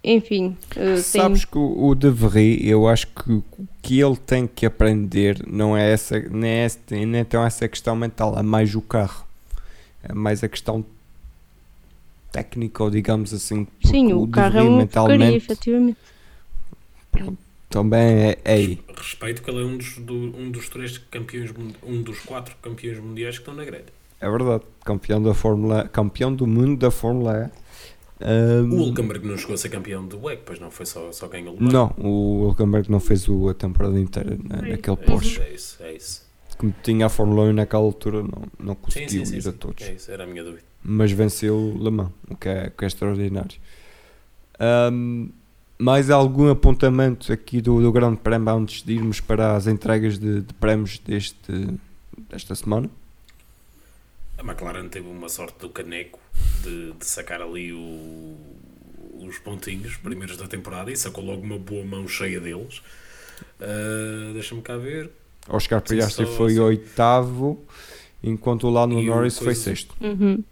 enfim, 0.03 0.57
tem- 0.73 1.03
Sabes 1.03 1.45
que 1.45 1.57
o, 1.57 1.87
o 1.89 1.93
De 1.95 2.09
Vries, 2.09 2.59
eu 2.65 2.87
acho 2.87 3.05
que 3.07 3.31
o 3.31 3.43
que 3.83 3.99
ele 4.01 4.15
tem 4.17 4.47
que 4.47 4.65
aprender 4.65 5.39
não 5.47 5.77
é 5.77 5.91
essa, 5.91 6.19
nem 6.19 6.49
é, 6.49 6.63
essa- 6.65 6.79
nem 6.89 7.17
é 7.17 7.23
tão 7.23 7.45
essa 7.45 7.67
questão 7.67 7.95
mental, 7.95 8.37
é 8.37 8.41
mais 8.41 8.73
o 8.75 8.81
carro. 8.81 9.25
É 10.01 10.13
mais 10.13 10.43
a 10.43 10.47
questão 10.49 10.83
técnica, 12.31 12.83
ou 12.83 12.89
digamos 12.89 13.33
assim. 13.33 13.67
sim, 13.83 14.11
o 14.13 14.25
De 14.25 14.31
carro 14.31 14.57
é 14.59 14.63
uma 14.63 14.87
porcaria, 14.87 15.35
efetivamente. 15.35 15.97
Também 17.69 18.29
é, 18.29 18.37
é 18.43 18.53
aí. 18.53 18.79
Respeito 18.95 19.41
que 19.41 19.49
ele 19.49 19.61
é 19.61 19.65
um 19.65 19.77
dos, 19.77 19.97
do- 19.97 20.35
um 20.37 20.51
dos 20.51 20.69
três 20.69 20.97
campeões, 20.97 21.53
um 21.83 22.01
dos 22.01 22.19
quatro 22.21 22.55
campeões 22.61 22.99
mundiais 22.99 23.35
que 23.35 23.41
estão 23.41 23.53
na 23.53 23.63
grelha. 23.63 23.85
É 24.19 24.29
verdade. 24.29 24.63
Campeão 24.83 25.21
da 25.21 25.33
Fórmula 25.33 25.87
campeão 25.87 26.33
do 26.35 26.45
mundo 26.45 26.77
da 26.77 26.91
Fórmula 26.91 27.51
E. 27.55 27.69
Ahm, 28.21 28.73
O 28.73 28.77
Hulkenberg 28.83 29.25
não 29.25 29.37
chegou 29.37 29.53
a 29.53 29.57
ser 29.57 29.69
campeão 29.69 30.05
do 30.05 30.19
WEC, 30.21 30.41
pois 30.45 30.59
não, 30.59 30.69
foi 30.69 30.85
só, 30.85 31.09
só 31.13 31.27
ganhou 31.29 31.55
o 31.55 31.61
não, 31.63 31.93
o 31.97 32.47
Hulkenberg 32.47 32.91
não 32.91 32.99
fez 32.99 33.29
o- 33.29 33.47
a 33.47 33.53
temporada 33.53 33.97
inteira 33.97 34.37
na- 34.43 34.61
naquele 34.61 34.97
É 35.01 35.05
Porsche. 35.05 35.39
é 35.41 35.53
isso, 35.53 35.81
é 35.81 35.93
isso. 35.93 36.27
Como 36.57 36.75
tinha 36.83 37.05
a 37.05 37.09
Fórmula 37.09 37.43
1 37.43 37.53
naquela 37.53 37.83
altura, 37.83 38.21
não, 38.21 38.43
não 38.59 38.73
Sim, 38.73 38.79
conseguiu 38.81 39.25
sim, 39.25 39.25
sim, 39.25 39.35
ir 39.35 39.39
a 39.39 39.41
sim. 39.43 39.51
todos. 39.53 39.87
É 39.87 39.93
isso, 39.93 40.11
era 40.11 40.25
a 40.25 40.27
minha 40.27 40.43
dúvida. 40.43 40.63
mas 40.83 41.11
venceu 41.13 41.73
Le 41.79 41.89
Mans, 41.91 42.09
o 42.29 42.35
que 42.35 42.49
é, 42.49 42.67
o 42.67 42.71
que 42.71 42.83
é 42.83 42.87
extraordinário. 42.87 43.57
Ahm, 44.59 45.29
mais 45.81 46.09
algum 46.09 46.49
apontamento 46.49 47.31
aqui 47.31 47.61
do, 47.61 47.81
do 47.81 47.91
Grande 47.91 48.17
Prémio 48.17 48.49
antes 48.53 48.83
de 48.83 48.93
irmos 48.93 49.19
para 49.21 49.55
as 49.55 49.65
entregas 49.65 50.19
de, 50.19 50.41
de 50.41 50.53
prémios 50.55 50.99
deste, 50.99 51.67
desta 52.29 52.53
semana? 52.53 52.89
A 54.37 54.43
McLaren 54.43 54.87
teve 54.89 55.07
uma 55.07 55.29
sorte 55.29 55.59
do 55.59 55.69
caneco 55.69 56.19
de, 56.63 56.91
de 56.93 57.05
sacar 57.05 57.41
ali 57.41 57.71
o- 57.73 58.35
os 59.25 59.37
pontinhos 59.39 59.95
primeiros 59.97 60.37
da 60.37 60.47
temporada 60.47 60.91
e 60.91 60.97
sacou 60.97 61.23
logo 61.23 61.41
uma 61.43 61.57
boa 61.57 61.85
mão 61.85 62.07
cheia 62.07 62.39
deles. 62.39 62.81
Ah, 63.61 64.31
Deixa-me 64.33 64.61
cá 64.61 64.77
ver. 64.77 65.09
Oscar 65.47 65.81
Piastri 65.81 66.25
foi 66.25 66.53
sim. 66.53 66.59
oitavo, 66.59 67.63
enquanto 68.23 68.67
o 68.67 68.69
Lando 68.69 68.99
E 68.99 69.09
o 69.09 69.15
Norris 69.15 69.37
foi 69.37 69.47
coisa- 69.47 69.61
sexto. 69.63 69.95
Uhum. 70.01 70.43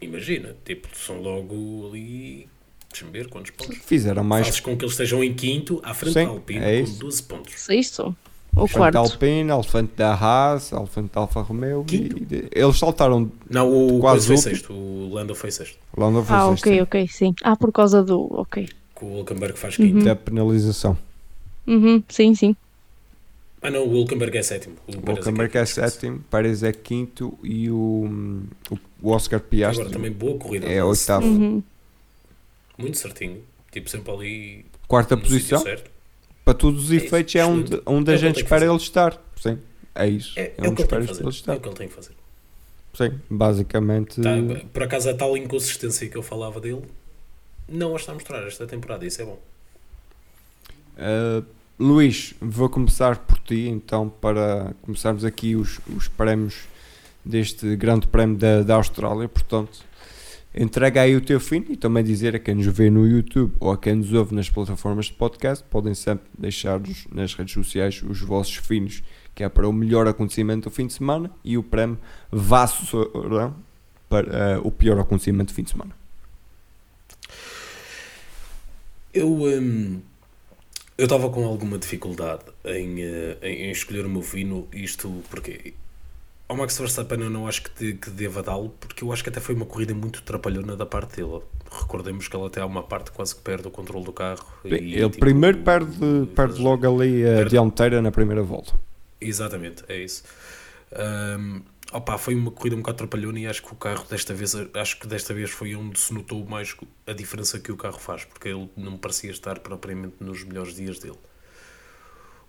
Imagina, 0.00 0.54
tipo, 0.64 0.88
são 0.96 1.20
logo 1.20 1.88
ali. 1.90 2.48
Deixa-me 2.96 3.10
ver 3.12 3.28
quantos 3.28 3.50
pontos. 3.50 3.76
Fizeram 3.84 4.24
mais 4.24 4.46
Fazes 4.46 4.60
com 4.60 4.74
que 4.76 4.82
eles 4.84 4.92
estejam 4.92 5.22
em 5.22 5.34
quinto 5.34 5.80
à 5.84 5.92
frente 5.92 6.14
Sim, 6.14 6.24
da 6.24 6.30
Alpine 6.30 6.60
é 6.64 6.78
com 6.78 6.84
isso. 6.84 6.98
12 7.00 7.22
pontos. 7.24 7.52
Sexto 7.60 8.16
ou 8.54 8.62
Alfante 8.62 8.78
quarto? 8.78 8.92
da 8.94 9.00
Alpine, 9.00 9.50
Alfante 9.50 9.92
da 9.96 10.14
Haas, 10.14 10.72
Alfante 10.72 11.10
da 11.12 11.20
Alfa 11.20 11.42
Romeo. 11.42 11.84
E, 11.92 11.98
de- 12.08 12.48
eles 12.52 12.78
saltaram. 12.78 13.30
Não, 13.50 13.70
o 13.70 14.00
Quase 14.00 14.28
foi 14.28 14.36
sexto. 14.38 14.72
O 14.72 15.10
Lando 15.12 15.34
foi 15.34 15.50
sexto. 15.50 15.76
O 15.94 16.00
Lando 16.00 16.22
foi 16.24 16.36
Ah, 16.36 16.48
sexto. 16.48 16.62
ok, 16.68 16.80
ok, 16.82 17.08
sim. 17.08 17.34
Ah, 17.42 17.54
por 17.54 17.70
causa 17.70 18.02
do. 18.02 18.28
Ok. 18.32 18.66
Que 18.98 19.04
o 19.04 19.08
Hulkenberg 19.08 19.58
faz 19.58 19.76
quinto. 19.76 20.02
Da 20.02 20.16
penalização. 20.16 20.96
Uhum, 21.66 22.02
sim, 22.08 22.34
sim. 22.34 22.56
Ah, 23.60 23.70
não, 23.70 23.82
o 23.86 23.90
Hulkenberg 23.90 24.38
é 24.38 24.42
sétimo. 24.42 24.76
O 24.86 24.92
O 24.92 25.02
Pérez 25.02 25.18
Hulkenberg 25.18 25.50
é 25.50 25.60
quinto, 25.60 25.68
esquece. 25.70 25.90
sétimo, 25.96 26.20
Pérez 26.30 26.62
é 26.62 26.72
quinto 26.72 27.38
e 27.44 27.68
o, 27.70 28.08
o, 28.70 28.78
o 29.02 29.10
Oscar 29.10 29.40
Piastri 29.40 29.82
Agora 29.82 29.94
também 29.98 30.10
boa 30.12 30.38
corrida. 30.38 30.66
é 30.66 30.82
Lance. 30.82 31.02
oitavo. 31.02 31.26
Uhum. 31.26 31.62
Muito 32.78 32.96
certinho. 32.98 33.42
Tipo, 33.70 33.88
sempre 33.90 34.12
ali. 34.12 34.66
Quarta 34.88 35.16
posição. 35.16 35.62
Para 36.44 36.54
todos 36.54 36.84
os 36.84 36.92
É 36.92 36.96
isso, 36.96 37.06
efeitos 37.06 37.34
é 37.34 37.44
onde, 37.44 37.64
excelente. 37.64 37.82
onde 37.86 38.10
É 38.10 38.14
a 38.14 38.16
gente 38.16 38.36
espera 38.42 38.64
ele 38.64 38.76
estar. 38.76 39.20
Sim, 39.36 39.58
é 39.94 40.08
isso. 40.08 40.32
É, 40.38 40.42
É, 40.42 40.54
é 40.58 40.60
onde 40.60 40.66
ele 40.66 40.66
tem 40.66 40.74
que 40.76 40.82
esperas 40.82 41.06
fazer. 41.08 41.20
ele 41.22 41.28
É 41.28 41.30
estar. 41.30 41.56
o 41.56 41.60
que 41.60 41.68
ele 41.68 41.76
tem 41.76 41.88
que 41.88 41.94
fazer. 41.94 42.12
Sim, 42.94 43.20
basicamente. 43.28 44.20
Tá, 44.20 44.30
por 44.72 44.82
acaso, 44.84 45.10
a 45.10 45.14
tal 45.14 45.36
inconsistência 45.36 46.08
que 46.08 46.16
eu 46.16 46.22
falava 46.22 46.60
dele, 46.60 46.82
não 47.68 47.92
a 47.94 47.96
está 47.96 48.12
a 48.12 48.14
mostrar 48.14 48.46
esta 48.46 48.66
temporada. 48.66 49.04
Isso 49.04 49.20
é 49.20 49.24
bom. 49.24 49.38
Uh, 50.96 51.44
Luís, 51.78 52.34
vou 52.40 52.68
começar 52.70 53.18
por 53.18 53.38
ti 53.40 53.68
então 53.68 54.08
para 54.08 54.72
começarmos 54.82 55.24
aqui 55.24 55.54
os, 55.56 55.78
os 55.94 56.08
prémios 56.08 56.54
deste 57.24 57.76
grande 57.76 58.06
prémio 58.06 58.36
da, 58.36 58.62
da 58.62 58.76
Austrália. 58.76 59.28
Portanto, 59.28 59.84
entrega 60.56 61.02
aí 61.02 61.14
o 61.14 61.20
teu 61.20 61.38
fim 61.38 61.64
e 61.68 61.76
também 61.76 62.02
dizer 62.02 62.34
a 62.34 62.38
quem 62.38 62.54
nos 62.54 62.66
vê 62.66 62.88
no 62.88 63.06
YouTube 63.06 63.54
ou 63.60 63.70
a 63.70 63.76
quem 63.76 63.96
nos 63.96 64.12
ouve 64.12 64.34
nas 64.34 64.48
plataformas 64.48 65.06
de 65.06 65.12
podcast, 65.12 65.64
podem 65.68 65.94
sempre 65.94 66.26
deixar-nos 66.38 67.06
nas 67.12 67.34
redes 67.34 67.52
sociais 67.52 68.02
os 68.02 68.20
vossos 68.20 68.56
finos, 68.56 69.02
que 69.34 69.44
é 69.44 69.48
para 69.48 69.68
o 69.68 69.72
melhor 69.72 70.08
acontecimento 70.08 70.68
do 70.68 70.74
fim 70.74 70.86
de 70.86 70.94
semana 70.94 71.30
e 71.44 71.58
o 71.58 71.62
prémio 71.62 71.98
Vassoura 72.32 73.52
para 74.08 74.58
uh, 74.58 74.66
o 74.66 74.70
pior 74.70 74.98
acontecimento 74.98 75.48
do 75.48 75.54
fim 75.54 75.62
de 75.62 75.70
semana. 75.70 75.94
Eu 79.12 79.28
hum, 79.28 80.00
eu 80.98 81.04
estava 81.04 81.28
com 81.28 81.44
alguma 81.44 81.76
dificuldade 81.76 82.44
em, 82.64 83.02
eh, 83.02 83.36
em, 83.42 83.64
em 83.64 83.70
escolher 83.70 84.06
o 84.06 84.08
meu 84.08 84.22
fino, 84.22 84.66
isto 84.72 85.22
porque 85.28 85.74
ao 86.48 86.56
Max 86.56 86.78
Verstappen 86.78 87.20
eu 87.20 87.30
não 87.30 87.46
acho 87.48 87.62
que, 87.62 87.70
de, 87.92 87.94
que 87.98 88.10
deva 88.10 88.42
dá-lo, 88.42 88.70
porque 88.80 89.02
eu 89.04 89.12
acho 89.12 89.22
que 89.22 89.28
até 89.30 89.40
foi 89.40 89.54
uma 89.54 89.66
corrida 89.66 89.94
muito 89.94 90.22
trapalhona 90.22 90.76
da 90.76 90.86
parte 90.86 91.16
dele. 91.16 91.42
Recordemos 91.70 92.28
que 92.28 92.36
ele 92.36 92.46
até 92.46 92.60
há 92.60 92.66
uma 92.66 92.82
parte 92.82 93.10
quase 93.10 93.34
que 93.34 93.42
perde 93.42 93.66
o 93.68 93.70
controle 93.70 94.04
do 94.04 94.12
carro. 94.12 94.46
e, 94.64 94.94
Ele 94.94 95.10
tipo, 95.10 95.18
primeiro 95.18 95.58
perde, 95.62 96.26
perde 96.34 96.60
logo 96.62 96.86
ali 96.86 97.24
a 97.24 97.26
perde- 97.34 97.50
dianteira 97.50 98.00
na 98.00 98.12
primeira 98.12 98.42
volta. 98.42 98.72
Exatamente, 99.20 99.84
é 99.88 99.98
isso. 99.98 100.22
Hum, 101.38 101.62
opa, 101.92 102.18
foi 102.18 102.34
uma 102.34 102.50
corrida 102.50 102.76
um 102.76 102.80
bocado 102.80 102.98
trapalhona 102.98 103.40
e 103.40 103.46
acho 103.46 103.62
que 103.62 103.72
o 103.72 103.76
carro 103.76 104.04
desta 104.08 104.34
vez 104.34 104.54
acho 104.74 104.98
que 105.00 105.06
desta 105.06 105.34
vez 105.34 105.50
foi 105.50 105.74
onde 105.74 105.98
se 105.98 106.12
notou 106.14 106.44
mais 106.46 106.76
a 107.06 107.12
diferença 107.12 107.58
que 107.58 107.72
o 107.72 107.76
carro 107.76 107.98
faz, 107.98 108.24
porque 108.24 108.48
ele 108.48 108.70
não 108.76 108.96
parecia 108.96 109.30
estar 109.30 109.58
propriamente 109.60 110.16
nos 110.20 110.44
melhores 110.44 110.74
dias 110.74 110.98
dele. 110.98 111.18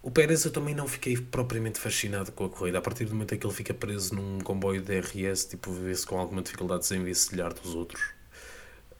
O 0.07 0.09
Pérez 0.09 0.45
eu 0.45 0.51
também 0.51 0.73
não 0.73 0.87
fiquei 0.87 1.17
propriamente 1.17 1.81
fascinado 1.81 2.31
com 2.31 2.45
a 2.45 2.49
corrida. 2.49 2.77
A 2.77 2.81
partir 2.81 3.03
do 3.03 3.11
momento 3.11 3.35
em 3.35 3.37
que 3.37 3.45
ele 3.45 3.53
fica 3.53 3.73
preso 3.73 4.15
num 4.15 4.39
comboio 4.39 4.81
de 4.81 5.01
DRS, 5.01 5.43
tipo, 5.43 5.69
vê-se 5.69 6.07
com 6.07 6.17
alguma 6.17 6.41
dificuldade 6.41 6.83
de 6.83 6.87
se 6.87 6.95
envencilhar 6.95 7.53
dos 7.53 7.75
outros. 7.75 8.01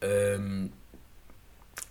Hum, 0.03 0.67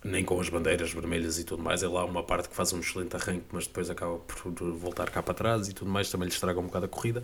nem 0.03 0.23
com 0.23 0.39
as 0.39 0.49
bandeiras 0.49 0.93
vermelhas 0.93 1.39
e 1.39 1.43
tudo 1.43 1.63
mais. 1.63 1.81
Ele 1.81 1.97
há 1.97 2.05
uma 2.05 2.21
parte 2.21 2.47
que 2.47 2.55
faz 2.55 2.71
um 2.73 2.79
excelente 2.79 3.15
arranque, 3.15 3.47
mas 3.51 3.65
depois 3.65 3.89
acaba 3.89 4.19
por 4.19 4.51
voltar 4.75 5.09
cá 5.09 5.23
para 5.23 5.33
trás 5.33 5.67
e 5.67 5.73
tudo 5.73 5.89
mais. 5.89 6.11
Também 6.11 6.27
lhe 6.27 6.33
estraga 6.35 6.59
um 6.59 6.67
bocado 6.67 6.85
a 6.85 6.87
corrida. 6.87 7.23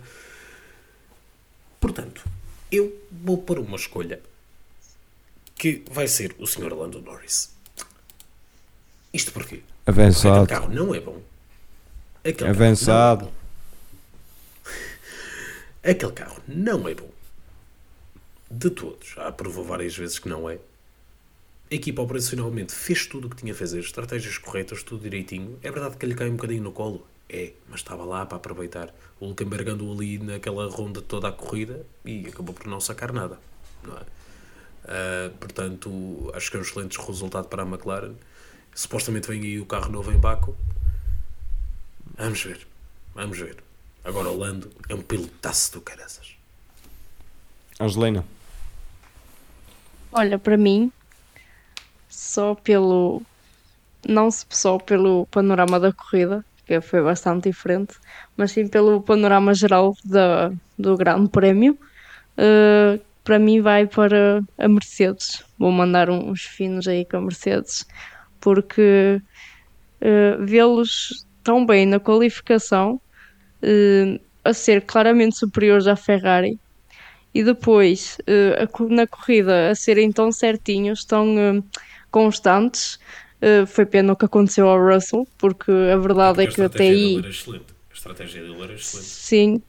Portanto, 1.78 2.24
eu 2.72 2.92
vou 3.08 3.38
para 3.38 3.60
uma 3.60 3.76
escolha 3.76 4.20
que 5.54 5.84
vai 5.92 6.08
ser 6.08 6.34
o 6.40 6.46
Sr. 6.48 6.74
Lando 6.74 7.00
Norris. 7.00 7.54
Isto 9.12 9.30
porquê? 9.30 9.62
Avançado. 9.86 10.48
carro 10.48 10.68
não 10.68 10.92
é 10.92 10.98
bom. 10.98 11.22
Aquele 12.24 12.50
Avançado. 12.50 13.30
É. 15.82 15.90
Aquele 15.90 16.12
carro 16.12 16.40
não 16.48 16.88
é 16.88 16.94
bom. 16.94 17.10
De 18.50 18.70
todos. 18.70 19.08
Já 19.14 19.30
provou 19.30 19.64
várias 19.64 19.96
vezes 19.96 20.18
que 20.18 20.28
não 20.28 20.48
é. 20.48 20.58
A 21.70 21.74
equipa 21.74 22.02
operacionalmente 22.02 22.72
fez 22.72 23.06
tudo 23.06 23.26
o 23.26 23.30
que 23.30 23.36
tinha 23.36 23.52
a 23.52 23.56
fazer, 23.56 23.80
estratégias 23.80 24.38
corretas, 24.38 24.82
tudo 24.82 25.02
direitinho. 25.02 25.58
É 25.62 25.70
verdade 25.70 25.96
que 25.96 26.06
lhe 26.06 26.14
cai 26.14 26.28
um 26.28 26.36
bocadinho 26.36 26.62
no 26.62 26.72
colo. 26.72 27.06
É, 27.28 27.52
mas 27.68 27.80
estava 27.80 28.04
lá 28.04 28.24
para 28.24 28.36
aproveitar. 28.36 28.94
O 29.18 29.26
Hulkenberg 29.26 29.70
andou 29.70 29.92
ali 29.92 30.18
naquela 30.18 30.68
ronda 30.68 31.02
toda 31.02 31.28
a 31.28 31.32
corrida 31.32 31.84
e 32.04 32.26
acabou 32.26 32.54
por 32.54 32.66
não 32.66 32.80
sacar 32.80 33.12
nada. 33.12 33.38
Não 33.82 33.96
é? 33.96 34.02
Ah, 34.84 35.30
portanto, 35.40 36.30
acho 36.34 36.50
que 36.50 36.56
é 36.56 36.60
um 36.60 36.62
excelente 36.62 36.98
resultado 36.98 37.48
para 37.48 37.62
a 37.62 37.66
McLaren. 37.66 38.14
Supostamente 38.74 39.28
vem 39.28 39.40
aí 39.40 39.60
o 39.60 39.66
carro 39.66 39.90
novo 39.90 40.12
em 40.12 40.18
Baco. 40.18 40.56
Vamos 42.16 42.42
ver. 42.42 42.66
Vamos 43.14 43.38
ver. 43.38 43.56
Agora 44.04 44.28
o 44.28 44.36
Lando 44.36 44.70
é 44.88 44.94
um 44.94 45.02
pilotaço 45.02 45.72
do 45.72 45.80
caraças. 45.80 46.34
Angelina. 47.80 48.24
Olha, 50.12 50.38
para 50.38 50.56
mim, 50.56 50.92
só 52.08 52.54
pelo. 52.54 53.22
Não 54.06 54.30
se- 54.30 54.44
só 54.50 54.78
pelo 54.78 55.26
panorama 55.26 55.80
da 55.80 55.92
corrida, 55.92 56.44
que 56.66 56.80
foi 56.80 57.02
bastante 57.02 57.48
diferente, 57.48 57.94
mas 58.36 58.52
sim 58.52 58.68
pelo 58.68 59.00
panorama 59.00 59.54
geral 59.54 59.96
da, 60.04 60.52
do 60.78 60.96
Grande 60.96 61.28
Prémio. 61.30 61.78
Uh, 62.36 63.00
para 63.24 63.38
mim 63.38 63.60
vai 63.62 63.86
para 63.86 64.42
a 64.58 64.68
Mercedes. 64.68 65.42
Vou 65.58 65.72
mandar 65.72 66.10
uns 66.10 66.42
finos 66.42 66.86
aí 66.86 67.04
com 67.06 67.16
a 67.16 67.20
Mercedes, 67.22 67.86
porque 68.40 69.20
uh, 70.02 70.44
vê-los 70.44 71.26
tão 71.44 71.64
bem 71.64 71.86
na 71.86 72.00
qualificação, 72.00 73.00
uh, 73.62 74.20
a 74.42 74.52
ser 74.52 74.82
claramente 74.82 75.36
superiores 75.36 75.86
à 75.86 75.94
Ferrari, 75.94 76.58
e 77.34 77.44
depois 77.44 78.18
uh, 78.20 78.64
a 78.64 78.94
na 78.94 79.06
corrida 79.06 79.70
a 79.70 79.74
serem 79.74 80.10
tão 80.10 80.32
certinhos, 80.32 81.04
tão 81.04 81.36
uh, 81.36 81.64
constantes. 82.10 82.98
Foi 83.66 83.84
pena 83.84 84.14
o 84.14 84.16
que 84.16 84.24
aconteceu 84.24 84.66
ao 84.66 84.82
Russell, 84.82 85.28
porque 85.36 85.70
a 85.70 85.98
verdade 85.98 86.44
é 86.44 86.46
Porque 86.46 86.54
que 86.54 86.62
a 86.62 86.64
até 86.64 86.88
aí. 86.88 87.22
A 87.22 87.94
estratégia 87.94 88.40
dele 88.40 88.62
era 88.62 88.72
excelente. 88.72 89.06
Sim, 89.06 89.62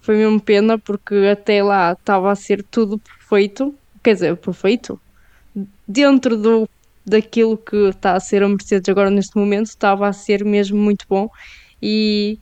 foi 0.00 0.16
mesmo 0.16 0.40
pena 0.40 0.78
porque 0.78 1.16
até 1.32 1.60
lá 1.60 1.92
estava 1.92 2.30
a 2.30 2.36
ser 2.36 2.62
tudo 2.62 2.98
perfeito, 2.98 3.74
quer 4.00 4.14
dizer, 4.14 4.36
perfeito, 4.36 5.00
dentro 5.88 6.36
do, 6.36 6.68
daquilo 7.04 7.56
que 7.56 7.76
está 7.88 8.14
a 8.14 8.20
ser 8.20 8.42
a 8.42 8.48
Mercedes 8.48 8.88
agora 8.88 9.10
neste 9.10 9.36
momento, 9.36 9.66
estava 9.66 10.08
a 10.08 10.12
ser 10.12 10.44
mesmo 10.44 10.78
muito 10.78 11.06
bom 11.08 11.28
e 11.82 12.38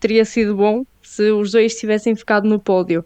teria 0.00 0.24
sido 0.24 0.56
bom 0.56 0.84
se 1.02 1.30
os 1.30 1.52
dois 1.52 1.74
tivessem 1.74 2.14
ficado 2.14 2.48
no 2.48 2.58
pódio. 2.58 3.04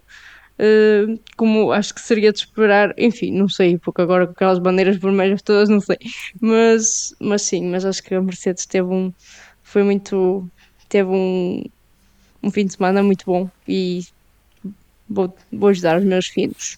Uh, 0.53 1.19
como 1.35 1.71
acho 1.71 1.95
que 1.95 2.01
seria 2.01 2.31
de 2.31 2.39
esperar, 2.39 2.93
enfim, 2.97 3.31
não 3.31 3.49
sei, 3.49 3.77
porque 3.77 4.01
agora 4.01 4.27
com 4.27 4.33
aquelas 4.33 4.59
bandeiras 4.59 4.97
vermelhas 4.97 5.41
todas, 5.41 5.67
não 5.67 5.79
sei, 5.79 5.97
mas, 6.39 7.15
mas 7.19 7.41
sim, 7.41 7.71
mas 7.71 7.83
acho 7.83 8.03
que 8.03 8.13
a 8.13 8.21
Mercedes 8.21 8.67
teve 8.67 8.87
um, 8.87 9.11
foi 9.63 9.81
muito, 9.81 10.47
teve 10.87 11.09
um, 11.09 11.63
um 12.41 12.51
fim 12.51 12.67
de 12.67 12.73
semana 12.73 13.01
muito 13.01 13.25
bom 13.25 13.49
e 13.67 14.05
vou, 15.09 15.35
vou 15.51 15.69
ajudar 15.69 15.97
os 15.97 16.05
meus 16.05 16.27
filhos. 16.27 16.77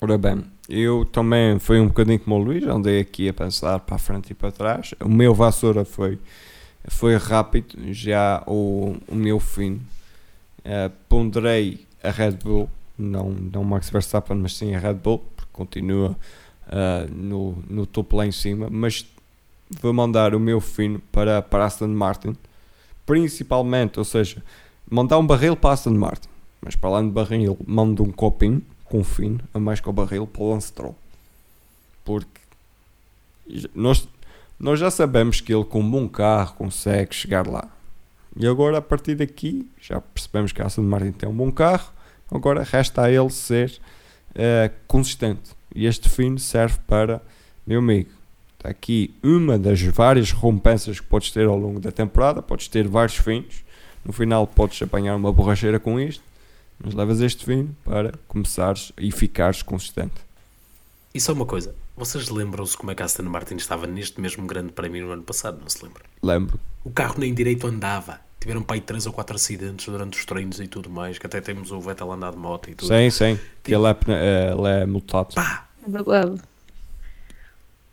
Ora 0.00 0.18
bem, 0.18 0.44
eu 0.70 1.04
também 1.04 1.58
fui 1.58 1.80
um 1.80 1.88
bocadinho 1.88 2.20
como 2.20 2.36
o 2.36 2.38
Luís, 2.38 2.64
andei 2.64 3.00
aqui 3.00 3.28
a 3.28 3.34
pensar 3.34 3.80
para 3.80 3.96
a 3.96 3.98
frente 3.98 4.30
e 4.30 4.34
para 4.34 4.52
trás. 4.52 4.94
O 5.00 5.08
meu 5.08 5.34
vassoura 5.34 5.84
foi, 5.84 6.18
foi 6.86 7.16
rápido, 7.16 7.92
já 7.92 8.42
o, 8.46 8.96
o 9.08 9.14
meu 9.14 9.40
fim. 9.40 9.80
eh, 10.64 10.90
ponderei 11.08 11.86
a 12.02 12.10
Red 12.10 12.32
Bull, 12.32 12.68
não, 12.98 13.30
não 13.30 13.64
Max 13.64 13.90
Verstappen, 13.90 14.36
mas 14.36 14.56
sim 14.56 14.74
a 14.74 14.78
Red 14.78 14.94
Bull, 14.94 15.18
porque 15.36 15.50
continua 15.52 16.16
eh, 16.70 17.06
no, 17.12 17.58
no 17.68 17.86
topo 17.86 18.16
lá 18.16 18.26
em 18.26 18.32
cima. 18.32 18.68
Mas 18.70 19.06
vou 19.80 19.92
mandar 19.92 20.34
o 20.34 20.40
meu 20.40 20.60
fino 20.60 21.00
para, 21.12 21.42
para 21.42 21.64
Aston 21.64 21.88
Martin, 21.88 22.36
principalmente, 23.04 23.98
ou 23.98 24.04
seja, 24.04 24.42
mandar 24.88 25.18
um 25.18 25.26
barril 25.26 25.56
para 25.56 25.74
Aston 25.74 25.94
Martin, 25.94 26.28
mas 26.60 26.76
para 26.76 26.90
lá 26.90 27.02
de 27.02 27.08
barril, 27.08 27.58
mando 27.66 28.02
um 28.02 28.12
copinho 28.12 28.62
com 28.90 29.04
fino, 29.04 29.40
a 29.54 29.58
mais 29.58 29.80
que 29.80 29.88
o 29.88 29.92
barril, 29.92 30.26
para 30.26 30.42
o 30.42 30.50
Lance 30.50 30.66
Stroll. 30.68 30.96
Porque 32.04 32.40
nós, 33.74 34.06
nós 34.58 34.80
já 34.80 34.90
sabemos 34.90 35.40
que 35.40 35.54
ele 35.54 35.64
com 35.64 35.80
um 35.80 35.90
bom 35.90 36.08
carro 36.08 36.56
consegue 36.56 37.14
chegar 37.14 37.46
lá. 37.46 37.68
E 38.36 38.46
agora 38.46 38.78
a 38.78 38.82
partir 38.82 39.14
daqui 39.14 39.68
já 39.80 40.00
percebemos 40.00 40.52
que 40.52 40.60
a 40.60 40.66
Aston 40.66 40.82
Martin 40.82 41.12
tem 41.12 41.28
um 41.28 41.34
bom 41.34 41.50
carro, 41.52 41.90
agora 42.30 42.64
resta 42.64 43.02
a 43.02 43.10
ele 43.10 43.30
ser 43.30 43.80
eh, 44.34 44.70
consistente. 44.86 45.52
E 45.74 45.86
este 45.86 46.08
fino 46.08 46.38
serve 46.38 46.78
para, 46.86 47.22
meu 47.64 47.78
amigo, 47.78 48.10
está 48.58 48.70
aqui 48.70 49.14
uma 49.22 49.56
das 49.56 49.80
várias 49.80 50.32
recompensas 50.32 50.98
que 50.98 51.06
podes 51.06 51.30
ter 51.30 51.46
ao 51.46 51.56
longo 51.56 51.78
da 51.78 51.92
temporada, 51.92 52.42
podes 52.42 52.66
ter 52.66 52.88
vários 52.88 53.16
finos, 53.16 53.64
no 54.04 54.12
final 54.12 54.46
podes 54.48 54.82
apanhar 54.82 55.14
uma 55.14 55.32
borracheira 55.32 55.78
com 55.78 55.98
isto, 55.98 56.22
mas 56.82 56.94
levas 56.94 57.20
este 57.20 57.44
fino 57.44 57.74
para 57.84 58.12
começares 58.28 58.92
e 58.98 59.10
ficares 59.12 59.62
consistente. 59.62 60.14
E 61.12 61.20
só 61.20 61.32
uma 61.32 61.44
coisa, 61.46 61.74
vocês 61.96 62.28
lembram-se 62.28 62.76
como 62.76 62.90
é 62.92 62.94
que 62.94 63.02
a 63.02 63.06
Aston 63.06 63.24
Martin 63.24 63.56
estava 63.56 63.86
neste 63.86 64.20
mesmo 64.20 64.46
grande 64.46 64.72
prémio 64.72 65.06
no 65.06 65.12
ano 65.12 65.22
passado? 65.22 65.58
Não 65.60 65.68
se 65.68 65.82
lembram? 65.84 66.04
Lembro. 66.22 66.58
O 66.84 66.90
carro 66.90 67.16
nem 67.18 67.34
direito 67.34 67.66
andava. 67.66 68.20
Tiveram 68.38 68.62
para 68.62 68.76
aí 68.76 68.80
3 68.80 69.06
ou 69.06 69.12
4 69.12 69.36
acidentes 69.36 69.86
durante 69.86 70.18
os 70.18 70.24
treinos 70.24 70.60
e 70.60 70.66
tudo 70.66 70.88
mais, 70.88 71.18
que 71.18 71.26
até 71.26 71.40
temos 71.42 71.70
o 71.72 71.80
Vettel 71.80 72.10
andar 72.12 72.30
de 72.30 72.38
moto 72.38 72.70
e 72.70 72.74
tudo. 72.74 72.88
Sim, 72.88 73.10
sim, 73.10 73.38
que 73.62 73.74
ele 73.74 73.86
é, 73.86 73.96
eh, 74.08 74.54
ele 74.56 74.68
é 74.82 74.86
multado. 74.86 75.34
Pá, 75.34 75.68
É 75.86 75.90
verdade. 75.90 76.40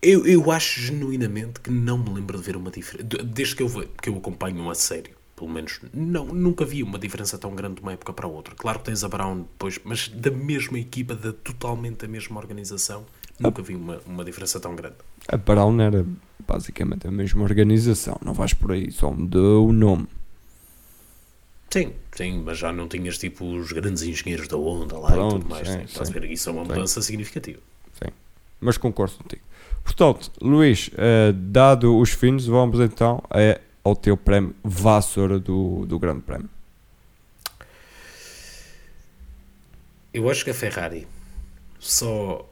eu, 0.01 0.25
eu 0.25 0.49
acho 0.51 0.79
genuinamente 0.79 1.59
que 1.59 1.69
não 1.71 1.97
me 1.97 2.13
lembro 2.13 2.37
de 2.37 2.43
ver 2.43 2.55
uma 2.55 2.71
diferença. 2.71 3.03
Desde 3.25 3.55
que 3.55 3.63
eu, 3.63 3.67
ve- 3.67 3.89
que 4.01 4.09
eu 4.09 4.15
acompanho 4.17 4.69
a 4.69 4.75
sério, 4.75 5.16
pelo 5.37 5.51
menos, 5.51 5.79
não, 5.93 6.25
nunca 6.25 6.65
vi 6.65 6.81
uma 6.81 6.97
diferença 6.97 7.37
tão 7.37 7.53
grande 7.55 7.75
de 7.75 7.81
uma 7.83 7.93
época 7.93 8.11
para 8.11 8.25
a 8.25 8.29
outra. 8.29 8.55
Claro 8.55 8.79
que 8.79 8.85
tens 8.85 9.03
a 9.03 9.07
Brown 9.07 9.41
depois, 9.41 9.79
mas 9.83 10.07
da 10.09 10.31
mesma 10.31 10.79
equipa, 10.79 11.13
da 11.13 11.31
totalmente 11.31 11.97
da 11.99 12.07
mesma 12.07 12.39
organização, 12.39 13.05
nunca 13.39 13.61
vi 13.61 13.75
uma, 13.75 14.01
uma 14.07 14.25
diferença 14.25 14.59
tão 14.59 14.75
grande. 14.75 14.95
A 15.27 15.37
Brown 15.37 15.79
era 15.79 16.03
basicamente 16.45 17.07
a 17.07 17.11
mesma 17.11 17.43
organização, 17.43 18.17
não 18.25 18.33
vais 18.33 18.55
por 18.55 18.71
aí, 18.71 18.91
só 18.91 19.11
mudou 19.11 19.69
o 19.69 19.71
nome. 19.71 20.07
Sim, 21.69 21.93
sim, 22.15 22.41
mas 22.43 22.57
já 22.57 22.73
não 22.73 22.87
tinhas 22.87 23.19
tipo 23.19 23.45
os 23.45 23.71
grandes 23.71 24.01
engenheiros 24.01 24.47
da 24.47 24.57
Honda 24.57 24.97
lá 24.97 25.11
e 25.11 25.13
Pronto, 25.13 25.39
tudo 25.39 25.49
mais. 25.49 25.67
sim, 25.67 25.77
sim, 25.77 25.83
estás 25.83 26.09
a 26.09 26.13
sim. 26.13 26.19
ver? 26.19 26.31
Isso 26.31 26.49
é 26.49 26.51
uma 26.51 26.63
Sim. 26.63 26.69
mudança 26.69 27.01
significativa. 27.01 27.59
Mas 28.59 28.75
concordo 28.75 29.15
contigo. 29.17 29.43
Portanto, 29.83 30.31
Luís, 30.41 30.89
eh, 30.97 31.31
dado 31.31 31.95
os 31.97 32.09
fins, 32.09 32.47
vamos 32.47 32.79
então 32.79 33.23
eh, 33.31 33.61
ao 33.87 33.95
teu 33.95 34.17
prémio 34.17 34.55
vassoura 34.63 35.39
do, 35.39 35.85
do 35.85 35.97
Grande 35.99 36.21
Prémio. 36.21 36.49
Eu 40.13 40.29
acho 40.29 40.43
que 40.43 40.49
a 40.51 40.53
Ferrari 40.53 41.07
só 41.79 42.49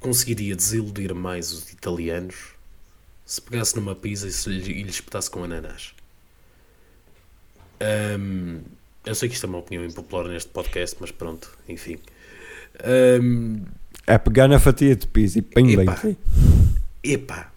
conseguiria 0.00 0.56
desiludir 0.56 1.14
mais 1.14 1.52
os 1.52 1.70
italianos 1.70 2.54
se 3.24 3.40
pegasse 3.40 3.76
numa 3.76 3.94
pizza 3.94 4.26
e, 4.26 4.32
se 4.32 4.48
lhe, 4.50 4.72
e 4.72 4.82
lhe 4.82 4.90
espetasse 4.90 5.30
com 5.30 5.44
ananás. 5.44 5.94
Ahm, 7.80 8.60
eu 9.04 9.14
sei 9.14 9.28
que 9.28 9.34
isto 9.34 9.46
é 9.46 9.48
uma 9.48 9.58
opinião 9.58 9.84
impopular 9.84 10.26
neste 10.28 10.50
podcast, 10.50 10.96
mas 11.00 11.10
pronto, 11.10 11.56
enfim. 11.68 11.98
Ahm, 12.84 13.64
É 14.06 14.18
pegar 14.18 14.48
na 14.48 14.58
fatia 14.58 14.96
de 14.96 15.06
pizza 15.06 15.38
e 15.38 15.42
pim, 15.42 15.76
bem. 15.76 15.86
Epá. 17.02 17.51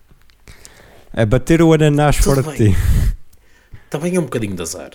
É 1.18 1.26
bater 1.26 1.62
o 1.62 1.72
ananás 1.72 2.18
Tudo 2.18 2.26
fora 2.26 2.44
de 2.44 2.50
bem. 2.50 2.74
ti. 2.74 2.78
também 3.90 4.14
é 4.16 4.20
um 4.20 4.24
bocadinho 4.26 4.54
de 4.54 4.62
azar. 4.62 4.92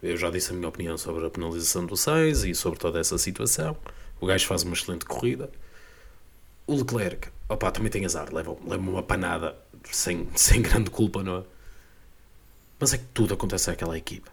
Eu 0.00 0.16
já 0.16 0.30
disse 0.30 0.52
a 0.52 0.54
minha 0.54 0.68
opinião 0.68 0.96
sobre 0.96 1.26
a 1.26 1.30
penalização 1.30 1.84
do 1.84 1.96
Sainz 1.96 2.44
e 2.44 2.54
sobre 2.54 2.78
toda 2.78 3.00
essa 3.00 3.18
situação. 3.18 3.76
O 4.20 4.26
gajo 4.26 4.46
faz 4.46 4.62
uma 4.62 4.74
excelente 4.74 5.04
corrida. 5.04 5.50
O 6.64 6.76
Leclerc, 6.76 7.28
opá, 7.48 7.72
também 7.72 7.90
tem 7.90 8.04
azar, 8.04 8.32
leva, 8.32 8.56
leva 8.64 8.88
uma 8.88 9.02
panada 9.02 9.56
sem, 9.90 10.28
sem 10.36 10.62
grande 10.62 10.90
culpa, 10.90 11.24
não 11.24 11.38
é? 11.38 11.42
Mas 12.78 12.94
é 12.94 12.98
que 12.98 13.06
tudo 13.12 13.34
acontece 13.34 13.68
àquela 13.68 13.98
equipa. 13.98 14.30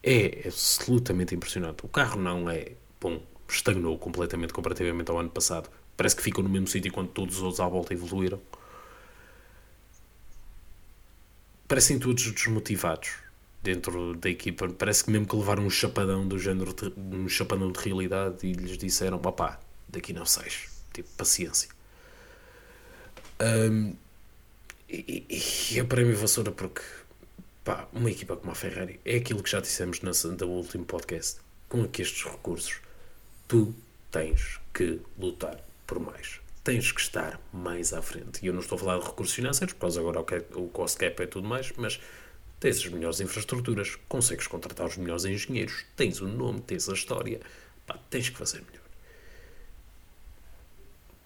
É 0.00 0.42
absolutamente 0.46 1.34
impressionante. 1.34 1.84
O 1.84 1.88
carro 1.88 2.20
não 2.20 2.48
é, 2.48 2.70
bom, 3.00 3.20
estagnou 3.48 3.98
completamente 3.98 4.52
comparativamente 4.52 5.10
ao 5.10 5.18
ano 5.18 5.30
passado. 5.30 5.68
Parece 5.96 6.14
que 6.14 6.22
ficou 6.22 6.44
no 6.44 6.50
mesmo 6.50 6.68
sítio 6.68 6.92
quando 6.92 7.08
todos 7.08 7.38
os 7.38 7.42
outros 7.42 7.58
à 7.58 7.66
volta 7.66 7.92
evoluíram. 7.92 8.38
Parecem 11.66 11.98
todos 11.98 12.30
desmotivados 12.30 13.10
dentro 13.62 14.14
da 14.14 14.28
equipa. 14.28 14.68
Parece 14.68 15.04
que 15.04 15.10
mesmo 15.10 15.26
que 15.26 15.34
levaram 15.34 15.64
um 15.64 15.70
chapadão 15.70 16.28
do 16.28 16.38
género, 16.38 16.74
de, 16.74 16.92
um 16.98 17.28
chapadão 17.28 17.72
de 17.72 17.80
realidade 17.80 18.46
e 18.46 18.52
lhes 18.52 18.76
disseram, 18.76 19.16
opá, 19.16 19.58
daqui 19.88 20.12
não 20.12 20.26
sais. 20.26 20.68
Tipo, 20.92 21.08
paciência. 21.16 21.70
Ahm, 23.40 23.94
e, 24.88 25.24
e, 25.28 25.74
e 25.74 25.80
a 25.80 25.84
prémio 25.84 26.16
vassoura 26.16 26.52
porque 26.52 26.82
pá, 27.64 27.88
uma 27.92 28.10
equipa 28.10 28.36
como 28.36 28.52
a 28.52 28.54
Ferrari 28.54 29.00
é 29.04 29.16
aquilo 29.16 29.42
que 29.42 29.50
já 29.50 29.60
dissemos 29.60 30.02
nessa, 30.02 30.28
no 30.28 30.46
último 30.46 30.84
podcast. 30.84 31.40
Com 31.68 31.82
aqui 31.82 32.02
estes 32.02 32.24
recursos, 32.24 32.80
tu 33.48 33.74
tens 34.10 34.60
que 34.72 35.00
lutar 35.18 35.58
por 35.86 35.98
mais. 35.98 36.43
Tens 36.64 36.90
que 36.90 37.00
estar 37.00 37.38
mais 37.52 37.92
à 37.92 38.00
frente. 38.00 38.42
E 38.42 38.46
eu 38.46 38.52
não 38.54 38.60
estou 38.60 38.76
a 38.76 38.78
falar 38.78 38.98
de 38.98 39.04
recursos 39.04 39.34
financeiros, 39.34 39.74
por 39.74 39.80
causa 39.82 40.00
agora 40.00 40.20
o, 40.20 40.24
que- 40.24 40.44
o 40.54 40.66
cost 40.68 40.96
cap 40.98 41.22
é 41.22 41.26
tudo 41.26 41.46
mais, 41.46 41.70
mas 41.76 42.00
tens 42.58 42.78
as 42.78 42.86
melhores 42.88 43.20
infraestruturas, 43.20 43.96
consegues 44.08 44.46
contratar 44.46 44.86
os 44.86 44.96
melhores 44.96 45.26
engenheiros, 45.26 45.84
tens 45.94 46.20
o 46.22 46.26
nome, 46.26 46.62
tens 46.62 46.88
a 46.88 46.94
história, 46.94 47.38
pá, 47.86 47.98
tens 48.08 48.30
que 48.30 48.38
fazer 48.38 48.62
melhor. 48.66 48.82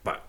Pá, 0.03 0.25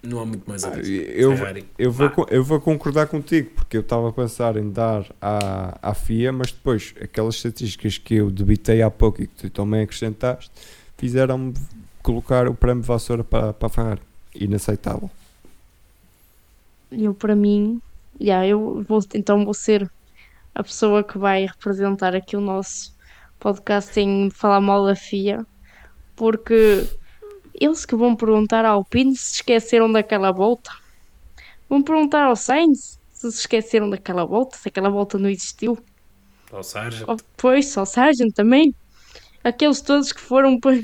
não 0.00 0.20
há 0.20 0.26
muito 0.26 0.48
mais 0.48 0.62
a 0.64 0.70
dizer. 0.70 1.18
Eu, 1.18 1.36
Ferrari, 1.36 1.68
eu, 1.76 1.90
vou, 1.90 2.10
pá, 2.10 2.26
eu 2.30 2.44
vou 2.44 2.60
concordar 2.60 3.08
contigo, 3.08 3.50
porque 3.56 3.76
eu 3.76 3.80
estava 3.80 4.08
a 4.08 4.12
pensar 4.12 4.56
em 4.56 4.70
dar 4.70 5.04
à, 5.20 5.90
à 5.90 5.94
FIA, 5.94 6.32
mas 6.32 6.52
depois 6.52 6.94
aquelas 7.02 7.34
estatísticas 7.34 7.98
que 7.98 8.14
eu 8.14 8.30
debitei 8.30 8.82
há 8.82 8.90
pouco 8.90 9.20
e 9.20 9.26
que 9.26 9.34
tu 9.34 9.50
também 9.50 9.82
acrescentaste, 9.82 10.52
fizeram-me 10.96 11.54
colocar 12.04 12.46
o 12.46 12.54
prémio 12.54 12.84
vassoura 12.84 13.24
para, 13.24 13.52
para 13.52 13.66
a 13.66 13.70
Ferrari. 13.70 14.00
Inaceitável. 14.34 15.10
Eu, 16.90 17.14
para 17.14 17.34
mim, 17.34 17.80
já, 18.20 18.46
eu 18.46 18.84
vou, 18.88 19.00
então 19.14 19.44
vou 19.44 19.54
ser 19.54 19.90
a 20.54 20.62
pessoa 20.62 21.02
que 21.02 21.18
vai 21.18 21.46
representar 21.46 22.14
aqui 22.14 22.36
o 22.36 22.40
nosso 22.40 22.94
podcast 23.40 23.98
em 23.98 24.30
falar 24.30 24.60
mal 24.60 24.86
da 24.86 24.94
FIA, 24.94 25.44
porque 26.14 26.86
eles 27.60 27.84
que 27.84 27.96
vão 27.96 28.14
perguntar 28.14 28.64
ao 28.64 28.76
Alpine 28.76 29.16
se 29.16 29.36
esqueceram 29.36 29.90
daquela 29.90 30.30
volta. 30.30 30.70
Vão 31.68 31.82
perguntar 31.82 32.24
ao 32.24 32.36
Sainz 32.36 32.98
se 33.12 33.32
se 33.32 33.38
esqueceram 33.40 33.88
daquela 33.90 34.24
volta, 34.24 34.56
se 34.56 34.68
aquela 34.68 34.90
volta 34.90 35.18
não 35.18 35.28
existiu. 35.28 35.78
Ao 36.52 36.62
Sargent. 36.62 37.04
Oh, 37.08 37.16
Pois, 37.36 37.76
ao 37.76 37.86
Sargent 37.86 38.32
também. 38.34 38.74
Aqueles 39.42 39.80
todos 39.80 40.12
que 40.12 40.20
foram 40.20 40.58
para, 40.60 40.78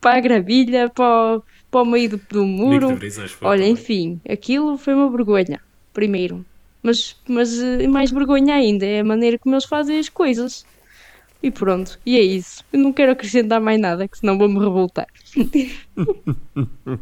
para 0.00 0.18
a 0.18 0.20
gravilha, 0.20 0.88
para, 0.88 1.36
o- 1.38 1.42
para 1.70 1.82
o 1.82 1.84
meio 1.86 2.10
do, 2.10 2.20
do 2.28 2.44
muro. 2.44 2.88
Olha, 3.42 3.58
também. 3.60 3.72
enfim, 3.72 4.20
aquilo 4.28 4.76
foi 4.76 4.94
uma 4.94 5.10
vergonha, 5.10 5.60
primeiro. 5.92 6.44
Mas, 6.82 7.14
mas 7.28 7.58
eh, 7.62 7.86
mais 7.86 8.10
vergonha 8.10 8.54
ainda 8.54 8.86
é 8.86 9.00
a 9.00 9.04
maneira 9.04 9.38
como 9.38 9.54
eles 9.54 9.64
fazem 9.66 9.98
as 9.98 10.08
coisas. 10.08 10.64
E 11.42 11.50
pronto, 11.50 11.98
e 12.04 12.18
é 12.18 12.22
isso. 12.22 12.64
Eu 12.72 12.80
não 12.80 12.92
quero 12.92 13.12
acrescentar 13.12 13.60
mais 13.60 13.80
nada, 13.80 14.06
que 14.08 14.18
senão 14.18 14.36
vou-me 14.38 14.58
revoltar. 14.58 15.06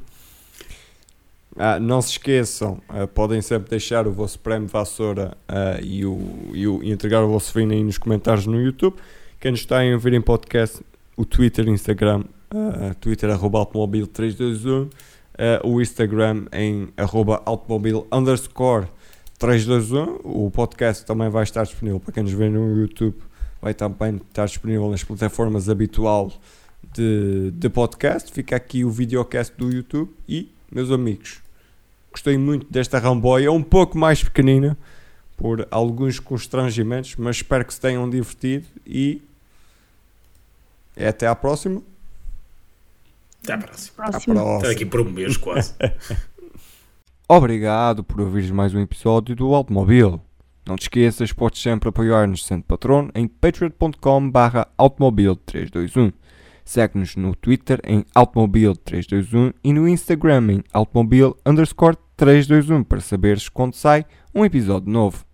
Ah, 1.60 1.80
não 1.80 2.00
se 2.00 2.10
esqueçam, 2.12 2.80
ah, 2.88 3.06
podem 3.08 3.42
sempre 3.42 3.68
deixar 3.70 4.06
o 4.06 4.12
vosso 4.12 4.38
prémio 4.38 4.68
vassoura 4.68 5.36
ah, 5.48 5.80
e, 5.82 6.04
o, 6.06 6.50
e, 6.54 6.68
o- 6.68 6.80
e 6.84 6.92
entregar 6.92 7.20
o 7.24 7.28
vosso 7.28 7.52
fim 7.52 7.68
aí 7.72 7.82
nos 7.82 7.98
comentários 7.98 8.46
no 8.46 8.60
YouTube. 8.62 8.94
Quem 9.40 9.50
nos 9.50 9.58
está 9.60 9.80
a 9.82 9.84
ouvir 9.92 10.12
em 10.14 10.20
podcast, 10.20 10.80
o 11.16 11.24
Twitter, 11.24 11.66
Instagram, 11.68 12.22
ah, 12.51 12.94
Twitter 13.01 13.30
arroba 13.30 13.59
automobile 13.59 14.07
321, 14.07 14.88
ah, 15.38 15.61
o 15.64 15.80
Instagram 15.80 16.46
em 16.53 16.88
arroba 16.96 17.42
automobile 17.44 18.05
underscore 18.12 18.86
321. 19.38 20.20
O 20.24 20.51
podcast 20.51 21.05
também 21.05 21.28
vai 21.28 21.44
estar 21.44 21.64
disponível 21.64 22.01
para 22.01 22.12
quem 22.12 22.22
nos 22.22 22.32
vê 22.32 22.49
no 22.49 22.76
YouTube, 22.76 23.16
vai 23.61 23.74
também 23.74 24.16
estar 24.16 24.46
disponível 24.46 24.90
nas 24.90 25.05
plataformas 25.05 25.68
habitual 25.68 26.32
de, 26.92 27.51
de 27.53 27.68
podcast. 27.68 28.32
Fica 28.32 28.57
aqui 28.57 28.84
o 28.84 28.90
videocast 28.90 29.55
do 29.57 29.70
YouTube 29.70 30.11
e, 30.28 30.51
meus 30.72 30.90
amigos, 30.90 31.40
gostei 32.11 32.36
muito 32.36 32.66
desta 32.70 32.99
Ramboia, 32.99 33.53
um 33.53 33.62
pouco 33.62 33.96
mais 33.96 34.22
pequenina 34.22 34.76
por 35.36 35.68
alguns 35.70 36.18
constrangimentos, 36.18 37.14
mas 37.16 37.36
espero 37.36 37.64
que 37.64 37.72
se 37.72 37.80
tenham 37.80 38.11
divertido 38.11 38.66
e 38.84 39.22
é 40.96 41.07
até 41.07 41.28
à 41.28 41.34
próxima. 41.34 41.80
Até 43.43 43.53
à 43.53 43.59
próxima. 43.59 43.95
Próxima. 43.97 44.59
daqui 44.62 44.84
por 44.84 45.01
um 45.01 45.11
mês 45.11 45.36
quase. 45.36 45.74
Obrigado 47.28 48.03
por 48.03 48.20
ouvires 48.20 48.51
mais 48.51 48.74
um 48.74 48.80
episódio 48.80 49.36
do 49.36 49.55
Automóvel. 49.55 50.20
Não 50.66 50.76
te 50.76 50.82
esqueças, 50.82 51.32
podes 51.32 51.62
sempre 51.62 51.89
apoiar-nos 51.89 52.45
sendo 52.45 52.62
patrono 52.62 53.11
em 53.14 53.26
patreon.com 53.26 54.30
barra 54.30 54.68
automobile321. 54.78 56.12
Segue-nos 56.64 57.16
no 57.16 57.34
Twitter 57.34 57.80
em 57.84 58.05
automobile321 58.14 59.55
e 59.64 59.72
no 59.72 59.89
Instagram 59.89 60.53
em 60.53 60.64
underscore 61.47 61.97
321 62.16 62.84
para 62.84 63.01
saberes 63.01 63.49
quando 63.49 63.74
sai 63.74 64.05
um 64.34 64.45
episódio 64.45 64.91
novo. 64.91 65.24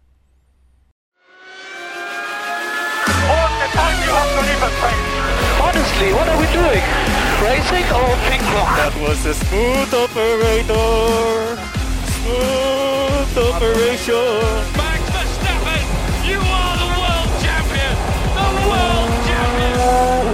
Honestly, 5.60 6.12
what 6.12 6.28
are 6.28 6.38
we 6.38 6.46
doing? 6.52 7.23
Racing 7.42 7.88
or 7.92 8.10
pink 8.28 8.42
pong? 8.42 8.70
That 8.78 8.94
was 9.00 9.24
a 9.26 9.34
smooth 9.34 9.92
operator. 9.92 11.56
Smooth 12.20 13.34
operation. 13.48 14.38
Max 14.78 15.02
Verstappen, 15.14 15.84
you 16.24 16.38
are 16.38 16.76
the 16.82 16.88
world 16.94 17.30
champion. 17.42 17.94
The 18.38 18.48
world 18.70 19.12
champion. 19.28 20.33